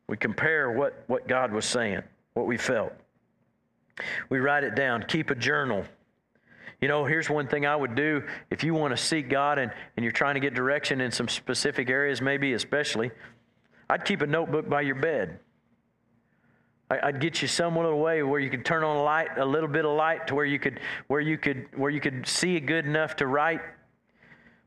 We 0.08 0.18
compare 0.18 0.72
what, 0.72 1.04
what 1.08 1.28
God 1.28 1.52
was 1.52 1.66
saying, 1.66 2.02
what 2.34 2.48
we 2.48 2.58
felt. 2.58 2.94
We 4.30 4.40
write 4.40 4.64
it 4.64 4.76
down, 4.76 5.04
keep 5.08 5.30
a 5.30 5.36
journal. 5.36 5.86
You 6.82 6.88
know, 6.88 7.06
here's 7.06 7.30
one 7.30 7.48
thing 7.48 7.66
I 7.66 7.76
would 7.76 7.96
do 7.96 8.24
if 8.50 8.64
you 8.64 8.74
want 8.74 8.96
to 8.96 9.04
seek 9.04 9.30
God 9.30 9.60
and, 9.60 9.72
and 9.96 10.04
you're 10.04 10.12
trying 10.12 10.36
to 10.36 10.40
get 10.40 10.54
direction 10.54 11.02
in 11.02 11.12
some 11.12 11.28
specific 11.28 11.90
areas, 11.90 12.22
maybe 12.22 12.54
especially, 12.54 13.12
I'd 13.90 14.06
keep 14.06 14.22
a 14.22 14.28
notebook 14.28 14.70
by 14.70 14.82
your 14.82 14.96
bed. 14.96 15.40
I, 16.90 17.08
would 17.08 17.20
get 17.20 17.42
you 17.42 17.48
some 17.48 17.76
little 17.76 18.00
way 18.00 18.24
where 18.24 18.40
you 18.40 18.50
could 18.50 18.66
turn 18.66 18.84
on 18.84 18.96
a 18.96 19.04
light, 19.04 19.38
a 19.38 19.46
little 19.46 19.68
bit 19.68 19.84
of 19.84 19.92
light, 19.92 20.28
to 20.28 20.36
where 20.36 20.46
you 20.46 20.58
could, 20.58 20.80
where 21.08 21.20
you 21.20 21.38
could, 21.38 21.68
where 21.76 21.92
you 21.92 22.00
could 22.00 22.26
see 22.26 22.60
good 22.60 22.86
enough 22.86 23.18
to 23.18 23.28
write. 23.28 23.62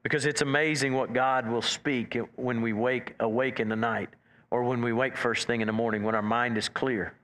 Because 0.03 0.27
it's 0.27 0.43
amazing 0.43 0.95
what 0.95 1.13
God 1.13 1.49
will 1.49 1.63
speak 1.63 2.19
when 2.37 2.63
we 2.63 2.73
wake 2.73 3.15
awake 3.21 3.61
in 3.61 3.69
the 3.69 3.77
night 3.77 4.09
or 4.51 4.65
when 4.65 4.83
we 4.83 4.93
wake 4.93 5.17
first 5.17 5.47
thing 5.47 5.61
in 5.61 5.67
the 5.67 5.73
morning 5.73 6.03
when 6.03 6.15
our 6.15 6.23
mind 6.23 6.59
is 6.59 6.69
clear. 6.69 7.15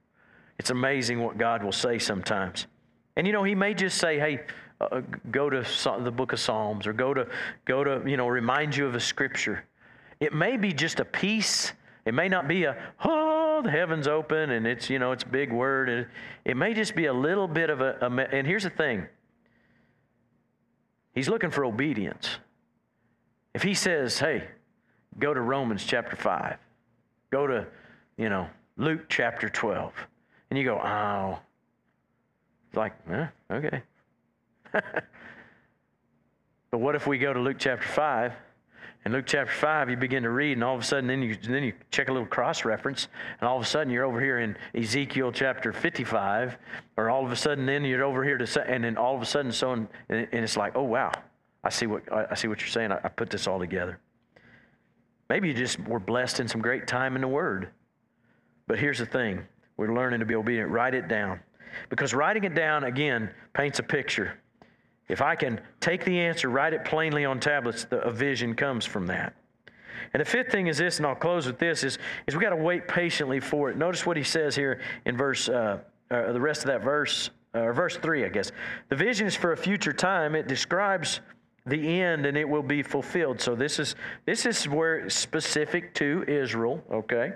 It's 0.58 0.70
amazing 0.70 1.22
what 1.22 1.36
God 1.38 1.62
will 1.62 1.72
say 1.72 1.98
sometimes. 1.98 2.66
And 3.16 3.26
you 3.26 3.32
know, 3.32 3.44
He 3.44 3.54
may 3.54 3.74
just 3.74 3.98
say, 3.98 4.18
hey, 4.18 4.40
uh, 4.80 4.84
uh 4.84 5.00
go 5.30 5.50
to 5.50 5.66
the 6.00 6.10
book 6.10 6.32
of 6.32 6.40
Psalms 6.40 6.86
or 6.86 6.92
go 6.92 7.12
to, 7.12 7.26
go 7.64 7.84
to, 7.84 8.02
you 8.06 8.16
know, 8.16 8.28
remind 8.28 8.76
you 8.76 8.86
of 8.86 8.94
a 8.94 9.00
scripture. 9.00 9.64
It 10.20 10.32
may 10.32 10.56
be 10.56 10.72
just 10.72 11.00
a 11.00 11.04
piece. 11.04 11.72
It 12.06 12.14
may 12.14 12.28
not 12.28 12.48
be 12.48 12.64
a, 12.64 12.76
oh, 13.04 13.60
the 13.62 13.70
heavens 13.70 14.06
open 14.06 14.50
and 14.50 14.66
it's, 14.66 14.88
you 14.88 14.98
know, 14.98 15.12
it's 15.12 15.24
a 15.24 15.28
big 15.28 15.52
word. 15.52 15.90
And 15.90 16.06
it 16.44 16.56
may 16.56 16.72
just 16.72 16.94
be 16.94 17.06
a 17.06 17.12
little 17.12 17.48
bit 17.48 17.68
of 17.68 17.80
a, 17.80 17.98
a 18.00 18.06
and 18.06 18.46
here's 18.46 18.62
the 18.62 18.70
thing 18.70 19.06
He's 21.12 21.28
looking 21.28 21.50
for 21.50 21.64
obedience. 21.64 22.38
If 23.54 23.62
He 23.62 23.74
says, 23.74 24.18
hey, 24.18 24.44
go 25.18 25.34
to 25.34 25.40
Romans 25.40 25.84
chapter 25.84 26.14
5, 26.14 26.58
Go 27.30 27.46
to, 27.46 27.66
you 28.16 28.28
know, 28.28 28.48
Luke 28.76 29.06
chapter 29.08 29.48
12. 29.48 29.92
And 30.50 30.58
you 30.58 30.64
go, 30.64 30.78
oh. 30.78 31.38
It's 32.68 32.76
like, 32.76 32.92
eh, 33.10 33.26
okay. 33.50 33.82
but 34.72 35.04
what 36.70 36.94
if 36.94 37.06
we 37.06 37.18
go 37.18 37.32
to 37.32 37.40
Luke 37.40 37.56
chapter 37.58 37.86
5? 37.86 38.32
In 39.06 39.12
Luke 39.12 39.24
chapter 39.24 39.52
5, 39.52 39.88
you 39.88 39.96
begin 39.96 40.24
to 40.24 40.30
read, 40.30 40.54
and 40.54 40.64
all 40.64 40.74
of 40.74 40.80
a 40.80 40.84
sudden, 40.84 41.06
then 41.06 41.22
you, 41.22 41.36
then 41.36 41.62
you 41.62 41.72
check 41.92 42.08
a 42.08 42.12
little 42.12 42.26
cross 42.26 42.64
reference, 42.64 43.06
and 43.40 43.48
all 43.48 43.56
of 43.56 43.62
a 43.62 43.64
sudden, 43.64 43.92
you're 43.92 44.04
over 44.04 44.20
here 44.20 44.40
in 44.40 44.56
Ezekiel 44.74 45.30
chapter 45.30 45.72
55, 45.72 46.58
or 46.96 47.08
all 47.08 47.24
of 47.24 47.30
a 47.30 47.36
sudden, 47.36 47.66
then 47.66 47.84
you're 47.84 48.02
over 48.02 48.24
here 48.24 48.36
to, 48.36 48.68
and 48.68 48.82
then 48.82 48.96
all 48.96 49.14
of 49.14 49.22
a 49.22 49.24
sudden, 49.24 49.52
so, 49.52 49.74
and, 49.74 49.86
and 50.08 50.28
it's 50.32 50.56
like, 50.56 50.74
oh, 50.74 50.82
wow, 50.82 51.12
I 51.62 51.70
see 51.70 51.86
what, 51.86 52.02
I 52.12 52.34
see 52.34 52.48
what 52.48 52.58
you're 52.60 52.68
saying. 52.68 52.90
I, 52.90 52.98
I 53.04 53.08
put 53.08 53.30
this 53.30 53.46
all 53.46 53.60
together. 53.60 54.00
Maybe 55.30 55.46
you 55.46 55.54
just 55.54 55.78
were 55.86 56.00
blessed 56.00 56.40
in 56.40 56.48
some 56.48 56.60
great 56.60 56.88
time 56.88 57.14
in 57.14 57.22
the 57.22 57.28
Word. 57.28 57.68
But 58.66 58.80
here's 58.80 58.98
the 58.98 59.06
thing 59.06 59.44
we're 59.76 59.94
learning 59.94 60.18
to 60.18 60.26
be 60.26 60.34
obedient. 60.34 60.72
Write 60.72 60.94
it 60.94 61.06
down. 61.06 61.38
Because 61.90 62.12
writing 62.12 62.42
it 62.42 62.56
down, 62.56 62.82
again, 62.82 63.32
paints 63.52 63.78
a 63.78 63.84
picture. 63.84 64.40
If 65.08 65.22
I 65.22 65.36
can 65.36 65.60
take 65.80 66.04
the 66.04 66.18
answer, 66.18 66.48
write 66.48 66.72
it 66.72 66.84
plainly 66.84 67.24
on 67.24 67.40
tablets, 67.40 67.84
the, 67.84 68.00
a 68.00 68.10
vision 68.10 68.54
comes 68.54 68.84
from 68.84 69.06
that. 69.06 69.34
And 70.12 70.20
the 70.20 70.24
fifth 70.24 70.50
thing 70.50 70.66
is 70.66 70.78
this, 70.78 70.98
and 70.98 71.06
I'll 71.06 71.14
close 71.14 71.46
with 71.46 71.58
this, 71.58 71.84
is, 71.84 71.98
is 72.26 72.34
we 72.34 72.40
got 72.42 72.50
to 72.50 72.56
wait 72.56 72.88
patiently 72.88 73.40
for 73.40 73.70
it. 73.70 73.76
Notice 73.76 74.06
what 74.06 74.16
he 74.16 74.22
says 74.22 74.54
here 74.56 74.80
in 75.04 75.16
verse, 75.16 75.48
uh, 75.48 75.78
uh, 76.10 76.32
the 76.32 76.40
rest 76.40 76.62
of 76.62 76.68
that 76.68 76.82
verse, 76.82 77.30
uh, 77.54 77.60
or 77.60 77.72
verse 77.72 77.96
3, 77.96 78.24
I 78.24 78.28
guess. 78.28 78.52
The 78.88 78.96
vision 78.96 79.26
is 79.26 79.34
for 79.34 79.52
a 79.52 79.56
future 79.56 79.92
time. 79.92 80.34
It 80.34 80.48
describes 80.48 81.20
the 81.66 82.00
end 82.00 82.26
and 82.26 82.36
it 82.36 82.48
will 82.48 82.62
be 82.62 82.82
fulfilled. 82.82 83.40
So 83.40 83.54
this 83.54 83.78
is 83.78 83.96
this 84.24 84.46
is 84.46 84.68
where 84.68 85.10
specific 85.10 85.92
to 85.94 86.24
Israel, 86.28 86.82
okay? 86.90 87.32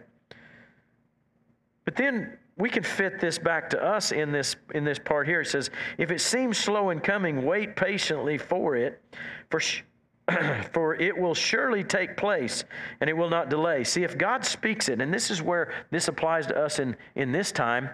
But 1.84 1.96
then 1.96 2.38
we 2.60 2.68
can 2.68 2.82
fit 2.82 3.18
this 3.18 3.38
back 3.38 3.70
to 3.70 3.82
us 3.82 4.12
in 4.12 4.30
this 4.30 4.56
in 4.74 4.84
this 4.84 4.98
part 4.98 5.26
here. 5.26 5.40
It 5.40 5.46
says, 5.46 5.70
"If 5.98 6.10
it 6.10 6.20
seems 6.20 6.58
slow 6.58 6.90
in 6.90 7.00
coming, 7.00 7.44
wait 7.44 7.74
patiently 7.74 8.38
for 8.38 8.76
it, 8.76 9.02
for 9.48 9.60
sh- 9.60 9.82
for 10.72 10.94
it 10.94 11.16
will 11.16 11.34
surely 11.34 11.82
take 11.82 12.16
place 12.16 12.64
and 13.00 13.08
it 13.08 13.14
will 13.14 13.30
not 13.30 13.48
delay." 13.48 13.82
See, 13.82 14.04
if 14.04 14.18
God 14.18 14.44
speaks 14.44 14.88
it, 14.88 15.00
and 15.00 15.12
this 15.12 15.30
is 15.30 15.42
where 15.42 15.72
this 15.90 16.08
applies 16.08 16.46
to 16.48 16.56
us 16.56 16.78
in 16.78 16.96
in 17.14 17.32
this 17.32 17.50
time, 17.50 17.88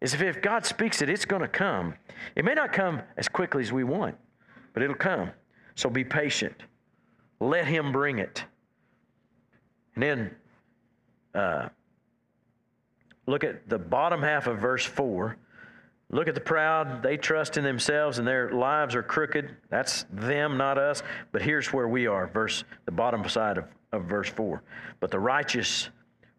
is 0.00 0.14
if, 0.14 0.22
if 0.22 0.40
God 0.40 0.64
speaks 0.64 1.02
it, 1.02 1.10
it's 1.10 1.26
going 1.26 1.42
to 1.42 1.48
come. 1.48 1.94
It 2.34 2.44
may 2.44 2.54
not 2.54 2.72
come 2.72 3.02
as 3.18 3.28
quickly 3.28 3.62
as 3.62 3.72
we 3.72 3.84
want, 3.84 4.16
but 4.72 4.82
it'll 4.82 4.96
come. 4.96 5.30
So 5.74 5.90
be 5.90 6.04
patient. 6.04 6.56
Let 7.38 7.66
Him 7.66 7.92
bring 7.92 8.18
it. 8.18 8.44
And 9.94 10.02
then 10.02 10.34
uh, 11.34 11.68
look 13.26 13.44
at 13.44 13.68
the 13.68 13.78
bottom 13.78 14.22
half 14.22 14.46
of 14.46 14.58
verse 14.58 14.84
4. 14.84 15.36
Look 16.12 16.26
at 16.26 16.34
the 16.34 16.40
proud. 16.40 17.02
They 17.02 17.16
trust 17.16 17.56
in 17.56 17.62
themselves 17.64 18.18
and 18.18 18.26
their 18.26 18.50
lives 18.50 18.94
are 18.94 19.02
crooked. 19.02 19.56
That's 19.68 20.04
them, 20.10 20.56
not 20.56 20.76
us. 20.76 21.02
But 21.30 21.42
here's 21.42 21.72
where 21.72 21.88
we 21.88 22.06
are, 22.06 22.26
verse 22.26 22.64
the 22.84 22.92
bottom 22.92 23.28
side 23.28 23.58
of, 23.58 23.66
of 23.92 24.04
verse 24.04 24.28
4. 24.28 24.62
But 24.98 25.10
the 25.10 25.20
righteous 25.20 25.88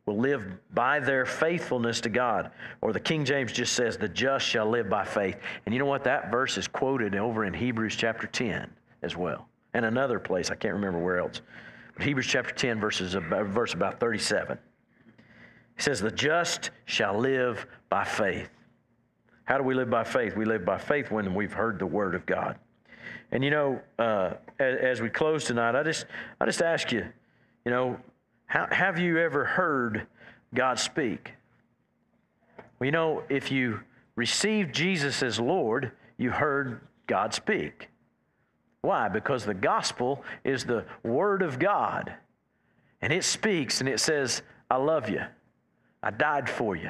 will 0.06 0.17
live 0.17 0.44
by 0.74 1.00
their 1.00 1.26
faithfulness 1.26 2.02
to 2.02 2.10
God. 2.10 2.52
Or 2.82 2.91
the 2.91 3.00
King 3.00 3.24
James 3.24 3.54
just 3.54 3.74
says, 3.74 3.98
the 3.98 4.10
just 4.10 4.46
shall 4.46 4.70
live 4.70 4.89
by 4.89 5.06
faith. 5.06 5.38
And 5.65 5.74
you 5.74 5.80
know 5.80 5.86
what? 5.86 6.04
That 6.04 6.32
verse 6.32 6.58
is 6.58 6.67
quoted 6.67 7.15
over 7.15 7.46
in 7.46 7.54
Hebrews 7.54 7.96
chapter 7.96 8.28
10 8.28 8.70
as 9.04 9.15
well. 9.15 9.48
And 9.74 9.86
another 9.86 10.20
place, 10.20 10.52
I 10.52 10.56
can't 10.56 10.74
remember 10.74 11.00
where 11.00 11.20
else. 11.20 11.41
But 11.96 12.06
Hebrews 12.06 12.28
chapter 12.28 12.54
10, 12.54 12.80
verses, 12.80 13.13
verse 13.13 13.74
about 13.74 14.00
37. 14.00 14.58
It 15.82 15.86
says, 15.86 16.00
The 16.00 16.12
just 16.12 16.70
shall 16.86 17.17
live 17.17 17.65
by 17.89 18.04
faith. 18.04 18.52
How 19.46 19.58
do 19.58 19.63
we 19.63 19.74
live 19.74 19.89
by 19.89 20.04
faith? 20.04 20.36
We 20.36 20.46
live 20.46 20.63
by 20.63 20.78
faith 20.78 21.10
when 21.10 21.34
we've 21.34 21.54
heard 21.54 21.80
the 21.80 21.88
word 21.88 22.13
of 22.13 22.24
God. 22.28 22.60
And 23.32 23.44
you 23.44 23.50
know, 23.50 23.82
uh, 23.98 24.36
as, 24.60 24.78
as, 24.80 25.02
we 25.02 25.10
close 25.10 25.46
tonight, 25.46 25.74
I 25.74 25.82
just, 25.82 26.06
I 26.39 26.46
just 26.46 26.62
ask 26.62 26.91
you, 26.91 27.08
you 27.65 27.72
know, 27.72 27.98
how, 28.46 28.67
have 28.70 29.00
you 29.00 29.17
ever 29.17 29.44
heard 29.44 30.06
God 30.54 30.78
speak? 30.78 31.34
Well, 32.78 32.86
you 32.86 32.91
know, 32.91 33.24
if 33.28 33.52
you 33.52 33.80
received 34.15 34.76
Jesus 34.76 35.24
as 35.24 35.39
Lord, 35.39 35.94
you 36.15 36.30
heard 36.30 36.82
God 37.08 37.34
speak. 37.34 37.89
Why? 38.82 39.10
Because 39.10 39.46
the 39.46 39.56
gospel 39.56 40.24
is 40.44 40.63
the 40.63 40.86
word 41.02 41.41
of 41.41 41.58
God. 41.58 42.13
And 43.02 43.12
it 43.12 43.24
speaks 43.24 43.80
and 43.80 43.89
it 43.89 44.00
says, 44.00 44.44
I 44.70 44.76
love 44.76 45.10
you. 45.10 45.22
I 46.04 46.12
died 46.12 46.50
for 46.50 46.76
you. 46.76 46.90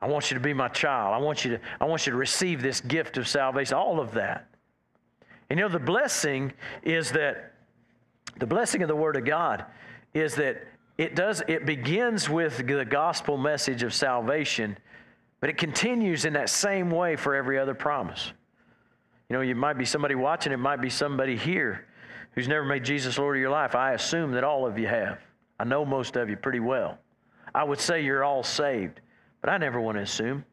I 0.00 0.06
want 0.06 0.30
you 0.30 0.34
to 0.34 0.40
be 0.40 0.52
my 0.52 0.68
child. 0.68 1.14
I 1.14 1.18
want 1.18 1.44
you 1.44 1.52
to, 1.52 1.60
I 1.80 1.86
want 1.86 2.06
you 2.06 2.12
to 2.12 2.18
receive 2.18 2.60
this 2.60 2.80
gift 2.80 3.16
of 3.16 3.26
salvation, 3.26 3.74
all 3.74 4.00
of 4.00 4.12
that. 4.12 4.48
And 5.48 5.58
you 5.58 5.64
know, 5.64 5.72
the 5.72 5.78
blessing 5.78 6.52
is 6.82 7.10
that 7.12 7.54
the 8.38 8.46
blessing 8.46 8.82
of 8.82 8.88
the 8.88 8.96
Word 8.96 9.16
of 9.16 9.24
God 9.24 9.64
is 10.12 10.34
that 10.34 10.62
it 10.98 11.16
does, 11.16 11.42
it 11.48 11.66
begins 11.66 12.28
with 12.28 12.66
the 12.66 12.84
gospel 12.84 13.36
message 13.36 13.82
of 13.82 13.92
salvation, 13.92 14.76
but 15.40 15.50
it 15.50 15.58
continues 15.58 16.24
in 16.24 16.34
that 16.34 16.48
same 16.48 16.90
way 16.90 17.16
for 17.16 17.34
every 17.34 17.58
other 17.58 17.74
promise. 17.74 18.32
You 19.28 19.36
know, 19.36 19.42
you 19.42 19.54
might 19.54 19.78
be 19.78 19.84
somebody 19.84 20.14
watching, 20.14 20.52
it 20.52 20.58
might 20.58 20.80
be 20.80 20.90
somebody 20.90 21.36
here 21.36 21.86
who's 22.32 22.48
never 22.48 22.64
made 22.64 22.84
Jesus 22.84 23.18
Lord 23.18 23.36
of 23.36 23.40
your 23.40 23.50
life. 23.50 23.74
I 23.74 23.92
assume 23.92 24.32
that 24.32 24.44
all 24.44 24.66
of 24.66 24.78
you 24.78 24.86
have. 24.86 25.18
I 25.64 25.66
know 25.66 25.86
most 25.86 26.16
of 26.16 26.28
you 26.28 26.36
pretty 26.36 26.60
well. 26.60 26.98
I 27.54 27.64
would 27.64 27.80
say 27.80 28.04
you're 28.04 28.22
all 28.22 28.42
saved, 28.42 29.00
but 29.40 29.48
I 29.48 29.56
never 29.56 29.80
want 29.80 29.96
to 29.96 30.02
assume. 30.02 30.44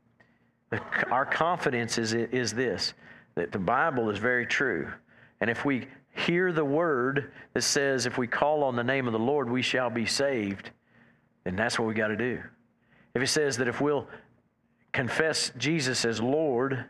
Our 1.12 1.26
confidence 1.26 1.98
is, 1.98 2.14
is 2.14 2.54
this 2.54 2.94
that 3.36 3.52
the 3.52 3.60
Bible 3.60 4.10
is 4.10 4.20
very 4.20 4.46
true. 4.46 4.90
And 5.42 5.50
if 5.50 5.66
we 5.66 5.88
hear 6.12 6.54
the 6.54 6.64
word 6.64 7.34
that 7.54 7.64
says, 7.64 8.06
if 8.06 8.18
we 8.18 8.26
call 8.26 8.64
on 8.64 8.78
the 8.78 8.86
name 8.86 9.06
of 9.06 9.12
the 9.12 9.20
Lord, 9.20 9.50
we 9.50 9.62
shall 9.62 9.90
be 9.90 10.06
saved, 10.06 10.70
then 11.44 11.58
that's 11.58 11.78
what 11.78 11.90
we 11.90 11.94
got 11.94 12.08
to 12.08 12.16
do. 12.16 12.42
If 13.14 13.22
it 13.22 13.28
says 13.28 13.58
that 13.58 13.68
if 13.68 13.82
we'll 13.82 14.08
confess 14.94 15.52
Jesus 15.58 16.06
as 16.06 16.22
Lord, 16.22 16.86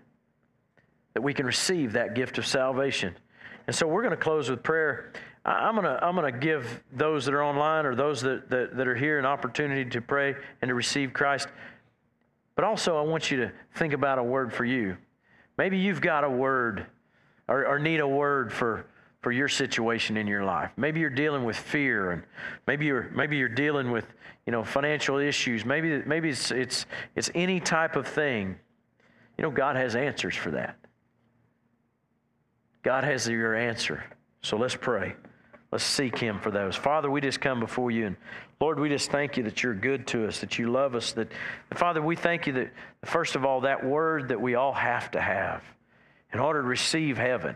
that 1.15 1.21
we 1.21 1.33
can 1.33 1.47
receive 1.47 1.93
that 1.93 2.13
gift 2.13 2.37
of 2.37 2.45
salvation. 2.45 3.15
And 3.65 3.75
so 3.75 3.87
we're 3.87 4.03
going 4.03 4.11
to 4.11 4.23
close 4.23 4.47
with 4.47 4.61
prayer. 4.61 5.11
I'm 5.43 5.75
to, 5.81 5.99
I'm 6.03 6.15
to 6.17 6.31
give 6.31 6.83
those 6.93 7.25
that 7.25 7.33
are 7.33 7.43
online 7.43 7.85
or 7.85 7.95
those 7.95 8.21
that, 8.21 8.49
that, 8.49 8.77
that 8.77 8.87
are 8.87 8.95
here 8.95 9.17
an 9.17 9.25
opportunity 9.25 9.89
to 9.89 10.01
pray 10.01 10.35
and 10.61 10.69
to 10.69 10.75
receive 10.75 11.13
Christ. 11.13 11.47
But 12.55 12.63
also, 12.63 12.97
I 12.97 13.01
want 13.01 13.31
you 13.31 13.37
to 13.37 13.51
think 13.75 13.93
about 13.93 14.19
a 14.19 14.23
word 14.23 14.53
for 14.53 14.65
you. 14.65 14.97
Maybe 15.57 15.79
you've 15.79 16.01
got 16.01 16.23
a 16.23 16.29
word 16.29 16.85
or, 17.47 17.65
or 17.65 17.79
need 17.79 18.01
a 18.01 18.07
word 18.07 18.53
for, 18.53 18.85
for 19.21 19.31
your 19.31 19.47
situation 19.47 20.15
in 20.15 20.27
your 20.27 20.43
life. 20.43 20.71
Maybe 20.77 20.99
you're 20.99 21.09
dealing 21.09 21.43
with 21.43 21.57
fear, 21.57 22.11
and 22.11 22.23
maybe 22.67 22.85
you're 22.85 23.09
maybe 23.13 23.37
you're 23.37 23.49
dealing 23.49 23.91
with 23.91 24.05
you 24.45 24.51
know 24.51 24.63
financial 24.63 25.17
issues. 25.17 25.65
Maybe 25.65 26.01
maybe 26.05 26.29
it's 26.29 26.51
it's 26.51 26.85
it's 27.15 27.31
any 27.33 27.59
type 27.59 27.95
of 27.95 28.07
thing. 28.07 28.57
You 29.37 29.43
know, 29.43 29.51
God 29.51 29.75
has 29.75 29.95
answers 29.95 30.35
for 30.35 30.51
that. 30.51 30.77
God 32.83 33.03
has 33.03 33.27
your 33.27 33.55
answer. 33.55 34.03
So 34.41 34.57
let's 34.57 34.75
pray. 34.75 35.15
Let's 35.71 35.83
seek 35.83 36.17
Him 36.17 36.39
for 36.39 36.51
those. 36.51 36.75
Father, 36.75 37.09
we 37.09 37.21
just 37.21 37.39
come 37.39 37.59
before 37.59 37.91
you, 37.91 38.07
and 38.07 38.17
Lord, 38.59 38.79
we 38.79 38.89
just 38.89 39.09
thank 39.09 39.37
you 39.37 39.43
that 39.43 39.63
you're 39.63 39.73
good 39.73 40.05
to 40.07 40.27
us, 40.27 40.39
that 40.41 40.59
you 40.59 40.69
love 40.69 40.95
us. 40.95 41.13
That, 41.13 41.31
Father, 41.73 42.01
we 42.01 42.15
thank 42.15 42.45
you 42.45 42.53
that 42.53 42.71
first 43.05 43.35
of 43.35 43.45
all, 43.45 43.61
that 43.61 43.85
word 43.85 44.29
that 44.29 44.41
we 44.41 44.55
all 44.55 44.73
have 44.73 45.11
to 45.11 45.21
have 45.21 45.63
in 46.33 46.39
order 46.39 46.61
to 46.61 46.67
receive 46.67 47.17
heaven. 47.17 47.55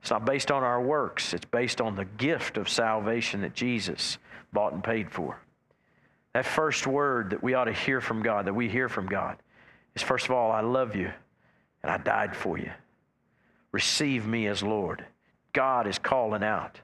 It's 0.00 0.10
not 0.10 0.24
based 0.24 0.50
on 0.50 0.62
our 0.62 0.80
works. 0.80 1.34
It's 1.34 1.44
based 1.44 1.80
on 1.80 1.94
the 1.94 2.04
gift 2.04 2.56
of 2.56 2.68
salvation 2.68 3.42
that 3.42 3.54
Jesus 3.54 4.18
bought 4.52 4.72
and 4.72 4.82
paid 4.82 5.10
for. 5.10 5.38
That 6.32 6.46
first 6.46 6.86
word 6.86 7.30
that 7.30 7.42
we 7.42 7.54
ought 7.54 7.64
to 7.64 7.72
hear 7.72 8.00
from 8.00 8.22
God, 8.22 8.46
that 8.46 8.54
we 8.54 8.68
hear 8.68 8.88
from 8.88 9.06
God, 9.06 9.36
is 9.94 10.02
first 10.02 10.26
of 10.26 10.30
all, 10.30 10.52
I 10.52 10.60
love 10.60 10.94
you 10.94 11.10
and 11.82 11.90
I 11.90 11.98
died 11.98 12.36
for 12.36 12.56
you. 12.56 12.70
Receive 13.72 14.26
me 14.26 14.46
as 14.46 14.62
Lord. 14.62 15.04
God 15.52 15.86
is 15.86 15.98
calling 15.98 16.42
out. 16.42 16.80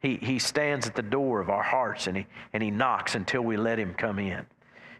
He, 0.00 0.16
he 0.16 0.38
stands 0.38 0.86
at 0.86 0.94
the 0.94 1.02
door 1.02 1.40
of 1.40 1.48
our 1.48 1.62
hearts 1.62 2.06
and 2.06 2.16
he, 2.16 2.26
and 2.52 2.62
he 2.62 2.70
knocks 2.70 3.14
until 3.14 3.42
we 3.42 3.56
let 3.56 3.78
him 3.78 3.94
come 3.94 4.18
in. 4.18 4.46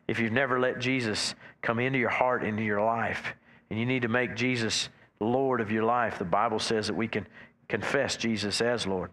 If 0.09 0.19
you've 0.19 0.33
never 0.33 0.59
let 0.59 0.79
Jesus 0.79 1.35
come 1.63 1.79
into 1.79 1.99
your 1.99 2.11
heart, 2.11 2.45
into 2.45 2.63
your 2.63 2.81
life, 2.81 3.35
and 3.71 3.79
you 3.79 3.87
need 3.87 4.03
to 4.03 4.09
make 4.09 4.37
Jesus 4.37 4.89
Lord 5.21 5.61
of 5.61 5.71
your 5.71 5.85
life, 5.85 6.19
the 6.19 6.25
Bible 6.25 6.59
says 6.59 6.87
that 6.87 6.95
we 6.95 7.09
can 7.09 7.27
confess 7.69 8.17
Jesus 8.17 8.61
as 8.61 8.87
Lord. 8.87 9.11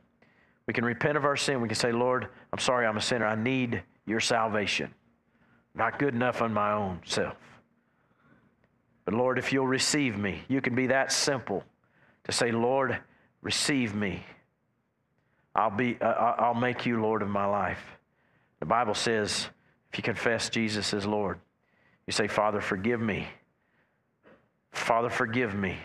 We 0.67 0.73
can 0.73 0.85
repent 0.85 1.17
of 1.17 1.25
our 1.25 1.35
sin. 1.35 1.61
We 1.61 1.67
can 1.67 1.75
say, 1.75 1.91
Lord, 1.91 2.27
I'm 2.51 2.59
sorry 2.59 2.85
I'm 2.85 2.97
a 2.97 3.01
sinner. 3.01 3.25
I 3.25 3.35
need 3.35 3.83
your 4.05 4.19
salvation. 4.19 4.93
Not 5.75 5.99
good 5.99 6.13
enough 6.13 6.41
on 6.41 6.53
my 6.53 6.71
own 6.71 7.01
self. 7.05 7.35
But 9.05 9.13
Lord, 9.13 9.37
if 9.37 9.51
you'll 9.51 9.67
receive 9.67 10.17
me, 10.17 10.43
you 10.47 10.61
can 10.61 10.75
be 10.75 10.87
that 10.87 11.11
simple 11.11 11.63
to 12.23 12.31
say, 12.31 12.51
Lord, 12.51 12.99
receive 13.41 13.93
me. 13.93 14.23
I'll, 15.55 15.69
be, 15.69 15.97
uh, 16.01 16.05
I'll 16.05 16.53
make 16.53 16.85
you 16.85 17.01
Lord 17.01 17.21
of 17.21 17.29
my 17.29 17.45
life. 17.45 17.81
The 18.59 18.65
Bible 18.65 18.95
says, 18.95 19.47
if 19.91 19.99
you 19.99 20.03
confess 20.03 20.49
Jesus 20.49 20.93
as 20.93 21.05
Lord, 21.05 21.39
you 22.07 22.13
say, 22.13 22.27
Father, 22.27 22.59
forgive 22.59 22.99
me. 22.99 23.27
Father, 24.71 25.09
forgive 25.09 25.53
me. 25.53 25.77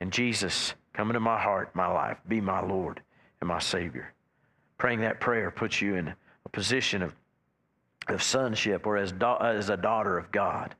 And 0.00 0.12
Jesus, 0.12 0.74
come 0.92 1.10
into 1.10 1.20
my 1.20 1.40
heart, 1.40 1.74
my 1.74 1.88
life. 1.88 2.18
Be 2.28 2.40
my 2.40 2.60
Lord 2.60 3.02
and 3.40 3.48
my 3.48 3.58
Savior. 3.58 4.12
Praying 4.78 5.00
that 5.00 5.20
prayer 5.20 5.50
puts 5.50 5.82
you 5.82 5.96
in 5.96 6.14
a 6.44 6.48
position 6.48 7.02
of, 7.02 7.14
of 8.08 8.22
sonship 8.22 8.86
or 8.86 8.96
as, 8.96 9.12
da- 9.12 9.38
as 9.38 9.68
a 9.68 9.76
daughter 9.76 10.16
of 10.16 10.30
God. 10.30 10.74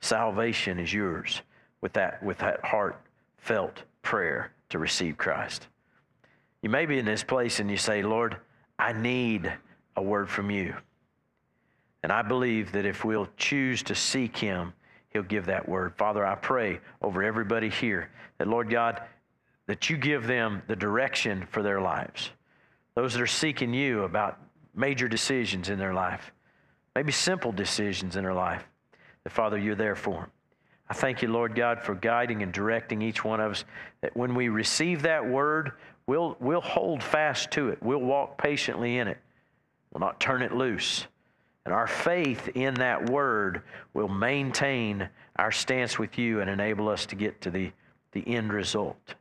Salvation 0.00 0.78
is 0.78 0.92
yours 0.92 1.40
with 1.80 1.94
that, 1.94 2.22
with 2.22 2.38
that 2.38 2.64
heartfelt 2.64 3.82
prayer 4.02 4.52
to 4.68 4.78
receive 4.78 5.16
Christ. 5.16 5.68
You 6.66 6.70
may 6.70 6.84
be 6.84 6.98
in 6.98 7.04
this 7.04 7.22
place 7.22 7.60
and 7.60 7.70
you 7.70 7.76
say, 7.76 8.02
Lord, 8.02 8.38
I 8.76 8.92
need 8.92 9.52
a 9.94 10.02
word 10.02 10.28
from 10.28 10.50
you. 10.50 10.74
And 12.02 12.10
I 12.10 12.22
believe 12.22 12.72
that 12.72 12.84
if 12.84 13.04
we'll 13.04 13.28
choose 13.36 13.84
to 13.84 13.94
seek 13.94 14.36
Him, 14.36 14.72
He'll 15.10 15.22
give 15.22 15.46
that 15.46 15.68
word. 15.68 15.94
Father, 15.96 16.26
I 16.26 16.34
pray 16.34 16.80
over 17.00 17.22
everybody 17.22 17.68
here 17.68 18.10
that, 18.38 18.48
Lord 18.48 18.68
God, 18.68 19.00
that 19.68 19.88
you 19.88 19.96
give 19.96 20.26
them 20.26 20.60
the 20.66 20.74
direction 20.74 21.46
for 21.52 21.62
their 21.62 21.80
lives. 21.80 22.30
Those 22.96 23.12
that 23.12 23.22
are 23.22 23.28
seeking 23.28 23.72
you 23.72 24.02
about 24.02 24.40
major 24.74 25.06
decisions 25.06 25.68
in 25.68 25.78
their 25.78 25.94
life, 25.94 26.32
maybe 26.96 27.12
simple 27.12 27.52
decisions 27.52 28.16
in 28.16 28.24
their 28.24 28.34
life, 28.34 28.66
that, 29.22 29.30
Father, 29.30 29.56
you're 29.56 29.76
there 29.76 29.94
for 29.94 30.14
them. 30.14 30.30
I 30.88 30.94
thank 30.94 31.22
you, 31.22 31.28
Lord 31.28 31.54
God, 31.54 31.80
for 31.80 31.94
guiding 31.94 32.42
and 32.42 32.52
directing 32.52 33.02
each 33.02 33.24
one 33.24 33.38
of 33.38 33.52
us. 33.52 33.64
That 34.00 34.16
when 34.16 34.34
we 34.34 34.48
receive 34.48 35.02
that 35.02 35.24
word, 35.24 35.72
we'll, 36.06 36.36
we'll 36.40 36.60
hold 36.60 37.02
fast 37.02 37.50
to 37.52 37.68
it. 37.68 37.82
We'll 37.82 37.98
walk 37.98 38.38
patiently 38.38 38.98
in 38.98 39.08
it. 39.08 39.18
We'll 39.92 40.00
not 40.00 40.20
turn 40.20 40.42
it 40.42 40.52
loose. 40.52 41.06
And 41.64 41.74
our 41.74 41.86
faith 41.86 42.48
in 42.54 42.74
that 42.74 43.10
word 43.10 43.62
will 43.92 44.08
maintain 44.08 45.08
our 45.36 45.50
stance 45.50 45.98
with 45.98 46.16
you 46.18 46.40
and 46.40 46.48
enable 46.48 46.88
us 46.88 47.06
to 47.06 47.16
get 47.16 47.40
to 47.40 47.50
the, 47.50 47.72
the 48.12 48.26
end 48.26 48.52
result, 48.52 49.14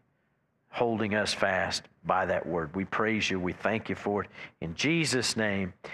holding 0.70 1.16
us 1.16 1.34
fast 1.34 1.84
by 2.06 2.26
that 2.28 2.46
word. 2.46 2.76
We 2.76 2.86
praise 2.86 3.30
you. 3.32 3.40
We 3.40 3.54
thank 3.54 3.90
you 3.90 3.96
for 3.96 4.24
it. 4.24 4.30
In 4.62 4.76
Jesus' 4.76 5.36
name, 5.36 5.74